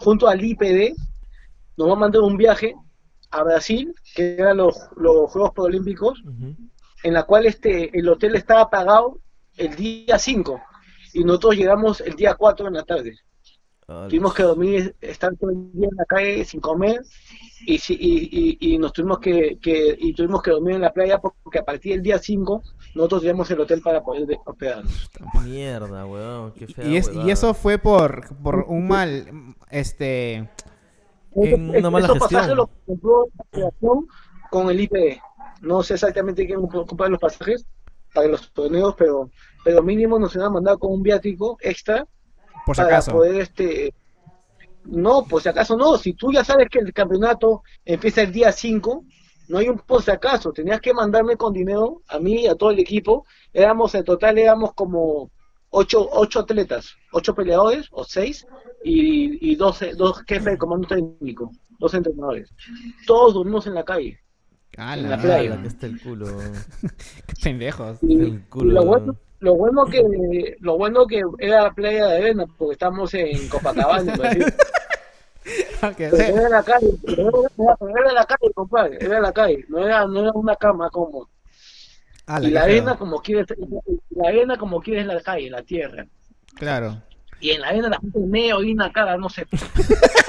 junto 0.00 0.28
al 0.28 0.44
IPD, 0.44 0.94
nos 1.76 1.88
va 1.88 1.92
a 1.94 1.96
mandar 1.96 2.22
un 2.22 2.36
viaje 2.36 2.74
a 3.30 3.42
Brasil, 3.42 3.92
que 4.14 4.36
eran 4.36 4.58
los, 4.58 4.76
los 4.96 5.30
Juegos 5.32 5.52
Ujú. 6.24 6.54
en 7.02 7.14
la 7.14 7.22
cual 7.24 7.46
este, 7.46 7.98
el 7.98 8.08
hotel 8.08 8.36
estaba 8.36 8.68
pagado 8.70 9.18
el 9.56 9.74
día 9.74 10.18
5 10.18 10.60
y 11.14 11.24
nosotros 11.24 11.56
llegamos 11.56 12.00
el 12.02 12.14
día 12.14 12.34
4 12.34 12.68
en 12.68 12.74
la 12.74 12.84
tarde. 12.84 13.18
Ah, 13.88 14.06
Tuvimos 14.08 14.34
que 14.34 14.42
dormir, 14.42 14.94
estar 15.00 15.34
todo 15.36 15.50
el 15.50 15.72
día 15.72 15.88
en 15.90 15.96
la 15.96 16.04
calle 16.04 16.44
sin 16.44 16.60
comer 16.60 17.00
y, 17.66 17.74
y, 17.76 18.58
y, 18.58 18.74
y 18.74 18.78
nos 18.78 18.92
tuvimos 18.92 19.18
que, 19.18 19.58
que- 19.60 19.96
y 19.98 20.12
tuvimos 20.12 20.42
que 20.42 20.50
dormir 20.50 20.74
en 20.76 20.82
la 20.82 20.92
playa 20.92 21.18
porque 21.18 21.58
a 21.58 21.64
partir 21.64 21.92
del 21.94 22.02
día 22.02 22.18
5 22.18 22.62
nosotros 22.94 23.20
teníamos 23.22 23.50
el 23.50 23.60
hotel 23.60 23.80
para 23.82 24.02
poder 24.02 24.26
de- 24.26 24.38
hospedarnos. 24.44 25.10
Mierda, 25.44 26.06
weón. 26.06 26.52
Qué 26.52 26.66
fea 26.66 26.86
Y, 26.86 26.96
es, 26.96 27.10
y 27.14 27.30
eso 27.30 27.54
fue 27.54 27.78
por, 27.78 28.34
por 28.42 28.64
un 28.68 28.88
mal, 28.88 29.54
este... 29.70 30.48
En 31.34 31.70
una 31.70 31.90
mala 31.90 32.06
esos 32.06 32.18
gestión. 32.18 32.40
pasajes 32.40 32.56
los 32.56 32.68
compró 32.86 33.26
la 33.36 33.44
federación 33.52 34.06
con 34.50 34.70
el 34.70 34.80
IPD. 34.80 35.18
No 35.60 35.82
sé 35.82 35.94
exactamente 35.94 36.46
quién 36.46 36.60
compró- 36.60 36.86
comprar 36.86 37.10
los 37.10 37.20
pasajes 37.20 37.66
para 38.12 38.26
los 38.28 38.50
torneos, 38.52 38.94
pero, 38.98 39.30
pero 39.64 39.82
mínimo 39.82 40.18
nos 40.18 40.34
han 40.36 40.52
mandado 40.52 40.78
con 40.78 40.92
un 40.92 41.02
viático 41.02 41.56
extra 41.60 42.06
Por 42.66 42.74
si 42.74 42.82
para 42.82 42.94
acaso. 42.96 43.12
poder 43.12 43.42
este 43.42 43.94
no, 44.84 45.24
por 45.26 45.42
si 45.42 45.48
acaso 45.50 45.76
no, 45.76 45.98
si 45.98 46.14
tú 46.14 46.32
ya 46.32 46.42
sabes 46.42 46.68
que 46.70 46.78
el 46.78 46.92
campeonato 46.94 47.62
empieza 47.84 48.22
el 48.22 48.32
día 48.32 48.50
5, 48.50 49.04
no 49.48 49.58
hay 49.58 49.68
un 49.68 49.78
por 49.78 50.02
si 50.02 50.10
acaso, 50.10 50.52
tenías 50.52 50.80
que 50.80 50.92
mandarme 50.94 51.36
con 51.36 51.52
dinero 51.52 52.02
a 52.08 52.18
mí 52.18 52.42
y 52.42 52.46
a 52.46 52.54
todo 52.54 52.70
el 52.70 52.78
equipo, 52.78 53.24
éramos 53.52 53.94
en 53.94 54.04
total 54.04 54.38
éramos 54.38 54.74
como 54.74 55.30
ocho, 55.70 56.08
ocho 56.12 56.40
atletas, 56.40 56.94
ocho 57.12 57.34
peleadores 57.34 57.86
o 57.92 58.04
seis 58.04 58.46
y, 58.84 59.50
y 59.52 59.56
dos, 59.56 59.80
dos 59.96 60.22
jefes 60.26 60.52
de 60.52 60.58
comando 60.58 60.86
técnico, 60.88 61.50
dos 61.78 61.94
entrenadores. 61.94 62.50
Todos 63.06 63.34
dormimos 63.34 63.66
en 63.66 63.74
la 63.74 63.84
calle. 63.84 64.18
Ala, 64.76 65.02
en 65.02 65.10
la 65.10 65.16
Ah, 65.16 65.20
playa. 65.22 65.50
la 65.56 65.62
que 65.62 65.68
está 65.68 65.86
el 65.86 66.00
culo. 66.00 66.26
Qué 67.26 67.34
pendejos. 67.42 68.02
El 68.02 68.44
culo. 68.48 68.74
lo 68.74 68.84
bueno, 68.84 69.16
lo 69.40 69.54
bueno 69.56 69.84
que 69.86 70.56
lo 70.60 70.76
bueno 70.78 71.06
que 71.06 71.22
era 71.38 71.64
la 71.64 71.74
playa 71.74 72.06
de 72.06 72.16
arena, 72.18 72.46
porque 72.56 72.72
estamos 72.74 73.12
en 73.14 73.48
Copacabana, 73.48 74.14
Brasil. 75.80 75.96
Que 75.96 76.08
Pero 76.08 76.16
se- 76.16 76.28
era 76.32 76.42
en 76.44 76.50
la 76.50 76.62
calle, 76.62 76.88
era, 77.06 78.12
la 78.12 78.24
calle, 78.26 78.52
compadre, 78.54 78.98
era 79.00 79.16
en 79.16 79.22
la 79.22 79.32
calle, 79.32 79.64
no 79.68 79.78
era, 79.84 80.06
no 80.06 80.20
era 80.20 80.32
una 80.32 80.56
cama 80.56 80.90
como. 80.90 81.28
ala, 82.26 82.46
y 82.46 82.48
qué 82.48 82.54
la 82.54 82.62
arena 82.62 82.98
como 82.98 83.20
quieres, 83.22 83.46
la 84.10 84.28
arena 84.28 84.56
como 84.58 84.80
quieres 84.80 85.06
la 85.06 85.20
calle, 85.20 85.50
la 85.50 85.62
tierra. 85.62 86.06
Claro. 86.54 87.02
Y 87.40 87.50
en 87.50 87.60
la 87.60 87.68
arena 87.68 87.88
la 87.88 87.98
gente 88.00 88.18
me 88.18 88.52
orina 88.52 88.90
cara, 88.92 89.16
no 89.16 89.28
sé. 89.28 89.46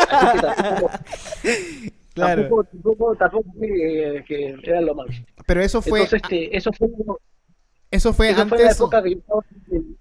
Así 0.09 0.39
que 0.39 0.45
tampoco, 0.45 0.91
Claro. 2.13 2.41
tampoco, 2.41 2.63
tampoco, 2.65 3.15
tampoco 3.15 3.51
que, 3.59 4.23
que 4.27 4.55
era 4.63 4.81
lo 4.81 4.93
malo. 4.95 5.09
Pero 5.45 5.61
eso 5.61 5.81
fue, 5.81 6.01
Entonces, 6.03 6.21
este, 6.23 6.55
eso 6.57 6.71
fue, 6.73 6.87
eso 6.87 7.03
fue 7.03 7.17
eso 7.91 8.13
fue 8.13 8.29
en 8.29 8.35
la 8.35 8.41
antes. 8.43 8.75
época 8.75 9.01
que 9.03 9.11
yo 9.11 9.17
estaba 9.19 9.41
en- 9.71 9.97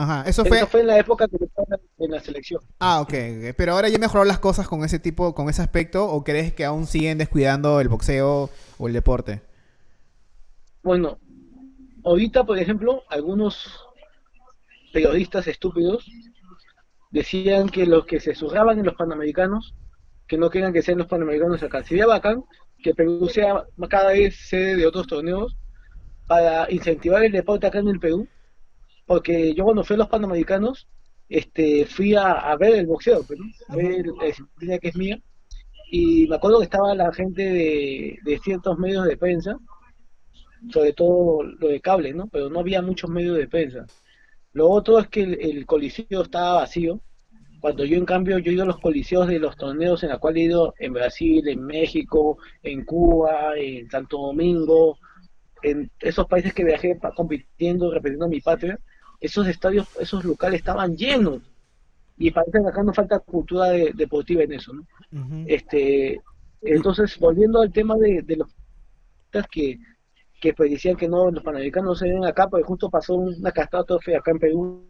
Ajá, 0.00 0.24
eso 0.26 0.46
fue. 0.46 0.56
eso 0.56 0.66
fue 0.66 0.80
en 0.80 0.86
la 0.86 0.98
época 0.98 1.28
que 1.28 1.44
estaba 1.44 1.78
en 1.98 2.10
la 2.10 2.20
selección. 2.20 2.62
Ah, 2.78 3.02
ok. 3.02 3.12
Pero 3.54 3.72
ahora 3.72 3.90
ya 3.90 3.98
mejoró 3.98 4.24
las 4.24 4.38
cosas 4.38 4.66
con 4.66 4.82
ese 4.82 4.98
tipo, 4.98 5.34
con 5.34 5.50
ese 5.50 5.60
aspecto, 5.60 6.06
o 6.06 6.24
crees 6.24 6.54
que 6.54 6.64
aún 6.64 6.86
siguen 6.86 7.18
descuidando 7.18 7.82
el 7.82 7.88
boxeo 7.88 8.48
o 8.78 8.88
el 8.88 8.94
deporte? 8.94 9.42
Bueno, 10.82 11.18
ahorita, 12.02 12.44
por 12.44 12.58
ejemplo, 12.58 13.02
algunos 13.10 13.84
periodistas 14.90 15.46
estúpidos 15.48 16.10
decían 17.10 17.68
que 17.68 17.84
los 17.84 18.06
que 18.06 18.20
se 18.20 18.34
zurraban 18.34 18.78
en 18.78 18.86
los 18.86 18.94
panamericanos, 18.94 19.74
que 20.26 20.38
no 20.38 20.48
querían 20.48 20.72
que 20.72 20.80
sean 20.80 20.96
los 20.96 21.08
panamericanos 21.08 21.62
acá. 21.62 21.84
Sería 21.84 22.06
bacán 22.06 22.42
que 22.82 22.94
Perú 22.94 23.28
sea 23.28 23.66
cada 23.90 24.12
vez 24.12 24.34
sede 24.48 24.76
de 24.76 24.86
otros 24.86 25.06
torneos 25.06 25.54
para 26.26 26.72
incentivar 26.72 27.22
el 27.22 27.32
deporte 27.32 27.66
acá 27.66 27.80
en 27.80 27.88
el 27.88 28.00
Perú, 28.00 28.26
porque 29.10 29.52
yo 29.54 29.64
cuando 29.64 29.82
fui 29.82 29.94
a 29.94 29.98
los 29.98 30.08
panamericanos, 30.08 30.86
este, 31.28 31.84
fui 31.84 32.14
a, 32.14 32.30
a 32.30 32.56
ver 32.56 32.76
el 32.76 32.86
boxeo, 32.86 33.24
pero, 33.26 33.42
ver 33.74 34.06
la 34.06 34.26
disciplina 34.26 34.78
que 34.78 34.86
es 34.86 34.96
mía, 34.96 35.20
y 35.90 36.28
me 36.28 36.36
acuerdo 36.36 36.58
que 36.58 36.66
estaba 36.66 36.94
la 36.94 37.12
gente 37.12 37.42
de, 37.42 38.18
de 38.22 38.38
ciertos 38.38 38.78
medios 38.78 39.04
de 39.06 39.16
prensa, 39.16 39.58
sobre 40.68 40.92
todo 40.92 41.42
lo 41.42 41.66
de 41.66 41.80
cable, 41.80 42.14
¿no? 42.14 42.28
Pero 42.28 42.50
no 42.50 42.60
había 42.60 42.82
muchos 42.82 43.10
medios 43.10 43.36
de 43.36 43.48
prensa. 43.48 43.84
Lo 44.52 44.70
otro 44.70 45.00
es 45.00 45.08
que 45.08 45.22
el, 45.22 45.40
el 45.40 45.66
coliseo 45.66 46.22
estaba 46.22 46.60
vacío. 46.60 47.00
Cuando 47.60 47.84
yo, 47.84 47.96
en 47.96 48.04
cambio, 48.04 48.38
yo 48.38 48.52
he 48.52 48.54
ido 48.54 48.62
a 48.62 48.66
los 48.66 48.78
coliseos 48.78 49.26
de 49.26 49.40
los 49.40 49.56
torneos 49.56 50.04
en 50.04 50.10
los 50.10 50.20
cuales 50.20 50.42
he 50.42 50.46
ido 50.46 50.72
en 50.78 50.92
Brasil, 50.92 51.48
en 51.48 51.66
México, 51.66 52.38
en 52.62 52.84
Cuba, 52.84 53.58
en 53.58 53.90
Santo 53.90 54.18
Domingo, 54.18 54.98
en 55.64 55.90
esos 55.98 56.28
países 56.28 56.54
que 56.54 56.62
viajé 56.62 56.96
compitiendo, 57.16 57.90
representando 57.92 58.30
mi 58.30 58.40
patria, 58.40 58.78
esos 59.20 59.46
estadios, 59.46 59.86
esos 60.00 60.24
locales 60.24 60.60
estaban 60.60 60.96
llenos, 60.96 61.40
y 62.16 62.30
parece 62.30 62.60
que 62.62 62.68
acá 62.68 62.82
nos 62.82 62.96
falta 62.96 63.18
cultura 63.18 63.66
de- 63.70 63.92
deportiva 63.94 64.42
en 64.42 64.52
eso, 64.52 64.72
¿no? 64.72 64.84
Este, 65.46 66.20
entonces, 66.62 67.18
volviendo 67.18 67.60
al 67.62 67.72
tema 67.72 67.96
de, 67.96 68.22
de 68.22 68.36
los 68.36 68.48
que, 69.50 69.78
que 70.40 70.52
pues 70.54 70.70
decían 70.70 70.96
que 70.96 71.08
no, 71.08 71.30
los 71.30 71.42
panamericanos 71.42 71.88
no 71.88 71.94
se 71.94 72.08
ven 72.12 72.24
acá, 72.24 72.48
porque 72.48 72.64
justo 72.64 72.90
pasó 72.90 73.14
una 73.14 73.52
catástrofe 73.52 74.16
acá 74.16 74.30
en 74.32 74.38
Perú, 74.38 74.84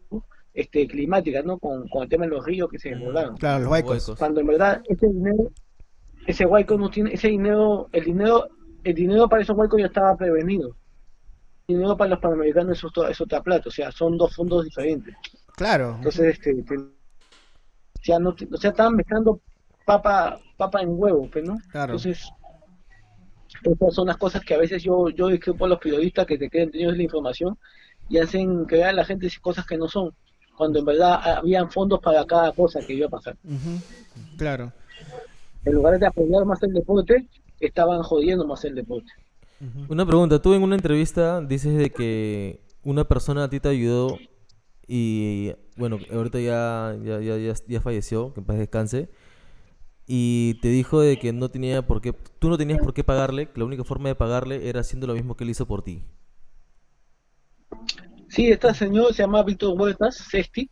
este, 0.53 0.85
climática, 0.87 1.41
¿no? 1.41 1.57
Con, 1.59 1.87
con 1.87 2.03
el 2.03 2.09
tema 2.09 2.25
de 2.25 2.31
los 2.31 2.45
ríos 2.45 2.69
que 2.69 2.79
se 2.79 2.89
desbordaron. 2.89 3.37
Claro, 3.37 3.63
los 3.63 3.71
huecos. 3.71 3.91
Huecos. 4.07 4.19
Cuando 4.19 4.41
en 4.41 4.47
verdad 4.47 4.81
ese 4.85 5.07
dinero, 5.07 5.51
ese 6.27 6.45
hueco 6.45 6.77
no 6.77 6.89
tiene, 6.89 7.13
ese 7.13 7.29
dinero, 7.29 7.87
el 7.93 8.03
dinero, 8.03 8.49
el 8.83 8.93
dinero 8.93 9.29
para 9.29 9.41
esos 9.43 9.57
huecos 9.57 9.79
ya 9.79 9.87
estaba 9.87 10.15
prevenido. 10.17 10.75
El 11.71 11.77
dinero 11.77 11.95
para 11.97 12.09
los 12.11 12.19
panamericanos 12.19 12.77
es 12.77 12.83
otra, 12.83 13.09
es 13.09 13.21
otra 13.21 13.41
plata, 13.41 13.69
o 13.69 13.71
sea, 13.71 13.91
son 13.91 14.17
dos 14.17 14.35
fondos 14.35 14.65
diferentes. 14.65 15.15
Claro. 15.55 15.95
Entonces, 15.97 16.33
este, 16.33 16.53
te- 16.63 16.75
o 16.77 18.03
sea, 18.03 18.19
no, 18.19 18.29
o 18.51 18.57
sea, 18.57 18.71
estaban 18.71 18.95
mezclando 18.95 19.39
papa, 19.85 20.39
papa 20.57 20.81
en 20.81 20.89
huevo, 20.91 21.29
pues, 21.31 21.45
¿no? 21.45 21.57
Claro. 21.71 21.93
Entonces, 21.93 22.27
esas 23.63 23.93
son 23.93 24.07
las 24.07 24.17
cosas 24.17 24.41
que 24.43 24.53
a 24.55 24.57
veces 24.57 24.83
yo, 24.83 25.09
yo 25.09 25.27
discrepo 25.27 25.65
a 25.65 25.69
los 25.69 25.79
periodistas 25.79 26.25
que 26.25 26.37
te 26.37 26.49
creen 26.49 26.71
tenidos 26.71 26.97
la 26.97 27.03
información 27.03 27.57
y 28.09 28.17
hacen 28.17 28.65
creer 28.65 28.87
a 28.87 28.93
la 28.93 29.05
gente 29.05 29.29
cosas 29.41 29.65
que 29.65 29.77
no 29.77 29.87
son, 29.87 30.13
cuando 30.57 30.79
en 30.79 30.85
verdad 30.85 31.37
habían 31.37 31.69
fondos 31.71 31.99
para 31.99 32.25
cada 32.25 32.51
cosa 32.51 32.79
que 32.85 32.93
iba 32.93 33.07
a 33.07 33.09
pasar. 33.09 33.37
Claro. 34.37 34.73
En 35.63 35.73
lugar 35.73 35.99
de 35.99 36.07
apoyar 36.07 36.43
más 36.45 36.61
el 36.63 36.73
deporte, 36.73 37.27
estaban 37.59 38.01
jodiendo 38.03 38.45
más 38.47 38.65
el 38.65 38.75
deporte. 38.75 39.11
Ujú. 39.61 39.93
Una 39.93 40.05
pregunta, 40.05 40.41
tú 40.41 40.53
en 40.53 40.63
una 40.63 40.75
entrevista 40.75 41.39
dices 41.39 41.77
de 41.77 41.91
que 41.91 42.61
una 42.83 43.07
persona 43.07 43.43
a 43.43 43.49
ti 43.49 43.59
te 43.59 43.69
ayudó 43.69 44.17
y 44.87 45.53
bueno, 45.77 45.99
ahorita 46.11 46.39
ya, 46.39 46.97
ya, 47.03 47.21
ya, 47.21 47.37
ya, 47.37 47.53
ya 47.67 47.81
falleció, 47.81 48.33
que 48.33 48.41
en 48.41 48.45
paz 48.45 48.57
descanse, 48.57 49.09
y 50.05 50.55
te 50.55 50.67
dijo 50.67 50.99
de 50.99 51.17
que 51.17 51.31
no 51.31 51.49
tenía 51.49 51.87
por 51.87 52.01
qué, 52.01 52.13
tú 52.39 52.49
no 52.49 52.57
tenías 52.57 52.79
por 52.79 52.93
qué 52.93 53.03
pagarle, 53.03 53.49
que 53.49 53.59
la 53.59 53.65
única 53.65 53.83
forma 53.83 54.09
de 54.09 54.15
pagarle 54.15 54.67
era 54.67 54.81
haciendo 54.81 55.07
lo 55.07 55.13
mismo 55.13 55.37
que 55.37 55.43
él 55.43 55.51
hizo 55.51 55.65
por 55.65 55.83
ti. 55.83 56.03
Sí, 58.27 58.49
este 58.49 58.73
señor 58.73 59.13
se 59.13 59.23
llama 59.23 59.43
Víctor 59.43 59.79
Huertas, 59.79 60.17
Cesti, 60.29 60.69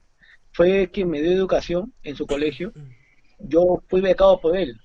fue 0.52 0.90
quien 0.92 1.10
me 1.10 1.22
dio 1.22 1.32
educación 1.32 1.94
en 2.04 2.16
su 2.16 2.26
colegio. 2.26 2.74
Yo 3.40 3.82
fui 3.88 4.02
becado 4.02 4.42
por 4.42 4.58
él. 4.58 4.80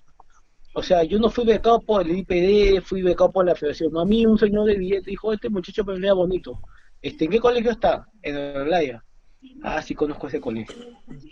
O 0.74 0.82
sea, 0.82 1.04
yo 1.04 1.18
no 1.18 1.30
fui 1.30 1.44
becado 1.44 1.80
por 1.80 2.02
el 2.02 2.18
IPD, 2.18 2.82
fui 2.82 3.02
becado 3.02 3.30
por 3.30 3.46
la 3.46 3.54
federación. 3.54 3.92
No, 3.92 4.00
a 4.00 4.04
mí 4.04 4.26
un 4.26 4.38
señor 4.38 4.66
de 4.66 4.76
billete 4.76 5.10
dijo, 5.10 5.32
este 5.32 5.48
muchacho 5.48 5.84
pelea 5.84 6.12
bonito. 6.14 6.58
Este, 7.00 7.26
¿En 7.26 7.30
qué 7.30 7.38
colegio 7.38 7.70
está? 7.70 8.08
En 8.22 8.36
Olaya. 8.36 9.04
Ah, 9.62 9.80
sí 9.82 9.94
conozco 9.94 10.26
ese 10.26 10.40
colegio. 10.40 10.74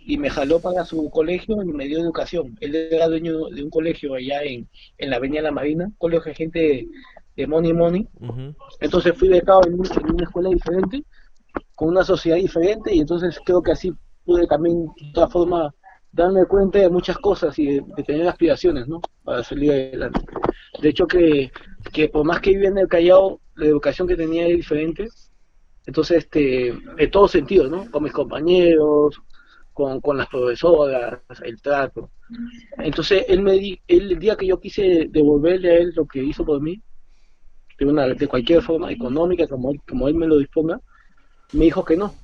Y 0.06 0.16
me 0.16 0.30
jaló 0.30 0.60
para 0.60 0.84
su 0.84 1.10
colegio 1.10 1.62
y 1.62 1.72
me 1.72 1.86
dio 1.86 1.98
educación. 1.98 2.56
Él 2.60 2.74
era 2.74 3.08
dueño 3.08 3.46
de 3.46 3.64
un 3.64 3.70
colegio 3.70 4.14
allá 4.14 4.42
en, 4.42 4.68
en 4.98 5.10
la 5.10 5.16
Avenida 5.16 5.42
La 5.42 5.50
Marina, 5.50 5.90
colegio 5.98 6.30
de 6.30 6.34
gente 6.34 6.58
de, 6.58 6.88
de 7.36 7.46
Money 7.46 7.72
Money. 7.72 8.08
Entonces 8.80 9.14
fui 9.16 9.28
becado 9.28 9.62
en, 9.66 9.74
en 9.74 10.14
una 10.14 10.24
escuela 10.24 10.50
diferente, 10.50 11.02
con 11.74 11.88
una 11.88 12.04
sociedad 12.04 12.36
diferente, 12.36 12.94
y 12.94 13.00
entonces 13.00 13.38
creo 13.44 13.62
que 13.62 13.72
así 13.72 13.92
pude 14.24 14.46
también, 14.46 14.86
de 14.86 15.12
todas 15.14 15.32
formas, 15.32 15.72
darme 16.12 16.44
cuenta 16.46 16.78
de 16.78 16.90
muchas 16.90 17.18
cosas 17.18 17.58
y 17.58 17.66
de, 17.66 17.84
de 17.96 18.02
tener 18.04 18.28
aspiraciones, 18.28 18.86
¿no? 18.88 19.00
Para 19.24 19.42
salir 19.42 19.70
adelante. 19.72 20.20
De 20.80 20.88
hecho, 20.90 21.06
que, 21.06 21.50
que 21.92 22.08
por 22.08 22.24
más 22.24 22.40
que 22.40 22.50
vivía 22.50 22.68
en 22.68 22.78
el 22.78 22.88
Callao, 22.88 23.40
la 23.54 23.66
educación 23.66 24.06
que 24.08 24.16
tenía 24.16 24.46
era 24.46 24.56
diferente. 24.56 25.08
Entonces, 25.86 26.18
este, 26.18 26.68
en 26.68 27.10
todo 27.10 27.26
sentido, 27.28 27.68
¿no? 27.68 27.90
Con 27.90 28.04
mis 28.04 28.12
compañeros, 28.12 29.20
con, 29.72 30.00
con 30.00 30.16
las 30.18 30.28
profesoras, 30.28 31.20
el 31.42 31.60
trato. 31.60 32.10
Entonces, 32.78 33.24
él 33.28 33.42
me 33.42 33.52
di, 33.52 33.80
él, 33.88 34.12
el 34.12 34.18
día 34.18 34.36
que 34.36 34.46
yo 34.46 34.60
quise 34.60 35.06
devolverle 35.10 35.70
a 35.70 35.76
él 35.78 35.92
lo 35.94 36.06
que 36.06 36.22
hizo 36.22 36.44
por 36.44 36.60
mí, 36.60 36.80
de, 37.78 37.86
una, 37.86 38.08
de 38.08 38.26
cualquier 38.28 38.62
forma 38.62 38.90
económica, 38.92 39.46
como 39.48 39.72
como 39.88 40.08
él 40.08 40.14
me 40.14 40.26
lo 40.26 40.38
disponga, 40.38 40.80
me 41.52 41.66
dijo 41.66 41.84
que 41.84 41.96
no, 41.96 42.14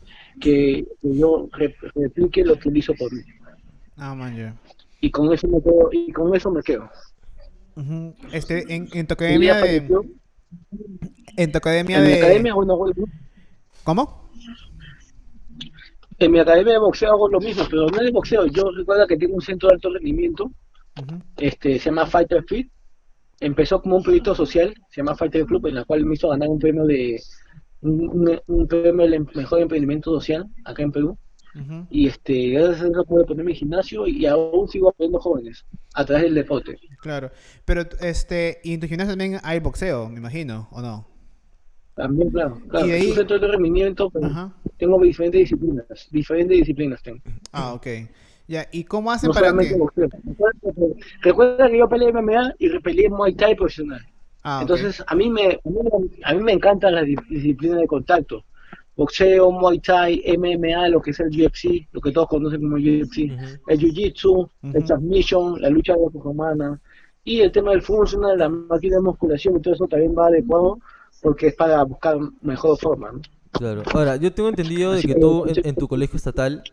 que, 0.41 0.87
yo 1.03 1.49
re- 1.53 1.77
replique 1.95 2.45
lo 2.45 2.59
que 2.59 2.69
él 2.69 2.77
hizo 2.77 2.95
por 2.95 3.13
mí. 3.13 3.23
Ah, 3.99 4.15
man, 4.15 4.37
ya. 4.37 4.55
Y 5.01 5.11
con 5.11 5.33
eso 5.33 5.47
me 5.49 5.61
quedo, 5.63 5.89
y 5.93 6.13
con 6.13 6.35
eso 6.35 6.51
me 6.51 6.63
quedo. 6.63 6.89
Este, 8.33 8.75
en, 8.75 8.89
en 8.93 9.07
tu 9.07 9.15
academia 9.15 9.55
de... 9.55 9.89
En 11.37 11.53
tu 11.53 11.59
academia 11.59 11.99
en 11.99 12.05
mi 12.05 12.11
de... 12.11 12.15
academia, 12.17 12.55
¿Cómo? 13.85 14.29
en 16.19 16.33
mi 16.33 16.41
academia 16.41 16.73
de 16.73 16.79
boxeo 16.81 17.13
hago 17.13 17.29
lo 17.29 17.39
mismo, 17.41 17.63
pero 17.71 17.87
no 17.87 17.97
es 17.99 18.05
de 18.07 18.11
boxeo, 18.11 18.47
yo 18.47 18.65
recuerdo 18.77 19.07
que 19.07 19.17
tengo 19.17 19.35
un 19.37 19.41
centro 19.41 19.69
de 19.69 19.77
alto 19.77 19.93
rendimiento, 19.93 20.51
este, 21.37 21.79
se 21.79 21.91
llama 21.91 22.07
Fighter 22.07 22.43
Fit, 22.43 22.69
empezó 23.39 23.81
como 23.81 23.99
un 23.99 24.03
proyecto 24.03 24.35
social, 24.35 24.75
se 24.91 25.01
llama 25.01 25.15
Fighter 25.15 25.45
Club, 25.45 25.69
en 25.69 25.77
la 25.77 25.85
cual 25.85 26.05
me 26.05 26.15
hizo 26.15 26.29
ganar 26.31 26.49
un 26.49 26.59
premio 26.59 26.85
de 26.87 27.23
un, 27.83 28.41
un- 28.49 28.67
premio 28.67 29.09
del 29.09 29.25
mejor 29.37 29.61
emprendimiento 29.61 30.11
social 30.11 30.45
acá 30.65 30.83
en 30.83 30.91
Perú. 30.91 31.17
Y 31.91 32.07
este, 32.09 32.51
gracias 32.51 32.83
a 32.83 32.89
eso 32.89 33.05
pude 33.05 33.25
poner 33.25 33.45
mi 33.45 33.55
gimnasio 33.55 34.07
y 34.07 34.27
aún 34.27 34.69
sigo 34.69 34.91
apoyando 34.91 35.19
jóvenes 35.21 35.65
a 35.95 36.05
través 36.05 36.25
del 36.25 36.35
deporte. 36.35 36.79
Claro. 37.01 37.31
Pero, 37.65 37.83
este, 38.01 38.61
y 38.65 38.75
en 38.75 38.81
tu 38.81 38.87
gimnasio 38.87 39.13
también 39.13 39.39
hay 39.43 39.59
boxeo, 39.61 40.09
me 40.09 40.19
imagino, 40.19 40.69
¿o 40.71 40.81
no? 40.81 41.07
También, 41.95 42.31
claro, 42.31 42.61
claro. 42.69 42.87
Y 42.87 42.91
de 42.91 42.95
ahí- 42.97 43.03
Es 43.03 43.09
un 43.11 43.17
centro 43.17 43.39
de 43.41 43.49
rendimiento, 43.49 44.09
pero 44.11 44.53
tengo 44.77 45.01
diferentes 45.03 45.41
disciplinas, 45.41 45.85
diferentes 46.11 46.59
disciplinas 46.59 47.03
tengo. 47.03 47.19
Ah, 47.53 47.73
ok. 47.75 47.87
Ya, 48.47 48.67
¿y 48.73 48.85
cómo 48.85 49.11
hacen 49.11 49.29
No 49.29 49.35
para 49.35 49.53
que...? 49.59 49.75
boxeo. 49.77 50.09
Recuerda 51.23 51.69
que- 51.69 51.79
yo 51.79 51.89
peleé 51.89 52.13
MMA 52.13 52.55
y 52.59 52.69
repeleé 52.69 53.09
Muay 53.11 53.35
Thai 53.35 53.55
profesional. 53.57 54.01
Ah. 54.43 54.59
Entonces, 54.63 55.03
a 55.07 55.15
mí 55.15 55.29
me 55.29 55.59
a 55.65 55.69
mí, 55.69 55.77
me- 55.83 56.25
a 56.25 56.35
mí 56.35 56.43
me 56.43 56.53
encantan 56.53 56.95
las 56.95 57.05
di- 57.05 57.17
disciplinas 57.29 57.79
de 57.81 57.87
contacto. 57.87 58.45
Boxeo, 58.99 59.53
Muay 59.53 59.79
Thai, 59.79 60.25
MMA, 60.37 60.89
lo 60.89 61.01
que 61.01 61.13
es 61.13 61.21
el 61.21 61.29
UFC, 61.29 61.87
lo 61.93 62.01
que 62.01 62.11
todos 62.11 62.27
conocen 62.27 62.61
como 62.61 62.75
UFC, 62.75 63.31
el 63.69 63.79
Jiu-Jitsu, 63.79 64.31
Ujú. 64.31 64.51
el 64.77 64.85
Transmission, 64.85 65.63
la 65.63 65.71
lucha 65.71 65.95
de 65.95 66.01
la 66.01 66.31
humana 66.31 66.81
y 67.23 67.41
el 67.41 67.53
tema 67.53 67.71
del 67.71 67.83
funcional, 67.83 68.37
la 68.37 68.49
máquina 68.49 68.97
de 68.97 69.03
musculación 69.03 69.57
y 69.57 69.61
todo 69.63 69.75
eso 69.75 69.87
también 69.87 70.17
va 70.19 70.27
adecuado 70.27 70.81
porque 71.23 71.47
es 71.47 71.55
para 71.55 71.85
buscar 71.85 72.19
mejor 72.43 72.77
forma. 72.77 73.13
¿no? 73.13 73.21
Claro. 73.53 73.83
Ahora, 73.95 74.17
yo 74.17 74.33
tengo 74.33 74.49
entendido 74.49 74.93
de 74.93 75.03
que 75.03 75.15
tú 75.15 75.47
en, 75.47 75.55
en 75.65 75.77
tu 75.77 75.87
colegio 75.87 76.17
estatal 76.17 76.65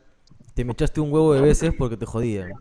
te 0.56 0.66
me 0.66 0.74
echaste 0.74 1.02
un 1.02 1.14
huevo 1.14 1.34
de 1.34 1.42
veces 1.42 1.74
porque 1.78 1.96
te 1.96 2.08
jodían. 2.08 2.54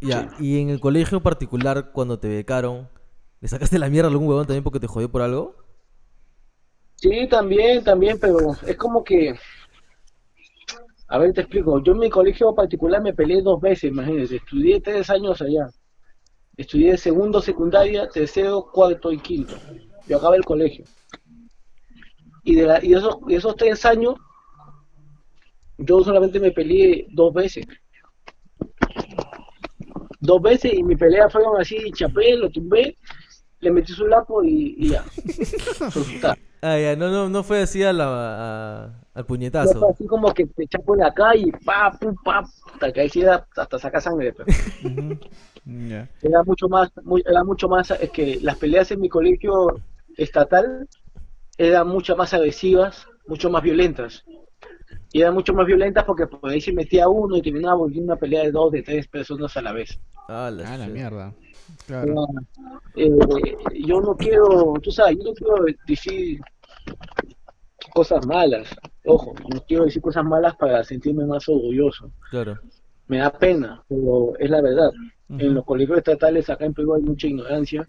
Ya, 0.00 0.30
y 0.38 0.60
en 0.60 0.68
el 0.68 0.78
colegio 0.78 1.20
particular, 1.20 1.90
cuando 1.92 2.20
te 2.20 2.28
becaron, 2.28 2.88
¿le 3.40 3.48
sacaste 3.48 3.80
la 3.80 3.88
mierda 3.88 4.08
a 4.08 4.12
algún 4.12 4.28
huevón 4.28 4.46
también 4.46 4.62
porque 4.62 4.78
te 4.78 4.86
jodió 4.86 5.10
por 5.10 5.22
algo? 5.22 5.67
Sí, 7.00 7.28
también, 7.28 7.84
también, 7.84 8.18
pero 8.18 8.56
es 8.66 8.76
como 8.76 9.04
que, 9.04 9.34
a 11.06 11.18
ver, 11.18 11.32
te 11.32 11.42
explico. 11.42 11.82
Yo 11.82 11.92
en 11.92 11.98
mi 12.00 12.10
colegio 12.10 12.54
particular 12.54 13.00
me 13.00 13.14
peleé 13.14 13.40
dos 13.40 13.60
veces, 13.60 13.90
imagínense. 13.90 14.36
Estudié 14.36 14.80
tres 14.80 15.08
años 15.08 15.40
allá. 15.40 15.68
Estudié 16.56 16.96
segundo, 16.98 17.40
secundaria, 17.40 18.08
tercero, 18.08 18.68
cuarto 18.72 19.12
y 19.12 19.18
quinto. 19.18 19.54
Yo 20.08 20.16
acabé 20.16 20.38
el 20.38 20.44
colegio. 20.44 20.84
Y 22.42 22.56
de, 22.56 22.66
la- 22.66 22.84
y 22.84 22.94
esos, 22.94 23.18
y 23.28 23.34
esos 23.36 23.54
tres 23.54 23.84
años, 23.84 24.16
yo 25.78 26.02
solamente 26.02 26.40
me 26.40 26.50
peleé 26.50 27.06
dos 27.10 27.32
veces. 27.32 27.64
Dos 30.20 30.42
veces 30.42 30.74
y 30.74 30.82
mi 30.82 30.96
pelea 30.96 31.28
fueron 31.30 31.60
así, 31.60 31.92
chapé, 31.92 32.36
lo 32.36 32.50
tumbé, 32.50 32.96
le 33.60 33.70
metí 33.70 33.92
su 33.92 34.04
lapo 34.06 34.42
y, 34.42 34.74
y 34.78 34.88
ya. 34.90 35.04
Ah, 36.60 36.76
ya, 36.78 36.96
no, 36.96 37.08
no, 37.10 37.28
no 37.28 37.42
fue 37.44 37.62
así 37.62 37.82
a 37.84 37.92
la, 37.92 38.06
a- 38.06 38.84
al 39.14 39.22
No 39.22 39.26
puñetazo. 39.26 39.78
fue 39.78 39.90
así 39.90 40.06
como 40.06 40.32
que 40.34 40.46
te 40.46 40.66
chapo 40.66 40.94
en 40.94 41.00
la 41.00 41.14
calle 41.14 41.44
y 41.48 41.52
pa, 41.52 41.90
pum, 41.92 42.14
pa, 42.24 42.44
hasta 42.72 42.92
que 42.92 43.00
ahí 43.00 43.08
sí 43.08 43.20
era- 43.20 43.46
hasta 43.56 43.78
saca 43.78 44.00
sangre. 44.00 44.32
pero. 44.32 44.48
Ya. 45.64 46.08
Era 46.22 46.42
mucho 46.44 46.68
más, 46.68 46.90
muy- 47.04 47.22
era 47.26 47.44
mucho 47.44 47.68
más, 47.68 47.90
es 47.90 48.10
que 48.10 48.38
las 48.40 48.56
peleas 48.56 48.90
en 48.90 49.00
mi 49.00 49.08
colegio 49.08 49.80
estatal 50.16 50.88
eran 51.58 51.88
mucho 51.88 52.16
más 52.16 52.32
agresivas, 52.34 53.06
mucho 53.26 53.50
más 53.50 53.62
violentas. 53.62 54.24
Y 55.12 55.20
eran 55.20 55.34
mucho 55.34 55.52
más 55.54 55.66
violentas 55.66 56.04
porque 56.04 56.26
por 56.26 56.50
ahí 56.50 56.60
se 56.60 56.72
metía 56.72 57.08
uno 57.08 57.36
y 57.36 57.42
terminaba 57.42 57.74
volviendo 57.76 58.12
una 58.12 58.20
pelea 58.20 58.42
de 58.44 58.50
dos, 58.52 58.72
de 58.72 58.82
tres 58.82 59.06
personas 59.08 59.56
a 59.56 59.62
la 59.62 59.72
vez. 59.72 59.98
Ah, 60.28 60.50
la 60.52 60.72
Ah, 60.72 60.76
la 60.78 60.86
mierda. 60.88 61.34
Claro. 61.86 62.26
Eh, 62.96 63.10
yo 63.86 64.00
no 64.00 64.16
quiero, 64.16 64.74
tú 64.82 64.90
sabes, 64.90 65.16
yo 65.18 65.24
no 65.24 65.32
quiero 65.34 65.64
decir 65.86 66.40
cosas 67.94 68.26
malas, 68.26 68.68
ojo, 69.04 69.34
no 69.52 69.60
quiero 69.66 69.84
decir 69.84 70.02
cosas 70.02 70.24
malas 70.24 70.54
para 70.56 70.84
sentirme 70.84 71.24
más 71.24 71.48
orgulloso. 71.48 72.10
Claro. 72.30 72.58
me 73.06 73.18
da 73.18 73.30
pena, 73.30 73.82
pero 73.88 74.34
es 74.38 74.50
la 74.50 74.60
verdad. 74.60 74.90
En 75.30 75.54
los 75.54 75.64
colegios 75.64 75.98
estatales 75.98 76.48
acá 76.50 76.64
en 76.66 76.74
Perú 76.74 76.94
hay 76.94 77.02
mucha 77.02 77.26
ignorancia 77.26 77.88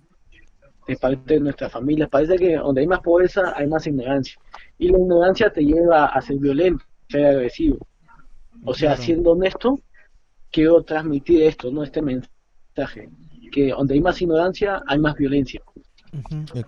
de 0.88 0.96
parte 0.98 1.34
de 1.36 1.40
nuestras 1.42 1.72
familias. 1.72 2.10
Parece 2.10 2.38
que 2.38 2.56
donde 2.56 2.82
hay 2.82 2.88
más 2.88 3.00
pobreza 3.02 3.54
hay 3.56 3.68
más 3.68 3.86
ignorancia. 3.88 4.40
Y 4.78 4.90
la 4.90 4.98
ignorancia 4.98 5.50
te 5.52 5.62
lleva 5.64 6.06
a 6.06 6.22
ser 6.22 6.38
violento, 6.38 6.84
ser 7.10 7.26
agresivo. 7.26 7.78
O 8.66 8.74
sea, 8.74 8.92
Claro. 8.92 9.04
siendo 9.04 9.32
honesto, 9.32 9.80
quiero 10.52 10.82
transmitir 10.84 11.44
esto, 11.44 11.70
¿no? 11.72 11.84
Este 11.84 12.02
mensaje. 12.02 13.10
Que 13.50 13.70
donde 13.70 13.93
hay 13.95 14.02
más 14.02 14.22
ignorancia, 14.22 14.82
hay 14.88 15.00
más 15.00 15.16
violencia. 15.16 15.62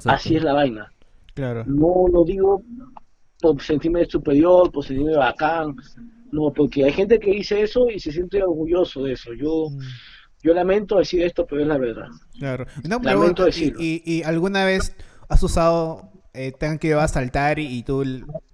Así 0.05 0.35
es 0.35 0.43
la 0.43 0.53
vaina. 0.53 0.91
Claro. 1.33 1.63
No 1.65 2.05
lo 2.11 2.23
digo 2.23 2.63
por 3.39 3.61
sentirme 3.61 4.05
superior, 4.05 4.71
por 4.71 4.83
sentirme 4.85 5.15
bacán. 5.15 5.75
No, 6.31 6.51
porque 6.53 6.85
hay 6.85 6.93
gente 6.93 7.19
que 7.19 7.31
dice 7.31 7.61
eso 7.61 7.89
y 7.89 7.99
se 7.99 8.11
siente 8.11 8.41
orgulloso 8.43 9.03
de 9.03 9.13
eso. 9.13 9.33
Yo, 9.33 9.69
Mm, 9.69 9.79
yo 10.43 10.53
lamento 10.53 10.97
decir 10.97 11.21
esto, 11.23 11.45
pero 11.45 11.61
es 11.61 11.67
la 11.67 11.77
verdad. 11.77 12.07
Claro. 12.39 12.65
Lamento 13.03 13.43
y, 13.43 13.45
decirlo. 13.47 13.79
y- 13.81 14.01
y 14.05 14.23
alguna 14.23 14.63
vez 14.65 14.95
has 15.27 15.43
usado, 15.43 16.09
eh, 16.33 16.51
te 16.57 16.65
han 16.67 16.77
querido 16.79 16.99
asaltar 17.01 17.59
y, 17.59 17.65
y 17.67 17.83
tú 17.83 18.03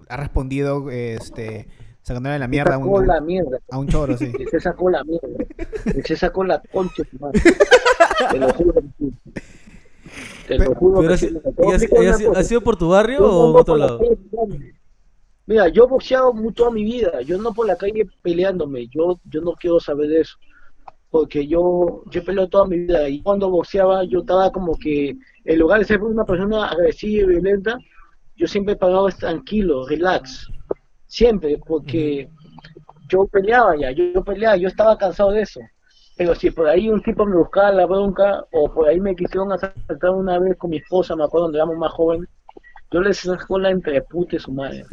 has 0.09 0.19
respondido, 0.19 0.89
este, 0.89 1.67
sacándole 2.07 2.39
la 2.39 2.47
mierda 2.47 2.75
a 2.75 2.77
sacó 2.77 2.89
un, 2.91 3.07
la 3.07 3.19
mierda. 3.21 3.59
a 3.69 3.77
un 3.77 3.87
choro, 3.87 4.17
sí. 4.17 4.31
se 4.51 4.59
sacó 4.61 4.89
la 4.89 5.03
mierda. 5.03 5.27
se 6.05 6.15
sacó 6.15 6.43
la 6.45 6.61
concha 6.71 7.03
madre. 7.19 7.41
Te 8.31 8.39
lo 8.39 8.49
juro. 8.53 8.81
Te 10.47 10.57
lo 10.57 10.73
juro 10.75 10.99
Pero 11.01 11.07
que 11.09 11.13
ha, 11.13 11.17
sí. 11.17 11.27
si- 11.27 11.33
Te 11.33 11.51
voy 11.51 11.67
y 11.67 11.71
a 11.71 11.75
ha 11.75 11.79
si- 11.79 11.85
explicar 11.85 12.03
y 12.03 12.07
ha 12.07 12.09
una 12.09 12.17
si- 12.17 12.25
cosa. 12.25 12.39
ha 12.39 12.43
sido 12.43 12.61
por 12.61 12.77
tu 12.77 12.89
barrio 12.89 13.19
o 13.29 13.51
en 13.51 13.55
otro 13.61 13.75
la 13.75 13.85
lado? 13.87 13.99
Mira, 15.45 15.67
yo 15.69 15.83
he 15.83 15.87
boxeado 15.87 16.33
toda 16.55 16.71
mi 16.71 16.83
vida. 16.83 17.21
Yo 17.21 17.37
no 17.37 17.53
por 17.53 17.67
la 17.67 17.75
calle 17.75 18.07
peleándome. 18.21 18.87
Yo, 18.87 19.19
yo 19.29 19.41
no 19.41 19.53
quiero 19.53 19.79
saber 19.79 20.07
de 20.09 20.21
eso. 20.21 20.37
Porque 21.09 21.47
yo, 21.47 22.03
yo 22.11 22.23
peleo 22.23 22.47
toda 22.47 22.65
mi 22.67 22.79
vida. 22.79 23.07
Y 23.07 23.21
cuando 23.21 23.49
boxeaba, 23.49 24.03
yo 24.05 24.19
estaba 24.19 24.51
como 24.51 24.77
que, 24.77 25.15
en 25.45 25.59
lugar 25.59 25.79
de 25.79 25.85
ser 25.85 26.01
una 26.01 26.25
persona 26.25 26.67
agresiva 26.67 27.23
y 27.23 27.27
violenta, 27.27 27.77
yo 28.35 28.47
siempre 28.47 28.75
paraba 28.75 29.09
tranquilo, 29.11 29.87
relax. 29.87 30.49
Siempre, 31.07 31.57
porque 31.65 32.29
yo 33.07 33.25
peleaba 33.27 33.75
ya, 33.77 33.91
yo, 33.91 34.23
peleaba, 34.23 34.57
yo 34.57 34.67
estaba 34.67 34.97
cansado 34.97 35.31
de 35.31 35.41
eso. 35.41 35.61
Pero 36.17 36.33
si 36.35 36.51
por 36.51 36.67
ahí 36.67 36.89
un 36.89 37.01
tipo 37.01 37.25
me 37.25 37.37
buscaba 37.37 37.71
la 37.71 37.85
bronca, 37.85 38.43
o 38.51 38.73
por 38.73 38.87
ahí 38.89 38.99
me 38.99 39.15
quisieron 39.15 39.51
asaltar 39.51 40.09
una 40.11 40.39
vez 40.39 40.57
con 40.57 40.71
mi 40.71 40.77
esposa, 40.77 41.15
me 41.15 41.23
acuerdo 41.23 41.45
cuando 41.45 41.57
éramos 41.59 41.77
más 41.77 41.91
jóvenes, 41.91 42.27
yo 42.91 43.01
les 43.01 43.17
saco 43.17 43.59
la 43.59 43.69
entre 43.69 44.01
puta 44.01 44.35
y 44.35 44.39
su 44.39 44.51
madre. 44.51 44.85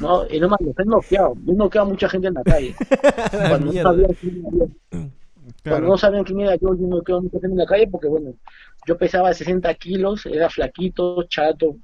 ¿No? 0.00 0.26
Y 0.30 0.40
no 0.40 0.48
más, 0.48 0.60
los 0.60 0.78
he 0.78 0.84
noqueado. 0.84 1.34
Yo 1.44 1.52
he 1.52 1.56
noqueado 1.56 1.86
a 1.86 1.90
mucha 1.90 2.08
gente 2.08 2.28
en 2.28 2.34
la 2.34 2.42
calle. 2.42 2.74
Cuando 3.30 3.72
no, 3.72 3.82
sabían 3.82 4.14
quién 4.14 4.38
era 4.38 4.50
yo. 4.50 4.66
Cuando 5.62 5.88
no 5.88 5.98
sabían 5.98 6.24
quién 6.24 6.40
era 6.40 6.54
yo, 6.56 6.74
yo 6.74 6.86
noqueado 6.86 7.18
a 7.18 7.22
mucha 7.22 7.38
gente 7.40 7.52
en 7.52 7.58
la 7.58 7.66
calle 7.66 7.88
porque, 7.88 8.08
bueno, 8.08 8.32
yo 8.86 8.96
pesaba 8.96 9.34
60 9.34 9.74
kilos, 9.74 10.24
era 10.24 10.48
flaquito, 10.48 11.22
chato. 11.24 11.76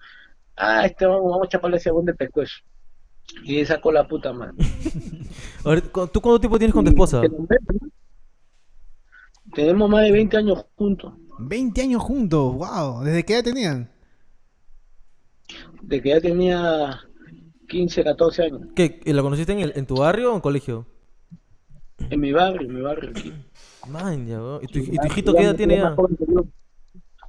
Ah, 0.57 0.87
este 0.87 1.05
vamos, 1.05 1.31
vamos 1.31 1.47
a 1.47 1.51
chaparle 1.51 1.77
ese 1.77 1.91
buen 1.91 2.07
de 2.07 2.15
pescuezo. 2.15 2.55
Y 3.45 3.65
sacó 3.65 3.93
la 3.93 4.07
puta 4.07 4.33
madre. 4.33 4.55
Cu- 5.93 6.07
¿Tú 6.09 6.21
cuánto 6.21 6.41
tiempo 6.41 6.59
tienes 6.59 6.75
con 6.75 6.85
tu 6.85 6.91
esposa? 6.91 7.23
Tenemos 9.55 9.89
más 9.91 10.03
de 10.05 10.13
20 10.13 10.37
años 10.37 10.65
juntos. 10.77 11.13
20 11.39 11.83
años 11.83 12.03
juntos, 12.03 12.55
wow. 12.55 13.03
¿Desde 13.05 13.25
qué 13.25 13.35
edad 13.35 13.45
tenían? 13.45 13.91
De 15.83 16.03
que 16.03 16.09
ya 16.11 16.21
tenía 16.21 17.01
15, 17.69 18.05
14 18.05 18.43
años. 18.45 18.61
¿Qué? 18.75 19.01
¿La 19.05 19.23
conociste 19.23 19.53
en, 19.53 19.61
el- 19.61 19.73
en 19.77 19.87
tu 19.87 19.97
barrio 19.97 20.33
o 20.33 20.35
en 20.35 20.41
colegio? 20.41 20.87
En 22.11 22.21
mi 22.21 22.33
barrio, 22.33 22.69
en 22.69 22.75
mi 22.75 22.81
barrio 22.81 23.11
aquí. 23.11 23.33
Man, 23.89 24.27
ya. 24.27 24.39
¿Y 24.63 24.67
tu, 24.67 24.79
y 24.81 24.99
tu 24.99 25.07
hijito 25.07 25.35
qué 25.35 25.43
edad 25.43 25.55
tiene 25.57 25.77
ya. 25.77 25.95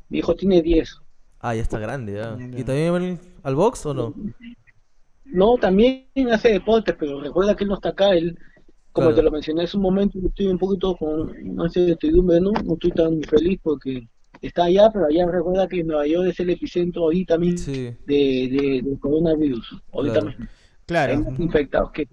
Mi 0.09 0.19
hijo 0.19 0.35
tiene 0.35 0.61
10. 0.61 0.97
Ah, 1.39 1.53
ya 1.55 1.61
está 1.61 1.79
grande 1.79 2.13
ya. 2.13 2.35
Ya. 2.37 2.59
¿Y 2.59 2.63
también 2.63 2.91
van 2.93 3.19
al 3.43 3.55
box 3.55 3.85
o 3.85 3.93
no? 3.93 4.13
No, 5.31 5.57
también 5.57 6.05
hace 6.31 6.49
deporte, 6.53 6.93
pero 6.93 7.19
recuerda 7.21 7.55
que 7.55 7.63
él 7.63 7.69
no 7.69 7.75
está 7.75 7.89
acá. 7.89 8.13
Él, 8.13 8.37
como 8.91 9.07
Claro. 9.07 9.15
te 9.17 9.23
lo 9.23 9.31
mencioné 9.31 9.63
hace 9.63 9.77
un 9.77 9.83
momento, 9.83 10.19
yo 10.19 10.27
estoy 10.29 10.47
un 10.47 10.57
poquito 10.57 10.95
con 10.95 11.29
una 11.29 11.65
incertidumbre, 11.65 12.39
¿no? 12.41 12.51
No 12.51 12.73
estoy 12.73 12.91
tan 12.91 13.21
feliz 13.23 13.59
porque 13.61 14.07
está 14.41 14.65
allá, 14.65 14.89
pero 14.91 15.05
allá 15.05 15.25
recuerda 15.29 15.67
que 15.67 15.83
Nueva 15.83 16.07
York 16.07 16.29
es 16.29 16.39
el 16.39 16.49
epicentro 16.51 17.03
ahorita 17.03 17.37
mismo 17.37 17.57
Sí. 17.73 17.95
de, 18.05 18.49
de, 18.51 18.81
del 18.83 18.99
coronavirus. 18.99 19.75
Ahorita 19.91 20.19
Claro. 20.21 20.27
mismo. 20.27 20.45
Claro. 20.85 21.13
Hay 21.13 21.19
más 21.23 21.39
infectados 21.39 21.91
que 21.91 22.07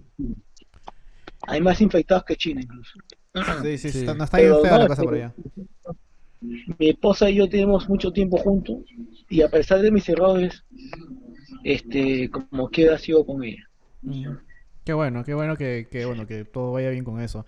Hay 1.47 1.61
más 1.61 1.79
infectados 1.81 2.23
que 2.25 2.35
China 2.35 2.61
incluso. 2.61 2.99
Sí, 3.63 3.77
sí, 3.77 3.89
Sí. 3.91 3.99
Está, 3.99 4.13
no 4.13 4.23
está 4.23 4.37
bien 4.37 4.53
fea 4.61 4.71
no, 4.71 4.77
la 4.79 4.87
cosa 4.87 5.03
por 5.03 5.13
allá. 5.13 5.33
Mi 6.77 6.89
esposa 6.89 7.29
y 7.29 7.35
yo 7.35 7.49
tenemos 7.49 7.87
mucho 7.89 8.11
tiempo 8.11 8.37
juntos 8.37 8.77
y 9.29 9.41
a 9.41 9.49
pesar 9.49 9.81
de 9.81 9.91
mis 9.91 10.07
errores, 10.09 10.63
este, 11.65 12.29
como 12.29 12.69
quiera 12.69 12.97
sigo 12.99 13.25
con 13.25 13.43
ella. 13.43 13.67
Qué 14.83 14.93
bueno, 14.93 15.23
qué 15.23 15.33
bueno 15.33 15.57
que, 15.57 15.87
que, 15.89 16.05
bueno 16.05 16.27
que 16.27 16.45
todo 16.45 16.71
vaya 16.73 16.91
bien 16.91 17.03
con 17.03 17.19
eso. 17.19 17.45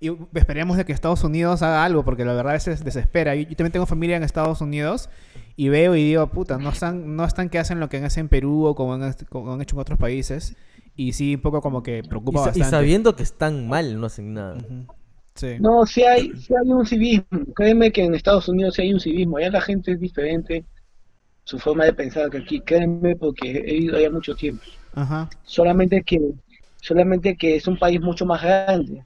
Y 0.00 0.10
esperemos 0.34 0.76
de 0.78 0.84
que 0.86 0.92
Estados 0.92 1.22
Unidos 1.22 1.60
haga 1.60 1.84
algo, 1.84 2.02
porque 2.04 2.24
la 2.24 2.32
verdad 2.32 2.52
veces 2.54 2.82
desespera. 2.82 3.34
Yo, 3.34 3.42
yo 3.42 3.56
también 3.56 3.72
tengo 3.72 3.84
familia 3.84 4.16
en 4.16 4.22
Estados 4.22 4.62
Unidos 4.62 5.10
y 5.54 5.68
veo 5.68 5.94
y 5.96 6.04
digo, 6.04 6.26
puta, 6.28 6.56
no 6.56 6.70
están, 6.70 7.14
no 7.14 7.24
están 7.24 7.50
que 7.50 7.58
hacen 7.58 7.78
lo 7.78 7.88
que 7.90 7.98
hacen 7.98 8.22
en 8.22 8.28
Perú 8.28 8.64
o 8.64 8.74
como 8.74 8.94
han, 8.94 9.12
como 9.28 9.52
han 9.52 9.60
hecho 9.60 9.76
en 9.76 9.80
otros 9.80 9.98
países. 9.98 10.56
Y 10.96 11.12
sí, 11.12 11.34
un 11.34 11.42
poco 11.42 11.60
como 11.60 11.82
que 11.82 12.02
Y, 12.02 12.02
preocupa 12.02 12.50
y 12.54 12.62
bastante. 12.62 12.70
sabiendo 12.70 13.16
que 13.16 13.22
están 13.22 13.68
mal, 13.68 14.00
no 14.00 14.06
hacen 14.06 14.32
nada. 14.32 14.56
Ujú. 14.56 14.86
Sí. 15.34 15.60
No, 15.60 15.84
sí 15.86 16.02
hay, 16.04 16.32
sí 16.36 16.54
hay 16.54 16.68
un 16.70 16.86
civismo. 16.86 17.26
Créeme 17.54 17.92
que 17.92 18.04
en 18.04 18.14
Estados 18.14 18.48
Unidos 18.48 18.74
sí 18.76 18.82
hay 18.82 18.94
un 18.94 19.00
civismo. 19.00 19.36
Allá 19.36 19.50
la 19.50 19.60
gente 19.60 19.92
es 19.92 20.00
diferente, 20.00 20.64
su 21.48 21.58
forma 21.58 21.86
de 21.86 21.94
pensar 21.94 22.28
que 22.28 22.38
aquí. 22.38 22.60
Créeme 22.60 23.16
porque 23.16 23.50
he 23.50 23.76
ido 23.76 23.96
allá 23.96 24.10
mucho 24.10 24.34
tiempo. 24.34 24.62
Ajá. 24.94 25.30
Solamente 25.44 26.02
que, 26.02 26.20
solamente 26.82 27.38
que 27.38 27.56
es 27.56 27.66
un 27.66 27.78
país 27.78 28.02
mucho 28.02 28.26
más 28.26 28.42
grande. 28.42 29.02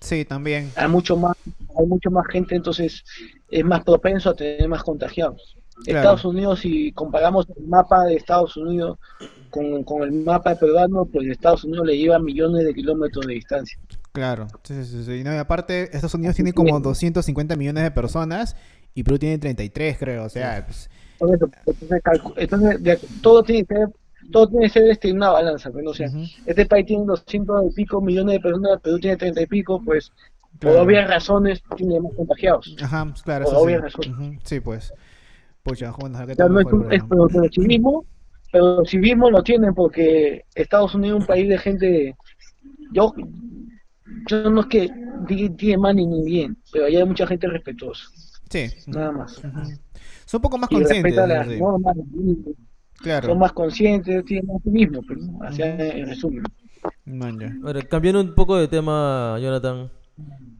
Sí, 0.00 0.24
también. 0.24 0.72
Hay 0.74 0.88
mucho 0.88 1.16
más, 1.16 1.36
hay 1.78 1.86
mucho 1.86 2.10
más 2.10 2.26
gente, 2.26 2.56
entonces 2.56 3.04
es 3.48 3.64
más 3.64 3.84
propenso 3.84 4.30
a 4.30 4.34
tener 4.34 4.68
más 4.68 4.82
contagiados. 4.82 5.56
Claro. 5.84 6.00
Estados 6.00 6.24
Unidos, 6.24 6.58
si 6.58 6.90
comparamos 6.90 7.46
el 7.56 7.68
mapa 7.68 8.02
de 8.04 8.16
Estados 8.16 8.56
Unidos 8.56 8.98
con, 9.48 9.84
con 9.84 10.02
el 10.02 10.10
mapa 10.10 10.56
peruano, 10.56 11.04
pues 11.04 11.28
Estados 11.28 11.62
Unidos 11.62 11.86
le 11.86 11.96
lleva 11.96 12.18
millones 12.18 12.64
de 12.64 12.74
kilómetros 12.74 13.28
de 13.28 13.34
distancia. 13.34 13.78
Claro. 14.10 14.48
Sí, 14.64 14.74
sí, 14.74 14.84
sí, 14.84 15.04
sí. 15.04 15.22
No, 15.22 15.32
y 15.32 15.36
aparte, 15.36 15.84
Estados 15.84 16.14
Unidos 16.14 16.34
tiene 16.34 16.52
como 16.52 16.80
250 16.80 17.54
millones 17.54 17.84
de 17.84 17.92
personas 17.92 18.56
y 18.92 19.04
Perú 19.04 19.20
tiene 19.20 19.38
33, 19.38 19.98
creo. 19.98 20.24
O 20.24 20.28
sea, 20.28 20.66
pues, 20.66 20.90
Por 21.20 21.36
eso, 21.36 21.48
entonces, 21.66 22.02
calcu- 22.02 22.34
entonces, 22.36 22.82
de- 22.82 23.00
todo 23.22 23.42
tiene 23.44 23.64
que 23.66 23.74
ser, 23.76 23.88
todo 24.32 24.48
tiene 24.48 24.64
que 24.66 24.70
ser 24.70 24.88
este, 24.88 25.12
una 25.12 25.30
balanza, 25.30 25.70
pues, 25.70 25.84
¿no? 25.84 25.90
o 25.92 25.94
sea, 25.94 26.10
este 26.46 26.66
país 26.66 26.86
tiene 26.86 27.04
200 27.06 27.66
y 27.70 27.74
pico 27.74 28.00
millones 28.00 28.34
de 28.34 28.40
personas, 28.40 28.80
Perú 28.82 28.98
tiene 28.98 29.16
30 29.18 29.42
y 29.42 29.46
pico, 29.46 29.82
pues 29.84 30.12
por 30.58 30.76
obvias 30.76 31.08
razones 31.08 31.62
tiene 31.76 32.00
más 32.00 32.12
contagiados. 32.16 32.76
Ajá, 32.82 33.04
pues, 33.06 33.22
claro, 33.22 33.44
Por 33.44 33.52
eso 33.54 33.60
sí. 33.60 33.66
obvias 33.66 33.82
razones. 33.82 34.40
Sí, 34.44 34.60
pues. 34.60 34.92
Pucha, 35.62 35.92
bueno, 36.00 36.18
¿qué 36.18 36.32
O 36.32 36.36
sea, 36.36 36.36
tal 36.36 36.52
no 36.54 36.60
es 36.60 36.66
un, 36.72 36.92
es, 36.92 37.02
pero, 37.08 37.28
pero 37.28 37.44
civismo, 37.52 38.04
pero 38.50 38.84
civismo 38.86 39.30
lo 39.30 39.42
tienen 39.42 39.74
porque 39.74 40.44
Estados 40.54 40.94
Unidos 40.94 41.18
es 41.18 41.20
un 41.22 41.26
país 41.26 41.48
de 41.48 41.58
gente, 41.58 42.16
yo, 42.92 43.12
yo 44.28 44.50
no 44.50 44.62
es 44.62 44.66
que 44.68 44.90
diga 45.28 45.54
tiene 45.56 45.78
mal 45.78 45.96
ni 45.96 46.22
bien, 46.24 46.56
pero 46.72 46.86
allá 46.86 47.00
hay 47.00 47.04
mucha 47.04 47.26
gente 47.26 47.46
respetuosa, 47.46 48.04
Sí. 48.50 48.66
nada 48.88 49.12
más. 49.12 49.38
Ujú. 49.38 49.60
Son 50.30 50.38
un 50.38 50.42
poco 50.42 50.58
más 50.58 50.70
Y 50.70 50.74
conscientes. 50.76 51.02
respeta 51.16 51.26
las 51.26 51.48
sí. 51.48 51.58
normas, 51.58 51.96
Claro. 53.02 53.28
son 53.30 53.38
más 53.40 53.52
conscientes, 53.52 54.24
tienen 54.26 54.46
más 54.46 54.62
civismo, 54.62 55.00
pero 55.08 55.20
¿no? 55.22 55.42
así 55.42 55.60
en 55.62 56.06
resumen. 56.06 56.44
Ahora, 57.64 57.82
cambiando 57.82 58.20
un 58.20 58.32
poco 58.36 58.56
de 58.56 58.68
tema, 58.68 59.36
Jonathan. 59.40 59.90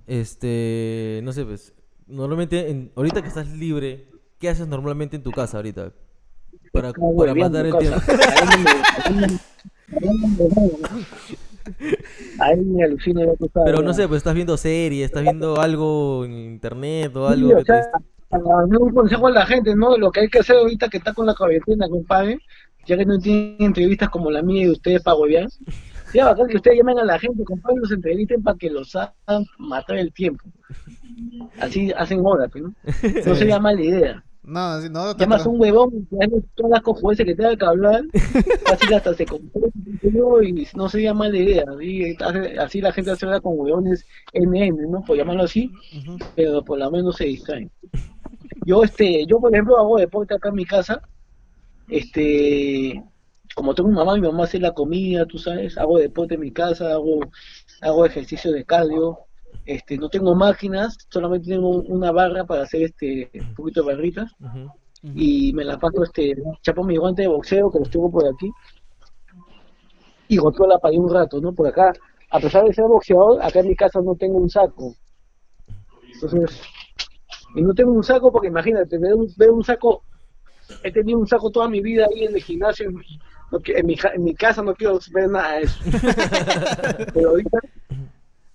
Este, 0.09 1.21
no 1.23 1.33
sé, 1.33 1.45
pues, 1.45 1.73
normalmente, 2.09 2.69
en- 2.69 2.91
ahorita 2.97 3.23
que 3.23 3.29
estás 3.29 3.49
libre, 3.49 4.09
¿qué 4.41 4.49
haces 4.49 4.67
normalmente 4.67 5.15
en 5.15 5.23
tu 5.23 5.31
casa 5.31 5.59
ahorita? 5.59 5.93
Para, 6.73 6.93
para 6.93 7.33
matar 7.37 7.67
el 7.67 7.79
tiempo. 7.79 8.01
A 8.09 8.43
él 8.43 8.49
me- 8.65 8.71
a 8.71 9.09
él 9.09 9.15
me- 9.15 9.25
a 9.95 10.11
él 10.11 10.73
me- 11.79 12.45
a 12.45 12.53
él 12.53 12.67
me 12.67 12.83
alucina, 12.85 13.25
ya 13.25 13.35
tú 13.37 13.49
sabes, 13.55 13.71
Pero 13.71 13.83
no 13.85 13.95
sé, 13.95 14.09
pues 14.09 14.19
estás 14.19 14.35
viendo 14.35 14.57
series, 14.57 15.05
estás 15.05 15.23
viendo 15.23 15.61
algo 15.61 16.25
en 16.25 16.33
internet 16.33 17.15
o 17.15 17.29
Sí, 17.29 17.35
algo 17.35 17.53
o 17.53 17.57
que 17.59 17.65
te... 17.65 17.81
sea, 18.31 18.41
para 18.41 18.57
darle 18.61 18.79
un 18.79 18.95
consejo 18.95 19.27
a 19.27 19.31
la 19.31 19.47
gente, 19.47 19.75
¿no? 19.75 19.97
Lo 19.97 20.11
que 20.11 20.21
hay 20.21 20.29
que 20.29 20.39
hacer 20.39 20.57
ahorita 20.57 20.89
que 20.89 20.99
está 20.99 21.13
con 21.13 21.27
la 21.27 21.35
cabecina, 21.35 21.89
compadre, 21.89 22.39
ya 22.87 22.97
que 22.97 23.05
no 23.05 23.19
tienen 23.19 23.57
entrevistas 23.59 24.09
como 24.09 24.31
la 24.31 24.43
mía 24.43 24.65
y 24.65 24.71
ustedes 24.71 25.03
para 25.03 25.17
huevear, 25.17 25.49
ya 26.15 26.27
bacán 26.27 26.49
que 26.49 26.57
ustedes 26.57 26.79
llamen 26.79 26.99
a 26.99 27.05
la 27.05 27.19
gente, 27.19 27.45
compadre, 27.45 27.81
los 27.81 27.93
entrevisten 27.93 28.43
para 28.43 28.57
que 28.57 28.71
los 28.71 28.95
hagan 28.97 29.45
matar 29.59 29.97
el 29.99 30.13
tiempo. 30.13 30.45
Así 31.59 31.93
hacen 31.97 32.21
horas, 32.25 32.51
¿no? 32.55 32.73
No 33.27 33.35
sería 33.35 33.59
mala 33.59 33.83
idea. 33.83 34.25
No, 34.43 34.81
no, 34.89 35.17
Llamas 35.17 35.45
un 35.47 35.61
huevón, 35.61 36.09
todas 36.55 36.71
las 36.71 36.81
cojudeces 36.81 37.27
que 37.27 37.35
tenga 37.35 37.55
que 37.57 37.65
hablar, 37.65 38.03
fácil 38.67 38.95
hasta 38.95 39.15
se 39.15 39.27
comprende 39.27 39.71
y 40.43 40.67
no 40.75 40.89
sería 40.89 41.15
mala 41.15 41.37
idea. 41.37 41.65
Así, 41.69 42.17
así 42.59 42.81
la 42.81 42.93
gente 42.93 43.15
se 43.17 43.27
habla 43.27 43.41
con 43.41 43.59
huevones 43.59 44.07
NN, 44.33 44.91
¿no? 44.91 45.03
Por 45.03 45.17
llamarlo 45.17 45.45
así, 45.45 45.71
pero 46.35 46.65
por 46.65 46.79
lo 46.79 46.91
menos 46.91 47.17
se 47.17 47.25
distraen. 47.25 47.71
Yo, 48.67 48.83
este, 48.85 49.27
yo 49.27 49.39
por 49.39 49.53
ejemplo 49.53 49.79
hago 49.79 49.99
deporte 49.99 50.35
acá 50.35 50.49
en 50.49 50.55
mi 50.55 50.65
casa, 50.65 51.03
este, 51.89 53.03
como 53.55 53.75
tengo 53.75 53.91
mamá, 53.91 54.15
mi 54.15 54.23
mamá 54.23 54.45
hace 54.45 54.59
la 54.59 54.73
comida, 54.73 55.27
tú 55.27 55.39
sabes, 55.39 55.77
hago 55.79 55.99
deporte 55.99 56.35
en 56.35 56.41
mi 56.41 56.53
casa, 56.53 56.93
hago, 56.93 57.21
hago 57.81 58.07
ejercicio 58.07 58.53
de 58.53 58.65
cardio, 58.65 59.19
este, 59.67 59.97
no 59.97 60.09
tengo 60.09 60.35
máquinas, 60.35 60.97
solamente 61.09 61.49
tengo 61.49 61.69
una 61.69 62.13
barra 62.13 62.45
para 62.45 62.63
hacer 62.63 62.83
este 62.83 63.31
un 63.35 63.55
poquito 63.55 63.83
de 63.83 63.95
barritas 63.95 64.33
y 65.03 65.53
me 65.55 65.65
la 65.65 65.79
paso 65.79 66.03
este, 66.05 66.35
chapo 66.63 66.85
mi 66.85 66.97
guante 66.97 67.23
de 67.23 67.29
boxeo 67.29 67.71
que 67.71 67.79
los 67.79 67.91
tengo 67.91 68.11
por 68.11 68.27
aquí 68.27 68.51
y 70.31 70.37
golpeo 70.37 70.67
la 70.67 70.79
pared 70.79 70.97
un 70.97 71.13
rato, 71.13 71.41
¿no? 71.41 71.53
Por 71.53 71.67
acá, 71.67 71.93
a 72.31 72.39
pesar 72.39 72.65
de 72.65 72.73
ser 72.73 72.85
boxeador, 72.85 73.43
acá 73.43 73.61
en 73.61 73.69
mi 73.69 73.75
casa 73.75 74.01
no 74.01 74.15
tengo 74.15 74.39
un 74.39 74.49
saco. 74.49 74.95
Entonces, 76.15 76.63
y 77.55 77.63
no 77.63 77.75
tengo 77.75 77.93
un 77.93 78.05
saco 78.05 78.31
porque 78.33 78.49
imagínate, 78.49 78.99
ver 78.99 79.15
un, 79.15 79.29
ver 79.37 79.51
un 79.51 79.65
saco, 79.65 80.03
he 80.83 80.93
tenido 80.93 81.19
un 81.19 81.27
saco 81.27 81.51
toda 81.51 81.69
mi 81.69 81.81
vida 81.81 82.07
ahí 82.13 82.25
en 82.25 82.35
el 82.35 82.43
gimnasio, 82.43 82.91
qui- 82.91 83.77
en 83.77 83.87
mi, 83.87 83.97
en 84.15 84.25
mi 84.25 84.35
casa 84.35 84.63
no 84.63 84.75
quiero 84.75 84.99
ver 85.13 85.29
nada 85.29 85.55
de 85.57 85.63
eso. 85.63 85.79
Pero 87.15 87.31
ahorita, 87.31 87.59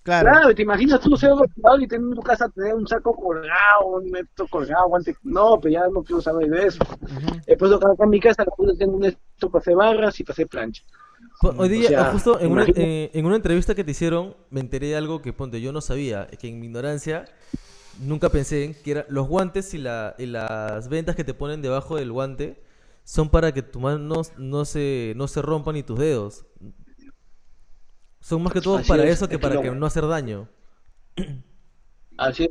Claro. 0.03 0.29
claro, 0.29 0.53
te 0.55 0.61
imaginas 0.61 0.99
tú 0.99 1.17
ser 1.17 1.31
boxeador 1.31 1.81
y 1.81 1.87
tener 1.87 2.07
en 2.07 2.13
tu 2.13 2.21
casa 2.21 2.47
tener 2.49 2.75
un 2.75 2.87
saco 2.87 3.15
colgado, 3.15 3.87
un 3.87 4.11
metro 4.11 4.47
colgado, 4.47 4.87
guante, 4.87 5.15
no, 5.23 5.59
pero 5.59 5.73
ya 5.73 5.87
no 5.87 6.03
quiero 6.03 6.21
saber 6.21 6.47
de 6.47 6.67
eso. 6.67 6.77
Ujú. 7.01 7.41
Después 7.47 7.71
acá 7.71 7.87
acá 7.91 8.03
en 8.03 8.09
mi 8.11 8.19
casa 8.19 8.45
tengo 8.77 8.97
un 8.97 9.05
esto 9.05 9.49
para 9.49 9.61
hacer 9.61 9.75
barras 9.75 10.19
y 10.19 10.23
para 10.23 10.33
hacer 10.33 10.47
plancha. 10.47 10.83
Hoy 11.57 11.69
día, 11.69 11.87
sea, 11.87 12.11
justo 12.11 12.39
en 12.39 12.51
una, 12.51 12.65
eh, 12.75 13.09
en 13.15 13.25
una 13.25 13.35
entrevista 13.35 13.73
que 13.73 13.83
te 13.83 13.91
hicieron, 13.91 14.35
me 14.51 14.59
enteré 14.59 14.89
de 14.89 14.95
algo 14.95 15.23
que, 15.23 15.33
ponte, 15.33 15.59
yo 15.59 15.71
no 15.71 15.81
sabía, 15.81 16.27
que 16.27 16.49
en 16.49 16.59
mi 16.59 16.67
ignorancia 16.67 17.25
nunca 17.99 18.29
pensé 18.31 18.79
que 18.83 18.91
era 18.91 19.05
los 19.09 19.27
guantes 19.27 19.73
y, 19.73 19.77
la, 19.77 20.15
y 20.17 20.25
las 20.27 20.87
ventas 20.89 21.15
que 21.15 21.23
te 21.23 21.33
ponen 21.33 21.61
debajo 21.61 21.95
del 21.97 22.11
guante 22.11 22.61
son 23.03 23.29
para 23.29 23.53
que 23.53 23.61
tus 23.63 23.81
manos 23.81 24.33
no 24.37 24.65
se, 24.65 25.13
no 25.15 25.27
se 25.27 25.41
rompan 25.41 25.75
ni 25.75 25.83
tus 25.83 25.99
dedos. 25.99 26.45
Son 28.19 28.41
más 28.43 28.51
que 28.51 28.59
todo 28.61 28.79
Así 28.79 28.87
para 28.87 29.03
es, 29.05 29.11
eso 29.11 29.29
que 29.29 29.35
es 29.35 29.41
para 29.41 29.57
que 29.59 29.71
no 29.71 29.85
hacer 29.85 30.05
daño. 30.07 30.49
Así 32.17 32.43
es. 32.45 32.49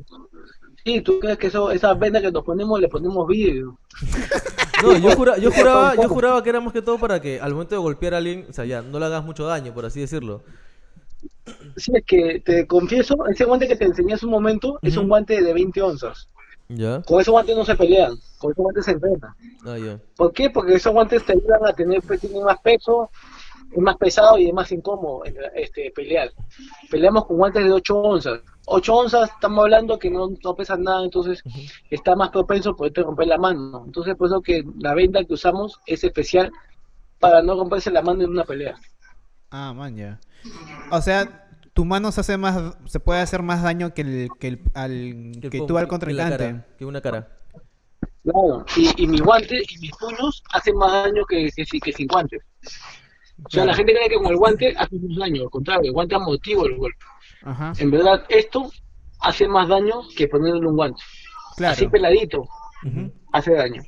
Sí, 0.84 1.01
tú 1.01 1.18
crees 1.20 1.38
que 1.38 1.47
eso, 1.49 1.70
esas 1.70 1.99
vendas 1.99 2.22
que 2.22 2.30
nos 2.32 2.45
ponemos 2.45 2.80
le 2.80 2.88
ponemos 2.88 3.26
vidrio. 3.26 3.78
No, 4.80 4.97
yo, 4.99 5.12
jura- 5.12 5.38
yo, 5.38 5.51
juraba, 5.53 5.95
yo 5.97 6.09
juraba 6.09 6.42
que 6.42 6.51
era 6.51 6.61
más 6.61 6.72
que 6.72 6.82
todo 6.82 6.99
para 6.99 7.20
que 7.20 7.40
al 7.40 7.53
momento 7.53 7.74
de 7.74 7.80
golpear 7.80 8.14
a 8.14 8.18
alguien, 8.18 8.47
o 8.51 8.53
sea, 8.53 8.64
ya, 8.64 8.82
no 8.82 8.99
le 8.99 9.07
hagas 9.07 9.24
mucho 9.24 9.45
daño, 9.47 9.72
por 9.72 9.86
así 9.86 10.01
decirlo. 10.01 10.45
Sí, 11.76 11.92
es 11.95 12.05
que 12.05 12.40
te 12.40 12.66
confieso, 12.66 13.26
ese 13.26 13.45
guante 13.45 13.68
que 13.68 13.76
te 13.76 13.84
enseñé 13.84 14.14
hace 14.14 14.26
un 14.26 14.32
momento 14.32 14.78
es 14.82 14.97
un 14.97 15.09
guante 15.09 15.42
de 15.42 15.53
20 15.53 15.82
onzas. 15.82 16.28
¿Ya? 16.68 17.03
Con 17.03 17.20
esos 17.20 17.32
guantes 17.32 17.57
no 17.57 17.64
se 17.64 17.76
pelean, 17.76 18.16
con 18.38 18.53
esos 18.53 18.62
guantes 18.62 18.84
se 18.86 18.92
entrenan. 18.92 19.34
Ah, 19.66 19.76
ya. 19.78 20.01
¿Por 20.16 20.32
qué? 20.32 20.49
Porque 20.49 20.74
esos 20.74 20.92
guantes 20.92 21.24
te 21.24 21.32
ayudan 21.32 21.66
a 21.66 21.72
tener, 21.74 22.01
pues, 22.03 22.20
tienen 22.20 22.42
más 22.42 22.59
peso, 22.61 23.11
es 23.70 23.82
más 23.82 23.97
pesado 23.97 24.38
y 24.38 24.49
es 24.49 24.55
más 24.55 24.70
incómodo 24.72 25.22
este, 25.55 25.90
pelear. 25.90 26.30
Peleamos 26.90 27.26
con 27.26 27.36
guantes 27.36 27.64
de 27.64 27.72
8 27.72 27.97
onzas. 27.99 28.40
8 28.66 28.95
onzas, 28.95 29.30
estamos 29.30 29.64
hablando 29.64 29.99
que 29.99 30.11
no, 30.11 30.30
no 30.42 30.55
pesan 30.55 30.84
nada, 30.84 31.05
entonces 31.05 31.42
está 31.90 32.16
más 32.16 32.30
propenso 32.30 32.70
a 32.70 32.76
poderte 32.76 33.03
romper 33.03 33.26
la 33.26 33.36
mano. 33.36 33.82
Entonces, 33.84 34.14
por 34.16 34.28
eso 34.28 34.40
que 34.40 34.64
la 34.78 34.95
venda 34.95 35.24
que 35.24 35.34
usamos 35.34 35.80
es 35.86 36.03
especial 36.03 36.51
para 37.18 37.42
no 37.42 37.55
romperse 37.57 37.90
la 37.90 38.03
mano 38.03 38.22
en 38.22 38.30
una 38.30 38.45
pelea. 38.45 38.76
Ah, 39.51 39.72
man, 39.74 39.97
ya. 39.97 40.18
O 40.90 41.01
sea, 41.01 41.49
tu 41.72 41.84
mano 41.84 42.12
se 42.12 42.20
hace 42.20 42.36
más, 42.36 42.76
se 42.86 43.01
puede 43.01 43.20
hacer 43.20 43.42
más 43.42 43.62
daño 43.62 43.95
que 43.95 44.03
el, 44.03 44.28
que 44.38 44.49
el, 44.49 44.61
al, 44.74 45.32
Que 45.40 45.51
que 45.51 45.59
tú 45.66 45.76
al 45.78 45.84
que 45.84 45.88
contrincante. 45.88 46.36
cara, 46.38 46.66
Que 46.78 46.84
una 46.84 47.01
cara. 47.01 47.28
Claro, 48.22 48.64
y, 48.76 49.03
y 49.03 49.07
mis 49.07 49.20
guantes 49.20 49.62
y 49.70 49.78
mis 49.80 49.90
puños 49.92 50.42
hacen 50.53 50.76
más 50.76 50.90
daño 50.92 51.24
que, 51.26 51.51
que, 51.55 51.64
si- 51.66 51.80
que 51.80 51.92
sin 51.92 52.07
guantes. 52.07 52.40
O 52.62 53.51
sea, 53.51 53.62
Claro. 53.64 53.66
la 53.72 53.74
gente 53.74 53.92
cree 53.95 54.09
que 54.09 54.14
con 54.16 54.26
el 54.26 54.36
guante 54.36 54.74
hace 54.78 54.97
más 55.01 55.18
daño, 55.18 55.42
al 55.42 55.51
contrario, 55.51 55.88
el 55.88 55.92
guante 55.92 56.14
amortigua 56.14 56.66
el 56.66 56.76
golpe. 56.76 57.05
Ajá. 57.42 57.72
En 57.78 57.90
verdad, 57.90 58.24
esto 58.28 58.70
hace 59.20 59.47
más 59.49 59.68
daño 59.68 60.03
que 60.16 60.28
ponerle 60.28 60.66
un 60.66 60.76
guante. 60.76 61.03
Claro. 61.57 61.72
Así 61.72 61.86
peladito, 61.88 62.47
hace 63.32 63.53
daño. 63.55 63.82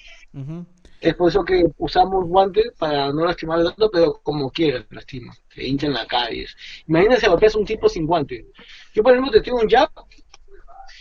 Es 1.00 1.14
por 1.14 1.28
eso 1.28 1.44
que 1.44 1.66
usamos 1.78 2.26
guantes 2.26 2.72
para 2.78 3.12
no 3.12 3.24
lastimar 3.24 3.60
el 3.60 3.66
dedo, 3.76 3.90
pero 3.90 4.20
como 4.22 4.50
quieras, 4.50 4.84
lastima. 4.90 5.34
Te 5.54 5.66
hinchan 5.66 5.92
la 5.92 6.06
caries. 6.06 6.56
Imagínense 6.86 7.28
golpeas 7.28 7.54
a 7.54 7.58
un 7.58 7.64
tipo 7.64 7.88
sin 7.88 8.06
guante. 8.06 8.46
Yo, 8.94 9.02
por 9.02 9.12
ejemplo, 9.12 9.32
te 9.32 9.40
tiro 9.40 9.56
un 9.56 9.68
jab 9.68 9.90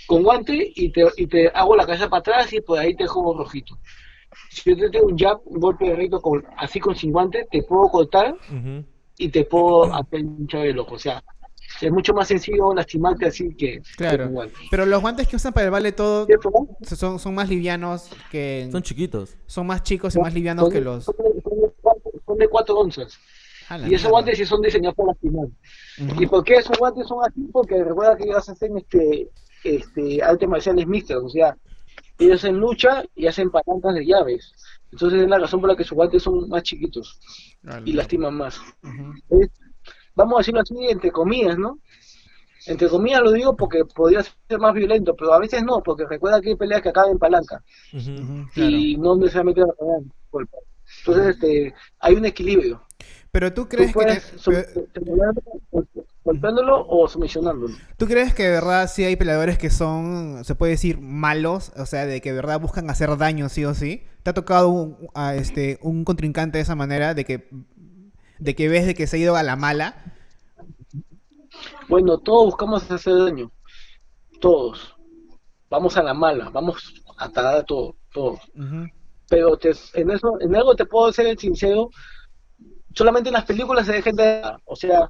con 0.08 0.24
guante 0.24 0.72
y 0.76 0.91
te, 0.91 1.06
y 1.18 1.28
te 1.28 1.48
hago 1.50 1.76
la 1.76 1.86
cabeza 1.86 2.10
para 2.10 2.20
atrás 2.20 2.54
y 2.54 2.62
por 2.62 2.78
ahí 2.78 2.96
te 2.96 3.08
juego 3.08 3.38
rojito. 3.38 3.78
Si 4.50 4.70
yo 4.70 4.76
te 4.76 4.89
tiro 4.89 5.06
un 5.06 5.18
jab, 5.18 5.39
un 5.46 5.60
golpe 5.60 5.86
de 5.86 5.96
recto 5.96 6.22
con, 6.22 6.46
así 6.58 6.80
con 6.80 6.96
sin 6.96 7.12
guante, 7.12 7.48
te 7.50 7.64
puedo 7.64 7.89
cortar 7.89 8.36
y 9.18 9.30
te 9.30 9.46
puedo 9.46 9.93
hacer 9.93 10.20
hinchar 10.20 10.66
el 10.66 10.80
ojo. 10.80 10.96
O 10.96 11.00
sea, 11.00 11.24
es 11.82 11.92
mucho 11.92 12.14
más 12.14 12.28
sencillo 12.28 12.74
lastimarte 12.74 13.26
así 13.26 13.54
que, 13.56 13.82
Claro. 13.98 14.32
Pero 14.72 14.86
los 14.86 15.02
guantes 15.02 15.28
que 15.28 15.36
usan 15.36 15.54
para 15.54 15.66
el 15.66 15.72
vale 15.72 15.92
todo 15.92 16.28
son, 16.84 17.20
son 17.20 17.36
más 17.36 17.50
livianos 17.50 18.10
que... 18.32 18.68
Son 18.72 18.82
chiquitos. 18.82 19.36
son 19.46 19.68
más 19.68 19.84
chicos 19.84 20.16
y 20.16 20.20
más 20.20 20.34
livianos 20.34 20.66
Son 20.66 20.72
que 20.74 20.82
los... 20.82 21.04
Son 21.06 21.16
de, 21.18 21.42
son 21.42 21.62
de 21.62 21.72
cuatro, 21.82 22.12
son 22.26 22.38
de 22.38 22.48
cuatro 22.48 22.76
onzas. 22.78 23.18
Ah, 23.68 23.78
la 23.80 23.90
Y 23.90 23.96
esos 23.96 24.12
guantes 24.12 24.38
sí 24.38 24.46
son 24.46 24.62
diseñados 24.62 24.96
para 24.96 25.08
lastimar. 25.08 25.46
Ujú. 25.46 26.22
¿Y 26.22 26.28
por 26.28 26.44
qué 26.44 26.56
esos 26.56 26.78
guantes 26.78 27.08
son 27.08 27.18
así? 27.26 27.42
Porque 27.52 27.84
recuerda 27.84 28.16
que 28.16 28.24
ellos 28.26 28.48
hacen 28.48 28.78
este, 28.78 29.30
este, 29.64 30.22
artes 30.22 30.48
marciales 30.48 30.86
mixtas, 30.86 31.18
o 31.18 31.30
sea, 31.30 31.58
ellos 32.20 32.36
hacen 32.44 32.58
lucha 32.58 33.04
y 33.16 33.26
hacen 33.28 33.50
palancas 33.50 33.96
de 33.96 34.06
llaves. 34.06 34.54
Entonces 34.92 35.24
es 35.24 35.28
la 35.28 35.40
razón 35.40 35.60
por 35.62 35.70
la 35.72 35.76
que 35.76 35.84
sus 35.84 35.96
guantes 35.96 36.24
son 36.24 36.48
más 36.48 36.64
chiquitos 36.64 37.20
Ah, 37.68 37.82
y 37.84 37.94
lastiman 37.94 38.36
más. 38.36 38.62
Es- 39.30 39.50
vamos 40.16 40.36
a 40.36 40.38
decirlo 40.39 40.61
así, 40.61 40.76
entre 40.89 41.11
comillas, 41.11 41.57
¿no? 41.57 41.80
Entre 42.68 42.89
comillas 42.89 43.22
lo 43.22 43.32
digo 43.32 43.55
porque 43.55 43.86
podría 43.86 44.24
ser 44.24 44.59
más 44.59 44.74
violento, 44.74 45.16
pero 45.16 45.34
a 45.34 45.39
veces 45.39 45.63
no, 45.63 45.84
porque 45.84 46.05
recuerda 46.07 46.41
que 46.41 46.49
hay 46.49 46.55
peleas 46.55 46.82
que 46.82 46.89
acaban 46.89 47.11
en 47.11 47.20
palanca 47.20 47.63
Ujú. 47.93 48.11
Ujú, 48.11 48.49
claro. 48.53 48.70
y 48.72 48.97
no 48.97 49.16
necesariamente 49.16 49.61
van 49.61 49.70
a 49.72 50.03
golpe. 50.32 50.57
Entonces 50.99 51.36
este, 51.36 51.74
hay 51.99 52.16
un 52.16 52.26
equilibrio. 52.26 52.82
Pero 53.32 53.53
tú 53.53 53.63
Tú 53.63 53.70
crees 53.70 53.88
que... 53.89 53.93
puedes 53.93 54.32
te- 54.43 54.68
golpeándolo 56.24 56.88
o 56.88 57.07
sumisionándolo. 57.07 57.76
¿Tú 57.97 58.07
crees 58.07 58.34
que 58.34 58.43
de 58.43 58.49
verdad 58.49 58.89
sí 58.91 59.03
hay 59.03 59.16
peleadores 59.16 59.57
que 59.59 59.70
son, 59.70 60.43
se 60.43 60.55
puede 60.55 60.72
decir, 60.72 60.99
malos? 60.99 61.72
O 61.78 61.86
sea, 61.86 62.05
de 62.05 62.20
que 62.22 62.32
de 62.32 62.36
verdad 62.38 62.59
buscan 62.59 62.89
hacer 62.89 63.16
daño 63.18 63.47
sí 63.49 63.63
o 63.63 63.74
sí. 63.76 64.03
¿Te 64.24 64.32
ha 64.32 64.34
tocado 64.34 64.70
un, 64.70 64.97
a 65.13 65.36
este, 65.36 65.78
un 65.84 66.03
contrincante 66.03 66.57
de 66.57 66.63
esa 66.63 66.76
manera? 66.76 67.13
De 67.13 67.26
que, 67.26 67.47
de 68.40 68.56
que 68.56 68.68
ves 68.70 68.86
de 68.86 68.96
que 68.96 69.08
se 69.08 69.18
ha 69.18 69.20
ido 69.20 69.36
a 69.36 69.44
la 69.44 69.56
mala. 69.56 69.96
Bueno, 71.88 72.18
todos 72.18 72.46
buscamos 72.46 72.90
hacer 72.92 73.16
daño. 73.18 73.52
Todos. 74.42 74.96
Vamos 75.70 75.98
a 75.98 76.04
la 76.04 76.14
mala, 76.14 76.50
vamos 76.50 76.94
a 77.18 77.30
tarar 77.30 77.56
a 77.58 77.64
todo, 77.64 77.96
todos. 78.14 78.40
Pero 79.28 79.58
te- 79.58 79.72
en 79.94 80.12
eso, 80.12 80.40
en 80.40 80.56
algo 80.56 80.76
te 80.76 80.86
puedo 80.86 81.12
ser 81.12 81.38
sincero, 81.40 81.90
solamente 82.94 83.30
en 83.30 83.34
las 83.34 83.46
películas 83.46 83.86
se 83.86 83.94
dejen 83.94 84.16
de 84.16 84.42
o 84.66 84.76
sea, 84.76 85.10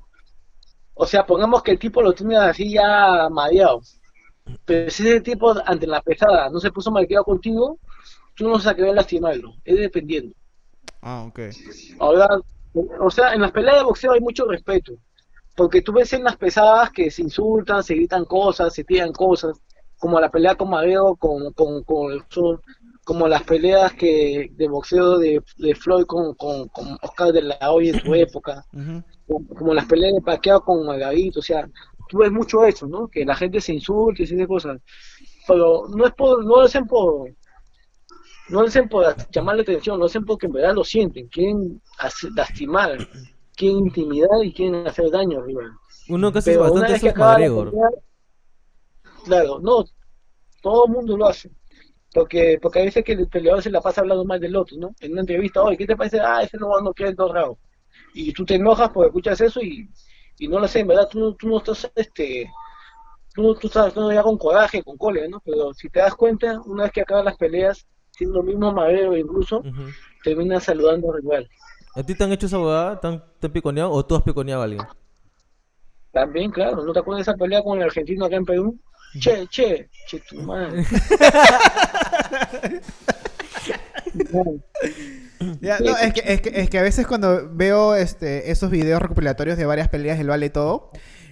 o 0.93 1.05
sea, 1.05 1.26
pongamos 1.26 1.61
que 1.61 1.71
el 1.71 1.80
tipo 1.80 2.01
lo 2.01 2.13
tiene 2.13 2.38
así 2.38 2.71
ya 2.71 3.28
mareado. 3.30 3.82
Pero 4.63 4.89
si 4.89 5.07
ese 5.07 5.21
tipo 5.21 5.53
ante 5.65 5.88
la 5.88 6.01
pesada 6.01 6.49
no 6.49 6.59
se 6.59 6.71
puso 6.71 6.91
malcriado 6.91 7.26
contigo, 7.26 7.80
tú 8.36 8.45
no 8.45 8.51
vas 8.53 8.67
a 8.67 8.76
querer 8.76 8.93
lastimarlo, 8.95 9.53
es 9.65 9.78
dependiendo. 9.78 10.34
Ah, 11.01 11.26
ok. 11.28 11.39
Ahora, 11.99 12.39
o 12.99 13.09
sea, 13.09 13.34
en 13.34 13.41
las 13.41 13.51
peleas 13.51 13.78
de 13.78 13.84
boxeo 13.84 14.11
hay 14.13 14.19
mucho 14.21 14.45
respeto, 14.45 14.93
porque 15.55 15.82
tú 15.82 15.93
ves 15.93 16.13
en 16.13 16.23
las 16.23 16.38
pesadas 16.38 16.91
que 16.91 17.11
se 17.11 17.21
insultan, 17.23 17.84
se 17.84 17.95
gritan 17.95 18.26
cosas, 18.26 18.73
se 18.73 18.84
tiran 18.84 19.11
cosas, 19.13 19.59
como 19.97 20.19
la 20.19 20.30
pelea 20.30 20.55
con 20.55 20.69
Madeo, 20.69 21.15
con, 21.15 21.53
con, 21.53 21.84
con 21.84 22.26
son- 22.30 22.61
como 23.05 23.28
las 23.28 23.43
peleas 23.43 23.93
que 23.93 24.49
de 24.51 24.67
boxeo 24.67 25.17
de, 25.19 25.41
de 25.57 25.76
Floyd 25.76 26.05
con, 26.05 26.34
con, 26.36 26.67
con 26.69 26.97
Oscar 27.01 27.32
de 27.32 27.43
la 27.43 27.57
Hoya 27.71 27.91
en 27.91 27.99
su 27.99 28.13
época, 28.15 28.65
Ujú. 28.73 29.03
como, 29.28 29.47
como 29.55 29.73
las 29.73 29.86
peleas 29.86 30.13
de 30.15 30.21
Pacquiao 30.21 30.61
con 30.63 30.86
Margarito, 30.86 31.39
o 31.39 31.43
sea, 31.43 31.69
tú 32.09 32.19
ves 32.19 32.32
mucho 32.32 32.65
eso, 32.65 32.88
¿no? 32.88 33.07
Que 33.07 33.26
la 33.26 33.36
gente 33.36 33.61
se 33.61 33.73
insulte 33.73 34.23
y 34.23 34.26
esas 34.26 34.47
cosas, 34.47 34.82
pero 35.47 35.88
no 35.95 36.05
es 36.05 36.13
por, 36.13 36.43
no 36.43 36.57
lo 36.57 36.61
hacen 36.63 36.88
por 36.88 37.30
no 38.49 38.61
lo 38.61 38.67
hacen 38.67 38.87
por 38.89 39.15
llamar 39.31 39.55
la 39.55 39.61
atención, 39.63 39.99
lo 39.99 40.05
hacen 40.05 40.25
porque 40.25 40.45
en 40.47 40.53
verdad 40.53 40.75
lo 40.75 40.83
sienten, 40.83 41.27
quieren 41.27 41.81
hacer- 41.99 42.31
lastimar, 42.35 42.97
quieren 43.55 43.79
intimidar 43.79 44.43
y 44.43 44.53
quieren 44.53 44.87
hacer 44.87 45.09
daño 45.09 45.39
al 45.39 45.45
rival. 45.45 45.71
Uno 46.09 46.31
que 46.31 46.39
hace 46.39 46.51
Pero 46.51 46.71
una 46.73 46.87
bastante 46.87 46.93
vez 46.93 47.01
que 47.13 47.19
McGregor. 47.19 47.71
pelea, 47.71 47.89
claro, 49.23 49.59
no, 49.59 49.83
todo 50.61 50.85
el 50.87 50.91
mundo 50.93 51.17
lo 51.17 51.27
hace. 51.27 51.51
Porque, 52.13 52.59
porque 52.61 52.79
a 52.81 52.85
veces 52.85 53.03
que 53.03 53.13
el 53.13 53.27
peleador 53.27 53.61
se 53.63 53.69
la 53.71 53.81
pasa 53.81 54.01
hablando 54.01 54.25
mal 54.25 54.39
del 54.39 54.55
otro, 54.55 54.77
¿no? 54.77 54.95
En 55.01 55.11
una 55.13 55.21
entrevista, 55.21 55.61
oye, 55.63 55.77
¿qué 55.77 55.85
te 55.85 55.97
parece? 55.97 56.19
Ah, 56.21 56.43
ese 56.43 56.57
no, 56.57 56.79
no 56.81 56.93
quiere 56.93 57.13
dos 57.13 57.31
rounds. 57.33 57.59
Y 58.13 58.33
tú 58.33 58.45
te 58.45 58.55
enojas 58.55 58.89
porque 58.91 59.07
escuchas 59.07 59.41
eso 59.41 59.61
y, 59.61 59.89
y 60.39 60.47
no 60.47 60.59
lo 60.59 60.67
sé, 60.67 60.79
en 60.81 60.87
verdad, 60.87 61.09
tú, 61.11 61.19
no- 61.19 61.35
tú 61.35 61.47
no 61.49 61.57
estás, 61.57 61.91
este, 61.95 62.49
tú, 63.33 63.43
no- 63.43 63.55
tú 63.55 63.67
estás 63.67 63.87
actuando 63.87 64.13
ya 64.13 64.23
con 64.23 64.37
coraje, 64.37 64.83
con 64.83 64.97
cólera, 64.97 65.27
¿no? 65.27 65.41
Pero 65.45 65.73
si 65.73 65.89
te 65.89 65.99
das 65.99 66.15
cuenta, 66.15 66.61
una 66.65 66.83
vez 66.83 66.91
que 66.93 67.01
acaban 67.01 67.25
las 67.25 67.37
peleas, 67.37 67.85
siendo 68.16 68.38
lo 68.38 68.43
mismo 68.43 68.72
Madero 68.72 69.16
incluso, 69.18 69.59
Ujú. 69.59 69.84
termina 70.24 70.59
saludando 70.59 71.11
al 71.13 71.22
rival. 71.22 71.49
¿A 71.95 72.03
ti 72.03 72.16
te 72.16 72.24
han 72.24 72.32
hecho 72.32 72.47
esa 72.47 72.55
abogada? 72.57 72.99
¿Te 72.99 73.07
han, 73.07 73.24
te 73.39 73.47
han 73.47 73.53
piconeado 73.53 73.91
o 73.91 74.05
tú 74.05 74.16
has 74.16 74.24
piconeado 74.24 74.61
a 74.61 74.66
alguien? 74.66 74.84
También, 76.11 76.51
claro, 76.51 76.84
¿no 76.84 76.93
te 76.93 76.99
acuerdas 76.99 77.26
de 77.26 77.32
esa 77.32 77.38
pelea 77.38 77.61
con 77.61 77.78
el 77.78 77.86
argentino 77.86 78.26
acá 78.26 78.38
en 78.38 78.45
Perú? 78.45 78.80
Che, 79.20 79.47
che, 79.47 79.89
che, 80.07 80.20
tu 80.22 80.41
madre. 80.41 80.84
Ya, 85.61 85.80
no, 85.80 85.97
es 85.97 86.13
que, 86.13 86.22
es, 86.26 86.41
que, 86.41 86.51
es 86.53 86.70
que 86.70 86.80
a 86.80 86.82
veces 86.82 87.05
cuando 87.05 87.49
veo 87.51 87.95
este, 87.95 88.51
esos 88.51 88.72
videos 88.72 89.01
recopilatorios 89.01 89.57
de 89.57 89.66
varias 89.66 89.89
peleas 89.89 90.18
del 90.18 90.28
Vale 90.28 90.49
Todo, 90.49 90.89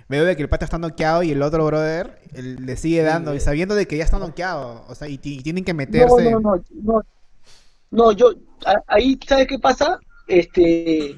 veo 0.10 0.26
de 0.26 0.36
que 0.36 0.42
el 0.44 0.50
pata 0.50 0.66
está 0.66 0.78
noqueado 0.78 1.24
y 1.24 1.32
el 1.32 1.42
otro 1.42 1.66
brother 1.66 2.20
él 2.34 2.66
le 2.66 2.78
sigue 2.78 3.04
dando, 3.04 3.36
y 3.36 3.40
sabiendo 3.40 3.76
de 3.76 3.88
que 3.88 3.98
ya 3.98 4.04
está 4.04 4.20
noqueado, 4.20 4.86
o 4.88 4.96
sea, 4.96 5.08
y, 5.08 5.18
ti- 5.18 5.40
y 5.40 5.44
tienen 5.44 5.64
que 5.66 5.74
meterse. 5.74 6.24
No, 6.24 6.40
no, 6.40 6.56
no, 6.56 6.64
no. 6.84 7.02
No, 7.92 8.12
yo, 8.12 8.32
a- 8.66 8.84
ahí, 8.88 9.20
¿sabes 9.28 9.48
qué 9.48 9.60
pasa? 9.60 10.00
Este, 10.28 11.16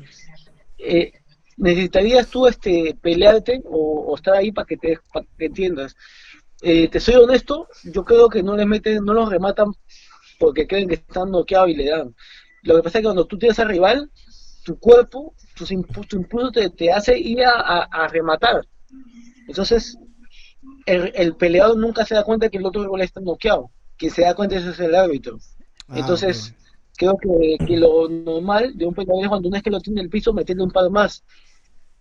eh, 0.80 1.14
necesitarías 1.58 2.28
tú, 2.30 2.48
este, 2.48 2.98
pelearte 3.02 3.62
o, 3.66 4.06
o 4.12 4.16
estar 4.16 4.36
ahí 4.36 4.52
para 4.52 4.66
que 4.68 4.78
te, 4.78 5.00
para 5.14 5.26
que 5.38 5.46
entiendas. 5.46 5.96
Eh, 6.62 6.88
te 6.90 7.00
soy 7.00 7.16
honesto, 7.16 7.68
yo 7.84 8.06
creo 8.06 8.30
que 8.30 8.44
no 8.44 8.56
les 8.56 8.68
meten, 8.68 9.04
no 9.06 9.14
los 9.14 9.30
rematan 9.30 9.74
porque 10.40 10.68
creen 10.68 10.88
que 10.90 10.96
están 10.96 11.32
noqueados 11.32 11.70
y 11.70 11.76
le 11.76 11.90
dan. 11.90 12.16
Lo 12.64 12.76
que 12.78 12.84
pasa 12.84 13.00
es 13.00 13.02
que 13.04 13.08
cuando 13.08 13.28
tú 13.28 13.38
tienes 13.38 13.60
al 13.60 13.70
rival, 13.70 14.12
tu 14.66 14.80
cuerpo, 14.80 15.36
tus 15.56 15.72
impu- 15.72 16.08
tu 16.08 16.18
impulso 16.18 16.52
te, 16.52 16.70
te 16.72 16.92
hace 16.92 17.18
ir 17.18 17.44
a, 17.46 17.52
a- 17.52 17.84
a 17.84 18.08
rematar. 18.08 18.66
Entonces, 19.48 19.98
el, 20.86 21.12
el 21.16 21.36
peleador 21.36 21.78
nunca 21.78 22.06
se 22.06 22.16
da 22.16 22.24
cuenta 22.24 22.50
que 22.50 22.58
el 22.58 22.66
otro 22.66 22.84
rival 22.84 23.02
está 23.02 23.22
noqueado. 23.22 23.72
Quien 23.98 24.12
se 24.12 24.22
da 24.24 24.34
cuenta 24.36 24.56
ese 24.58 24.70
es 24.72 24.80
el 24.80 24.96
árbitro. 24.96 25.38
Ah, 25.88 26.00
Entonces, 26.00 26.54
creo 26.98 27.18
que, 27.18 27.58
que 27.66 27.78
lo 27.78 28.10
normal 28.10 28.74
de 28.76 28.86
un 28.86 28.94
peleador 28.94 29.24
es 29.24 29.30
cuando 29.30 29.48
una 29.48 29.58
vez 29.58 29.64
que 29.64 29.70
lo 29.72 29.80
tiene 29.80 30.02
en 30.02 30.06
el 30.06 30.10
piso, 30.10 30.34
meterle 30.34 30.64
un 30.64 30.72
par 30.72 30.90
más. 30.90 31.24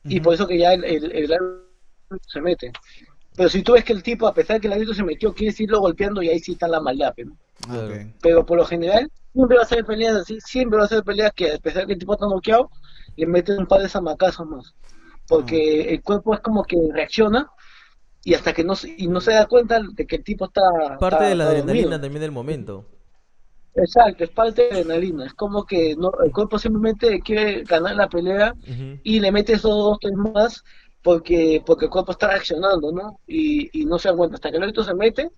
Y 0.04 0.20
por 0.20 0.34
eso 0.34 0.46
que 0.46 0.58
ya 0.58 0.72
el, 0.74 0.84
el, 0.84 1.12
el 1.12 1.32
árbitro 1.32 1.64
se 2.26 2.40
mete. 2.40 2.72
Pero 3.36 3.48
si 3.48 3.62
tú 3.62 3.72
ves 3.72 3.84
que 3.84 3.92
el 3.92 4.02
tipo, 4.02 4.26
a 4.26 4.34
pesar 4.34 4.56
de 4.56 4.60
que 4.60 4.66
el 4.68 4.74
árbitro 4.74 4.94
se 4.94 5.02
metió, 5.02 5.32
quiere 5.34 5.54
irlo 5.58 5.80
golpeando 5.80 6.22
y 6.22 6.28
ahí 6.28 6.38
sí 6.38 6.52
está 6.52 6.68
la 6.68 6.80
maldad. 6.80 7.12
pero- 7.16 7.32
Ah. 7.68 7.88
Pero 8.20 8.44
por 8.44 8.58
lo 8.58 8.64
general, 8.66 9.10
siempre 9.32 9.56
va 9.56 9.62
a 9.62 9.66
ser 9.66 9.84
peleas 9.86 10.16
así, 10.16 10.38
siempre 10.40 10.78
va 10.78 10.84
a 10.84 10.88
ser 10.88 11.02
peleas 11.04 11.32
que 11.34 11.52
a 11.52 11.58
pesar 11.58 11.82
de 11.82 11.86
que 11.86 11.92
el 11.94 11.98
tipo 11.98 12.12
está 12.14 12.26
noqueado, 12.26 12.68
le 13.16 13.26
meten 13.26 13.58
un 13.60 13.66
par 13.66 13.80
de 13.80 13.88
zamacazos 13.88 14.46
más. 14.46 14.74
Porque 15.28 15.82
el 15.94 16.02
cuerpo 16.02 16.34
es 16.34 16.40
como 16.40 16.62
que 16.64 16.76
reacciona 16.92 17.50
y 18.22 18.34
hasta 18.34 18.52
que 18.52 18.64
no, 18.64 18.74
se- 18.74 18.94
y 18.96 19.06
no 19.08 19.20
se 19.20 19.32
da 19.32 19.46
cuenta 19.46 19.80
de 19.92 20.06
que 20.06 20.16
el 20.16 20.24
tipo 20.24 20.46
está... 20.46 20.62
Parte 20.98 21.16
está- 21.16 21.28
de 21.28 21.34
la 21.34 21.44
adrenalina 21.44 21.82
dormido. 21.82 22.00
también 22.00 22.20
del 22.22 22.30
momento. 22.32 22.86
Exacto, 23.76 24.22
es 24.24 24.30
parte 24.30 24.62
de 24.62 24.68
la 24.70 24.74
adrenalina. 24.80 25.26
Es 25.26 25.34
como 25.34 25.64
que 25.66 25.96
no, 25.96 26.12
el 26.24 26.30
cuerpo 26.30 26.58
simplemente 26.58 27.20
quiere 27.20 27.64
ganar 27.64 27.96
la 27.96 28.08
pelea 28.08 28.54
y 29.02 29.18
le 29.20 29.32
mete 29.32 29.54
esos 29.54 29.70
dos, 29.72 29.98
tres 30.00 30.14
más 30.14 30.62
porque, 31.02 31.62
porque 31.66 31.86
el 31.86 31.90
cuerpo 31.90 32.12
está 32.12 32.28
reaccionando, 32.28 32.92
¿no? 32.92 33.18
Y, 33.26 33.80
y 33.80 33.84
no 33.84 33.98
se 33.98 34.08
da 34.08 34.16
cuenta. 34.16 34.36
Hasta 34.36 34.50
que 34.50 34.56
el 34.58 34.62
árbitro 34.62 34.84
se 34.84 34.94
mete. 34.94 35.28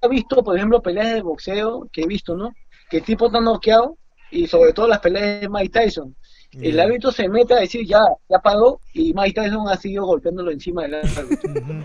He 0.00 0.08
visto, 0.08 0.42
por 0.42 0.56
ejemplo, 0.56 0.80
peleas 0.82 1.12
de 1.14 1.22
boxeo 1.22 1.86
que 1.92 2.02
he 2.02 2.06
visto, 2.06 2.34
¿no? 2.34 2.50
Que 2.88 2.96
el 2.98 3.04
tipo 3.04 3.26
está 3.26 3.40
noqueado 3.40 3.98
y 4.30 4.46
sobre 4.46 4.72
todo 4.72 4.88
las 4.88 5.00
peleas 5.00 5.42
de 5.42 5.48
Mike 5.48 5.68
Tyson. 5.80 6.16
El 6.52 6.74
Ya. 6.74 6.82
árbitro 6.84 7.12
se 7.12 7.28
mete 7.28 7.54
a 7.54 7.60
decir 7.60 7.86
ya, 7.86 8.00
ya 8.28 8.38
paró 8.40 8.80
y 8.92 9.14
Mike 9.14 9.40
Tyson 9.40 9.68
ha 9.68 9.76
seguido 9.76 10.04
golpeándolo 10.06 10.50
encima 10.50 10.82
del 10.82 10.94
árbitro. 10.96 11.52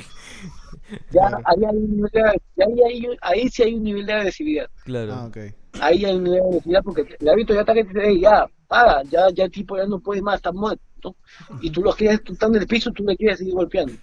Ya 1.11 1.29
Claro. 1.29 1.37
ahí, 1.45 1.63
hay 1.65 1.75
un 1.77 1.95
nivel 1.95 2.11
de, 2.11 2.63
ahí, 2.63 2.79
hay- 3.09 3.17
ahí 3.21 3.49
sí 3.49 3.63
hay 3.63 3.73
un 3.73 3.83
nivel 3.83 4.05
de 4.05 4.13
agresividad. 4.13 4.67
Claro. 4.83 5.13
Ah, 5.13 5.25
ok. 5.25 5.37
ahí 5.81 6.05
hay 6.05 6.15
un 6.15 6.23
nivel 6.23 6.41
de 6.41 6.47
velocidad 6.49 6.81
porque 6.83 7.15
el 7.19 7.27
árbitro 7.29 7.55
ya 7.55 7.61
está 7.61 7.73
que 7.73 7.83
te 7.85 7.99
dice, 7.99 8.19
ya, 8.19 8.45
para, 8.67 9.01
ya, 9.03 9.29
ya 9.33 9.45
el 9.45 9.51
tipo 9.51 9.75
ya 9.77 9.85
no 9.87 9.99
puede 9.99 10.21
más, 10.21 10.35
está 10.35 10.51
muerto. 10.51 11.15
Y 11.61 11.69
tú 11.71 11.81
lo 11.81 11.91
quieres, 11.93 12.23
tú 12.23 12.33
estás 12.33 12.49
en 12.49 12.55
el 12.57 12.67
piso, 12.67 12.91
tú 12.91 13.03
le 13.03 13.15
quieres 13.17 13.39
seguir 13.39 13.53
golpeando. 13.55 13.93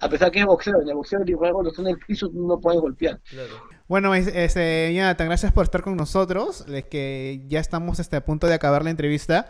A 0.00 0.08
pesar 0.08 0.30
que 0.30 0.40
es 0.40 0.44
boxeo, 0.46 0.80
en 0.82 0.88
el 0.88 0.94
boxeo 0.96 1.20
cuando 1.52 1.70
estás 1.70 1.84
en 1.84 1.92
el 1.92 1.98
piso 1.98 2.28
tú 2.28 2.46
no 2.46 2.58
puedes 2.60 2.80
golpear. 2.80 3.20
Claro. 3.28 3.54
Bueno, 3.86 4.14
es- 4.14 4.26
este, 4.28 4.92
Jonathan, 4.94 5.28
gracias 5.28 5.52
por 5.52 5.64
estar 5.64 5.82
con 5.82 5.96
nosotros. 5.96 6.64
Es 6.68 6.84
que 6.84 7.42
ya 7.48 7.58
estamos 7.60 8.00
este, 8.00 8.16
a 8.16 8.24
punto 8.24 8.46
de 8.46 8.54
acabar 8.54 8.84
la 8.84 8.90
entrevista. 8.90 9.48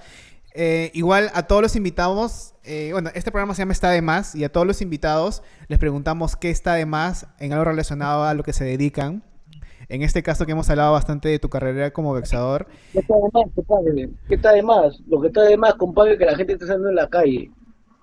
Eh, 0.60 0.90
igual 0.92 1.30
a 1.34 1.46
todos 1.46 1.62
los 1.62 1.76
invitados, 1.76 2.52
eh, 2.64 2.88
bueno, 2.90 3.10
este 3.14 3.30
programa 3.30 3.54
se 3.54 3.62
llama 3.62 3.74
Está 3.74 3.92
de 3.92 4.02
Más 4.02 4.34
y 4.34 4.42
a 4.42 4.50
todos 4.50 4.66
los 4.66 4.82
invitados 4.82 5.44
les 5.68 5.78
preguntamos 5.78 6.34
qué 6.34 6.50
está 6.50 6.74
de 6.74 6.84
más 6.84 7.28
en 7.38 7.52
algo 7.52 7.64
relacionado 7.64 8.24
a 8.24 8.34
lo 8.34 8.42
que 8.42 8.52
se 8.52 8.64
dedican. 8.64 9.22
En 9.88 10.02
este 10.02 10.24
caso 10.24 10.46
que 10.46 10.52
hemos 10.52 10.68
hablado 10.68 10.90
bastante 10.94 11.28
de 11.28 11.38
tu 11.38 11.48
carrera 11.48 11.92
como 11.92 12.12
boxeador. 12.12 12.66
¿Qué 12.92 12.98
está 12.98 13.14
de 13.14 13.30
más, 13.32 13.44
compadre? 13.54 14.10
¿Qué 14.26 14.34
está 14.34 14.52
de 14.52 14.62
más? 14.64 15.00
Lo 15.06 15.20
que 15.20 15.28
está 15.28 15.42
de 15.42 15.56
más, 15.56 15.74
compadre, 15.74 16.18
que 16.18 16.24
la 16.24 16.34
gente 16.34 16.54
esté 16.54 16.66
saliendo 16.66 16.88
en 16.88 16.96
la 16.96 17.08
calle. 17.08 17.52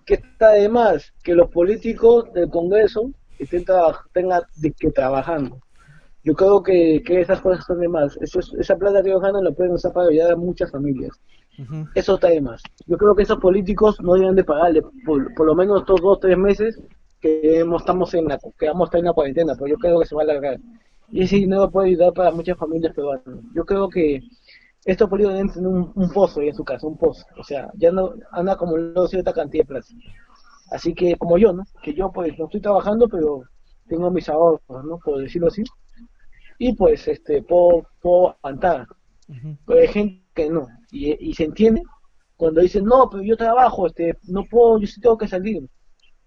¿Qué 0.06 0.14
está 0.14 0.51
de 0.51 0.70
más? 0.70 1.14
Que 1.24 1.36
los 1.36 1.49
políticos 1.49 2.32
del 2.34 2.49
Congreso 2.49 3.12
estén 3.38 3.66
tengan 4.14 4.43
que 4.62 4.91
trabajando. 4.91 5.60
Yo 6.24 6.34
creo 6.34 6.64
que, 6.64 7.03
que 7.06 7.20
esas 7.20 7.41
cosas 7.41 7.60
están 7.60 7.82
de 7.82 7.89
más. 7.89 8.18
Esa 8.22 8.78
plata 8.78 9.03
que 9.03 9.10
ellos 9.10 9.22
ganan 9.22 9.43
la 9.43 9.51
pueden 9.51 9.74
usar 9.74 9.91
para 9.91 10.08
ayudar 10.08 10.32
a 10.32 10.36
muchas 10.38 10.72
familias. 10.72 11.20
Ujú. 11.58 11.88
Eso 11.95 12.16
está 12.16 12.28
de 12.30 12.41
más. 12.41 12.62
Yo 12.86 12.97
creo 12.97 13.16
que 13.16 13.24
esos 13.24 13.38
políticos 13.39 13.99
no 14.01 14.14
deben 14.16 14.36
de 14.36 14.43
pagarle 14.43 14.82
por, 15.06 15.34
por 15.34 15.45
lo 15.45 15.56
menos 15.56 15.82
estos 15.82 16.01
dos 16.01 16.20
tres 16.20 16.38
meses 16.38 16.82
que 17.22 17.60
hemos- 17.60 17.82
estamos 17.82 18.14
en 18.14 18.26
la 18.28 18.38
que 18.58 18.68
vamos 18.68 18.88
a 18.88 18.89
estar 18.89 18.99
en 18.99 19.06
la 19.06 19.14
cuarentena, 19.14 19.53
pero 19.56 19.68
yo 19.68 19.78
creo 19.78 19.99
que 19.99 20.06
se 20.06 20.16
va 20.16 20.22
a 20.22 20.26
alargar. 20.26 20.58
Y 21.12 21.24
ese 21.24 21.38
dinero 21.38 21.70
puede 21.72 21.89
ayudar 21.89 22.14
para 22.14 22.32
muchas 22.32 22.58
familias 22.58 22.93
peruanas. 22.93 23.24
Yo 23.56 23.64
creo 23.66 23.89
que 23.89 24.22
estos 24.86 25.10
políticos 25.10 25.36
deben 25.36 25.53
tener 25.53 25.68
un, 25.70 25.91
un 25.95 26.12
pozo 26.12 26.41
en 26.41 26.56
su 26.56 26.64
casa, 26.64 26.88
un 26.88 26.97
pozo. 26.97 27.26
O 27.38 27.43
sea, 27.43 27.70
ya 27.76 27.91
no 27.91 28.14
han 28.32 28.49
acumulado 28.49 29.08
cierta 29.08 29.34
cantidad 29.34 29.64
de 29.64 29.68
plata. 29.68 29.88
Así 30.72 30.93
que, 30.93 31.16
como 31.18 31.38
yo, 31.38 31.53
¿no? 31.53 31.64
Que 31.84 31.93
yo, 31.93 32.12
pues, 32.12 32.38
no 32.39 32.45
estoy 32.45 32.62
trabajando, 32.62 33.08
pero 33.10 33.43
tengo 33.88 34.12
mis 34.12 34.30
ahorros, 34.30 34.62
¿no? 34.86 34.99
Por 34.99 35.20
decirlo 35.22 35.47
así. 35.49 35.64
Y, 36.58 36.74
pues, 36.74 37.08
este, 37.08 37.41
puedo, 37.43 37.88
puedo 38.01 38.36
aguantar. 38.41 38.88
Pero 39.66 39.80
hay 39.82 39.88
gente 39.88 40.24
que 40.34 40.49
no. 40.49 40.68
Y, 40.95 41.29
y 41.29 41.33
se 41.33 41.43
entiende 41.45 41.81
cuando 42.37 42.61
dicen, 42.61 42.85
no, 42.85 43.09
pero 43.09 43.23
yo 43.23 43.35
trabajo, 43.37 43.87
este, 43.87 44.17
no 44.27 44.43
puedo, 44.45 44.79
yo 44.79 44.87
sí 44.87 44.99
tengo 45.01 45.17
que 45.17 45.27
salir. 45.27 45.67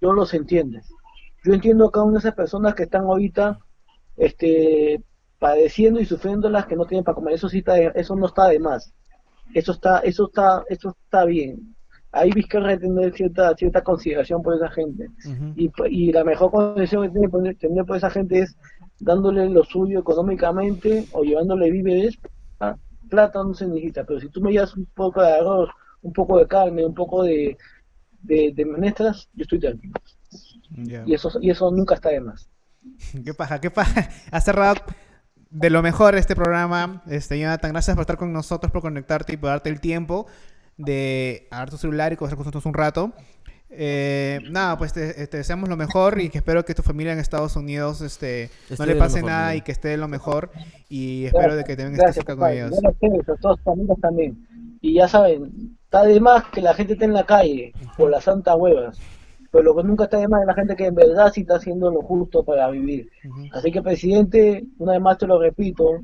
Yo 0.00 0.12
los 0.12 0.32
entiendo. 0.34 0.78
Yo 1.44 1.54
entiendo 1.54 1.86
a 1.86 1.90
cada 1.92 2.04
una 2.06 2.14
de 2.14 2.18
esas 2.20 2.34
personas 2.34 2.74
que 2.74 2.84
están 2.84 3.04
ahorita 3.04 3.58
este, 4.16 5.02
padeciendo 5.38 6.00
y 6.00 6.04
sufriendo 6.06 6.48
las 6.48 6.66
que 6.66 6.76
no 6.76 6.84
tienen 6.86 7.04
para 7.04 7.14
comer. 7.14 7.34
Eso 7.34 7.48
sí 7.48 7.58
está, 7.58 7.74
de- 7.74 7.92
eso 7.94 8.16
no 8.16 8.26
está 8.26 8.48
de 8.48 8.58
más. 8.58 8.92
Eso 9.54 9.72
está, 9.72 10.00
eso 10.00 10.26
está, 10.26 10.64
eso 10.68 10.94
está 11.04 11.24
bien. 11.24 11.74
Ahí 12.12 12.30
Vizcarra 12.32 12.68
debe 12.68 12.80
tener 12.88 13.12
cierta, 13.14 13.54
cierta 13.54 13.82
consideración 13.82 14.42
por 14.42 14.54
esa 14.54 14.70
gente. 14.70 15.08
Y, 15.56 15.70
y 15.90 16.12
la 16.12 16.24
mejor 16.24 16.50
condición 16.50 17.02
que 17.02 17.10
tiene 17.10 17.54
que 17.54 17.66
tener 17.68 17.84
por 17.84 17.96
esa 17.96 18.10
gente 18.10 18.40
es 18.40 18.56
dándole 18.98 19.48
lo 19.48 19.62
suyo 19.64 20.00
económicamente 20.00 21.06
o 21.12 21.22
llevándole 21.22 21.70
víveres. 21.70 22.18
Plata 23.08 23.42
no 23.42 23.54
se 23.54 23.66
necesita, 23.66 24.04
pero 24.04 24.20
si 24.20 24.28
tú 24.28 24.40
me 24.40 24.52
llevas 24.52 24.76
un 24.76 24.86
poco 24.86 25.22
de 25.22 25.32
arroz, 25.32 25.70
un 26.02 26.12
poco 26.12 26.38
de 26.38 26.46
carne, 26.46 26.84
un 26.84 26.94
poco 26.94 27.22
de, 27.22 27.56
de, 28.22 28.52
de 28.54 28.64
menestras, 28.64 29.28
yo 29.34 29.42
estoy 29.42 29.58
tranquilo. 29.58 29.94
Ya. 30.70 31.02
Y 31.06 31.14
eso, 31.14 31.30
y 31.40 31.50
eso 31.50 31.70
nunca 31.70 31.94
está 31.94 32.10
de 32.10 32.20
más. 32.20 32.48
¿Qué 33.24 33.34
paja? 33.34 33.60
¿Qué 33.60 33.70
paja? 33.70 34.08
Ha 34.30 34.40
cerrado 34.40 34.76
de 35.50 35.70
lo 35.70 35.82
mejor 35.82 36.14
este 36.14 36.36
programa. 36.36 37.02
Este, 37.08 37.38
Jonathan, 37.38 37.72
gracias 37.72 37.96
por 37.96 38.02
estar 38.02 38.16
con 38.16 38.32
nosotros, 38.32 38.70
por 38.70 38.82
conectarte 38.82 39.34
y 39.34 39.36
por 39.36 39.50
darte 39.50 39.70
el 39.70 39.80
tiempo 39.80 40.26
de 40.76 41.48
agarrar 41.50 41.70
tu 41.70 41.78
celular 41.78 42.12
y 42.12 42.16
conversar 42.16 42.36
con 42.36 42.44
nosotros 42.44 42.66
un 42.66 42.74
rato. 42.74 43.12
Eh, 43.70 44.40
nada, 44.50 44.78
pues 44.78 44.92
te, 44.92 45.26
te 45.26 45.36
deseamos 45.36 45.68
lo 45.68 45.76
mejor 45.76 46.20
y 46.20 46.30
que 46.30 46.38
espero 46.38 46.64
que 46.64 46.74
tu 46.74 46.82
familia 46.82 47.12
en 47.12 47.18
Estados 47.18 47.54
Unidos 47.56 48.00
este, 48.00 48.50
no 48.78 48.86
le 48.86 48.96
pase 48.96 49.16
mejor, 49.16 49.30
nada 49.30 49.54
y 49.54 49.60
que 49.60 49.72
esté 49.72 49.96
lo 49.96 50.08
mejor. 50.08 50.50
Y 50.88 51.26
espero 51.26 51.54
de 51.54 51.64
que 51.64 51.76
también 51.76 51.92
estés 51.92 52.04
Gracias, 52.04 52.24
cerca 52.24 52.36
con 52.36 52.50
ellos. 52.50 52.74
Sé, 52.74 53.32
a 53.32 53.36
todas 53.36 53.60
familias 53.62 53.98
también. 54.00 54.46
Y 54.80 54.94
ya 54.94 55.08
saben, 55.08 55.76
está 55.84 56.04
de 56.04 56.20
más 56.20 56.44
que 56.46 56.62
la 56.62 56.74
gente 56.74 56.94
esté 56.94 57.04
en 57.04 57.12
la 57.12 57.26
calle 57.26 57.72
por 57.96 58.10
las 58.10 58.24
santas 58.24 58.56
huevas. 58.56 58.98
Pero 59.50 59.64
lo 59.64 59.76
que 59.76 59.82
nunca 59.82 60.04
está 60.04 60.18
de 60.18 60.28
más 60.28 60.42
es 60.42 60.46
la 60.46 60.54
gente 60.54 60.76
que 60.76 60.86
en 60.86 60.94
verdad 60.94 61.32
sí 61.32 61.40
está 61.40 61.56
haciendo 61.56 61.90
lo 61.90 62.02
justo 62.02 62.44
para 62.44 62.68
vivir. 62.70 63.08
Así 63.52 63.72
que, 63.72 63.80
presidente, 63.80 64.64
una 64.78 64.92
vez 64.92 65.00
más 65.00 65.18
te 65.18 65.26
lo 65.26 65.40
repito, 65.40 66.00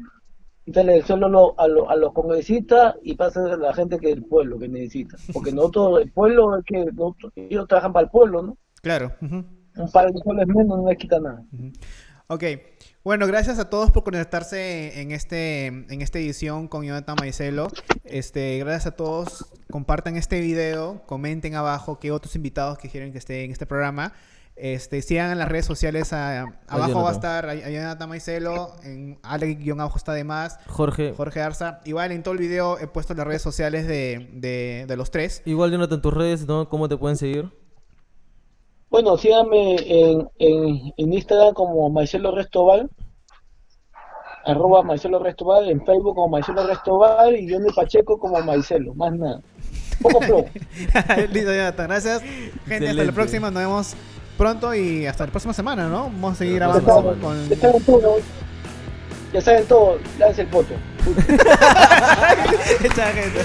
quítale 0.64 0.96
el 0.96 1.04
suelo 1.04 1.26
a, 1.26 1.28
lo- 1.28 1.60
a, 1.60 1.68
lo- 1.68 1.90
a 1.90 1.96
los 1.96 2.12
congresistas 2.12 2.96
y 3.02 3.14
pasa 3.14 3.44
a 3.52 3.56
la 3.56 3.74
gente 3.74 3.98
que 3.98 4.10
el 4.10 4.24
pueblo 4.24 4.58
que 4.58 4.68
necesita. 4.68 5.16
Porque 5.32 5.52
nosotros, 5.52 6.00
el 6.02 6.10
pueblo, 6.10 6.56
es 6.58 6.64
que 6.64 6.84
nosotros- 6.86 7.32
ellos 7.36 7.66
trabajan 7.68 7.92
para 7.92 8.04
el 8.04 8.10
pueblo, 8.10 8.42
¿no? 8.42 8.58
Claro. 8.82 9.12
ujú. 9.22 9.44
Un 9.76 9.90
par 9.92 10.12
de 10.12 10.18
soles 10.22 10.46
menos 10.46 10.78
no 10.78 10.88
les 10.88 10.96
quita 10.98 11.18
nada. 11.18 11.42
Ujú. 11.52 11.72
Ok, 12.28 12.42
bueno, 13.02 13.26
gracias 13.26 13.58
a 13.58 13.68
todos 13.68 13.90
por 13.90 14.02
conectarse 14.02 15.00
en 15.02 15.10
este 15.10 15.66
en 15.66 16.00
esta 16.00 16.18
edición 16.18 16.68
con 16.68 16.82
Jonathan 16.84 17.16
Maicelo. 17.20 17.68
Este, 18.04 18.58
gracias 18.60 18.86
a 18.86 18.96
todos. 18.96 19.44
Compartan 19.70 20.16
este 20.16 20.40
video, 20.40 21.02
comenten 21.06 21.54
abajo 21.54 21.98
qué 21.98 22.12
otros 22.12 22.34
invitados 22.34 22.78
que 22.78 22.88
quieren 22.88 23.12
que 23.12 23.18
esté 23.18 23.44
en 23.44 23.50
este 23.50 23.66
programa. 23.66 24.14
Este, 24.56 25.02
sigan 25.02 25.32
en 25.32 25.38
las 25.38 25.48
redes 25.48 25.66
sociales. 25.66 26.12
a- 26.12 26.46
abajo 26.68 27.02
va 27.02 27.10
a 27.10 27.12
estar 27.12 27.46
a- 27.46 27.50
a 27.52 27.70
Jonathan 27.70 28.08
Maicelo, 28.08 28.68
en 28.84 29.18
Alex-abajo 29.24 29.96
está 29.98 30.12
de 30.12 30.22
más, 30.24 30.58
Jorge, 30.68 31.12
Jorge 31.16 31.40
Arza. 31.40 31.80
Igual 31.84 32.12
en 32.12 32.22
todo 32.22 32.34
el 32.34 32.40
video 32.40 32.78
he 32.78 32.86
puesto 32.86 33.14
las 33.14 33.26
redes 33.26 33.42
sociales 33.42 33.86
de, 33.88 34.28
de, 34.32 34.84
de 34.86 34.96
los 34.96 35.10
tres. 35.10 35.42
igual 35.44 35.72
Jonathan, 35.72 36.00
tus 36.00 36.14
redes, 36.14 36.46
¿no? 36.46 36.68
¿Cómo 36.68 36.88
te 36.88 36.96
pueden 36.96 37.16
seguir? 37.16 37.50
Bueno, 38.90 39.16
síganme 39.16 39.74
en, 39.78 40.28
en, 40.38 40.92
en 40.96 41.12
Instagram 41.12 41.52
como 41.54 41.90
Marcelo 41.90 42.32
Restobar, 42.32 42.88
arroba 44.44 44.82
Marcelo 44.84 45.18
Restobar, 45.18 45.64
en 45.64 45.84
Facebook 45.84 46.14
como 46.14 46.28
Marcelo 46.28 46.64
Restobar 46.66 47.34
y 47.34 47.52
Johnny 47.52 47.72
Pacheco 47.74 48.18
como 48.20 48.40
Marcelo, 48.42 48.94
más 48.94 49.12
nada. 49.14 49.40
Poco 50.00 50.20
flow. 50.20 50.46
Listo, 51.32 51.52
Jonathan, 51.52 51.86
gracias. 51.88 52.22
Gente, 52.66 52.88
hasta 52.90 53.04
la 53.04 53.12
próxima. 53.12 53.50
Nos 53.50 53.62
vemos 53.62 53.96
pronto 54.36 54.74
y 54.74 55.06
hasta 55.06 55.26
la 55.26 55.30
próxima 55.30 55.54
semana, 55.54 55.88
¿no? 55.88 56.04
Vamos 56.04 56.34
a 56.34 56.36
seguir 56.36 56.56
grabando 56.56 57.16
con. 57.20 57.48
ya 57.48 57.56
saben 57.56 57.82
todo, 57.82 58.18
ya 59.32 59.40
saben 59.40 59.66
todo, 59.66 59.98
lance 60.18 60.42
el 60.42 60.48
voto. 60.48 60.74
Chao, 62.94 63.12
gente. 63.12 63.40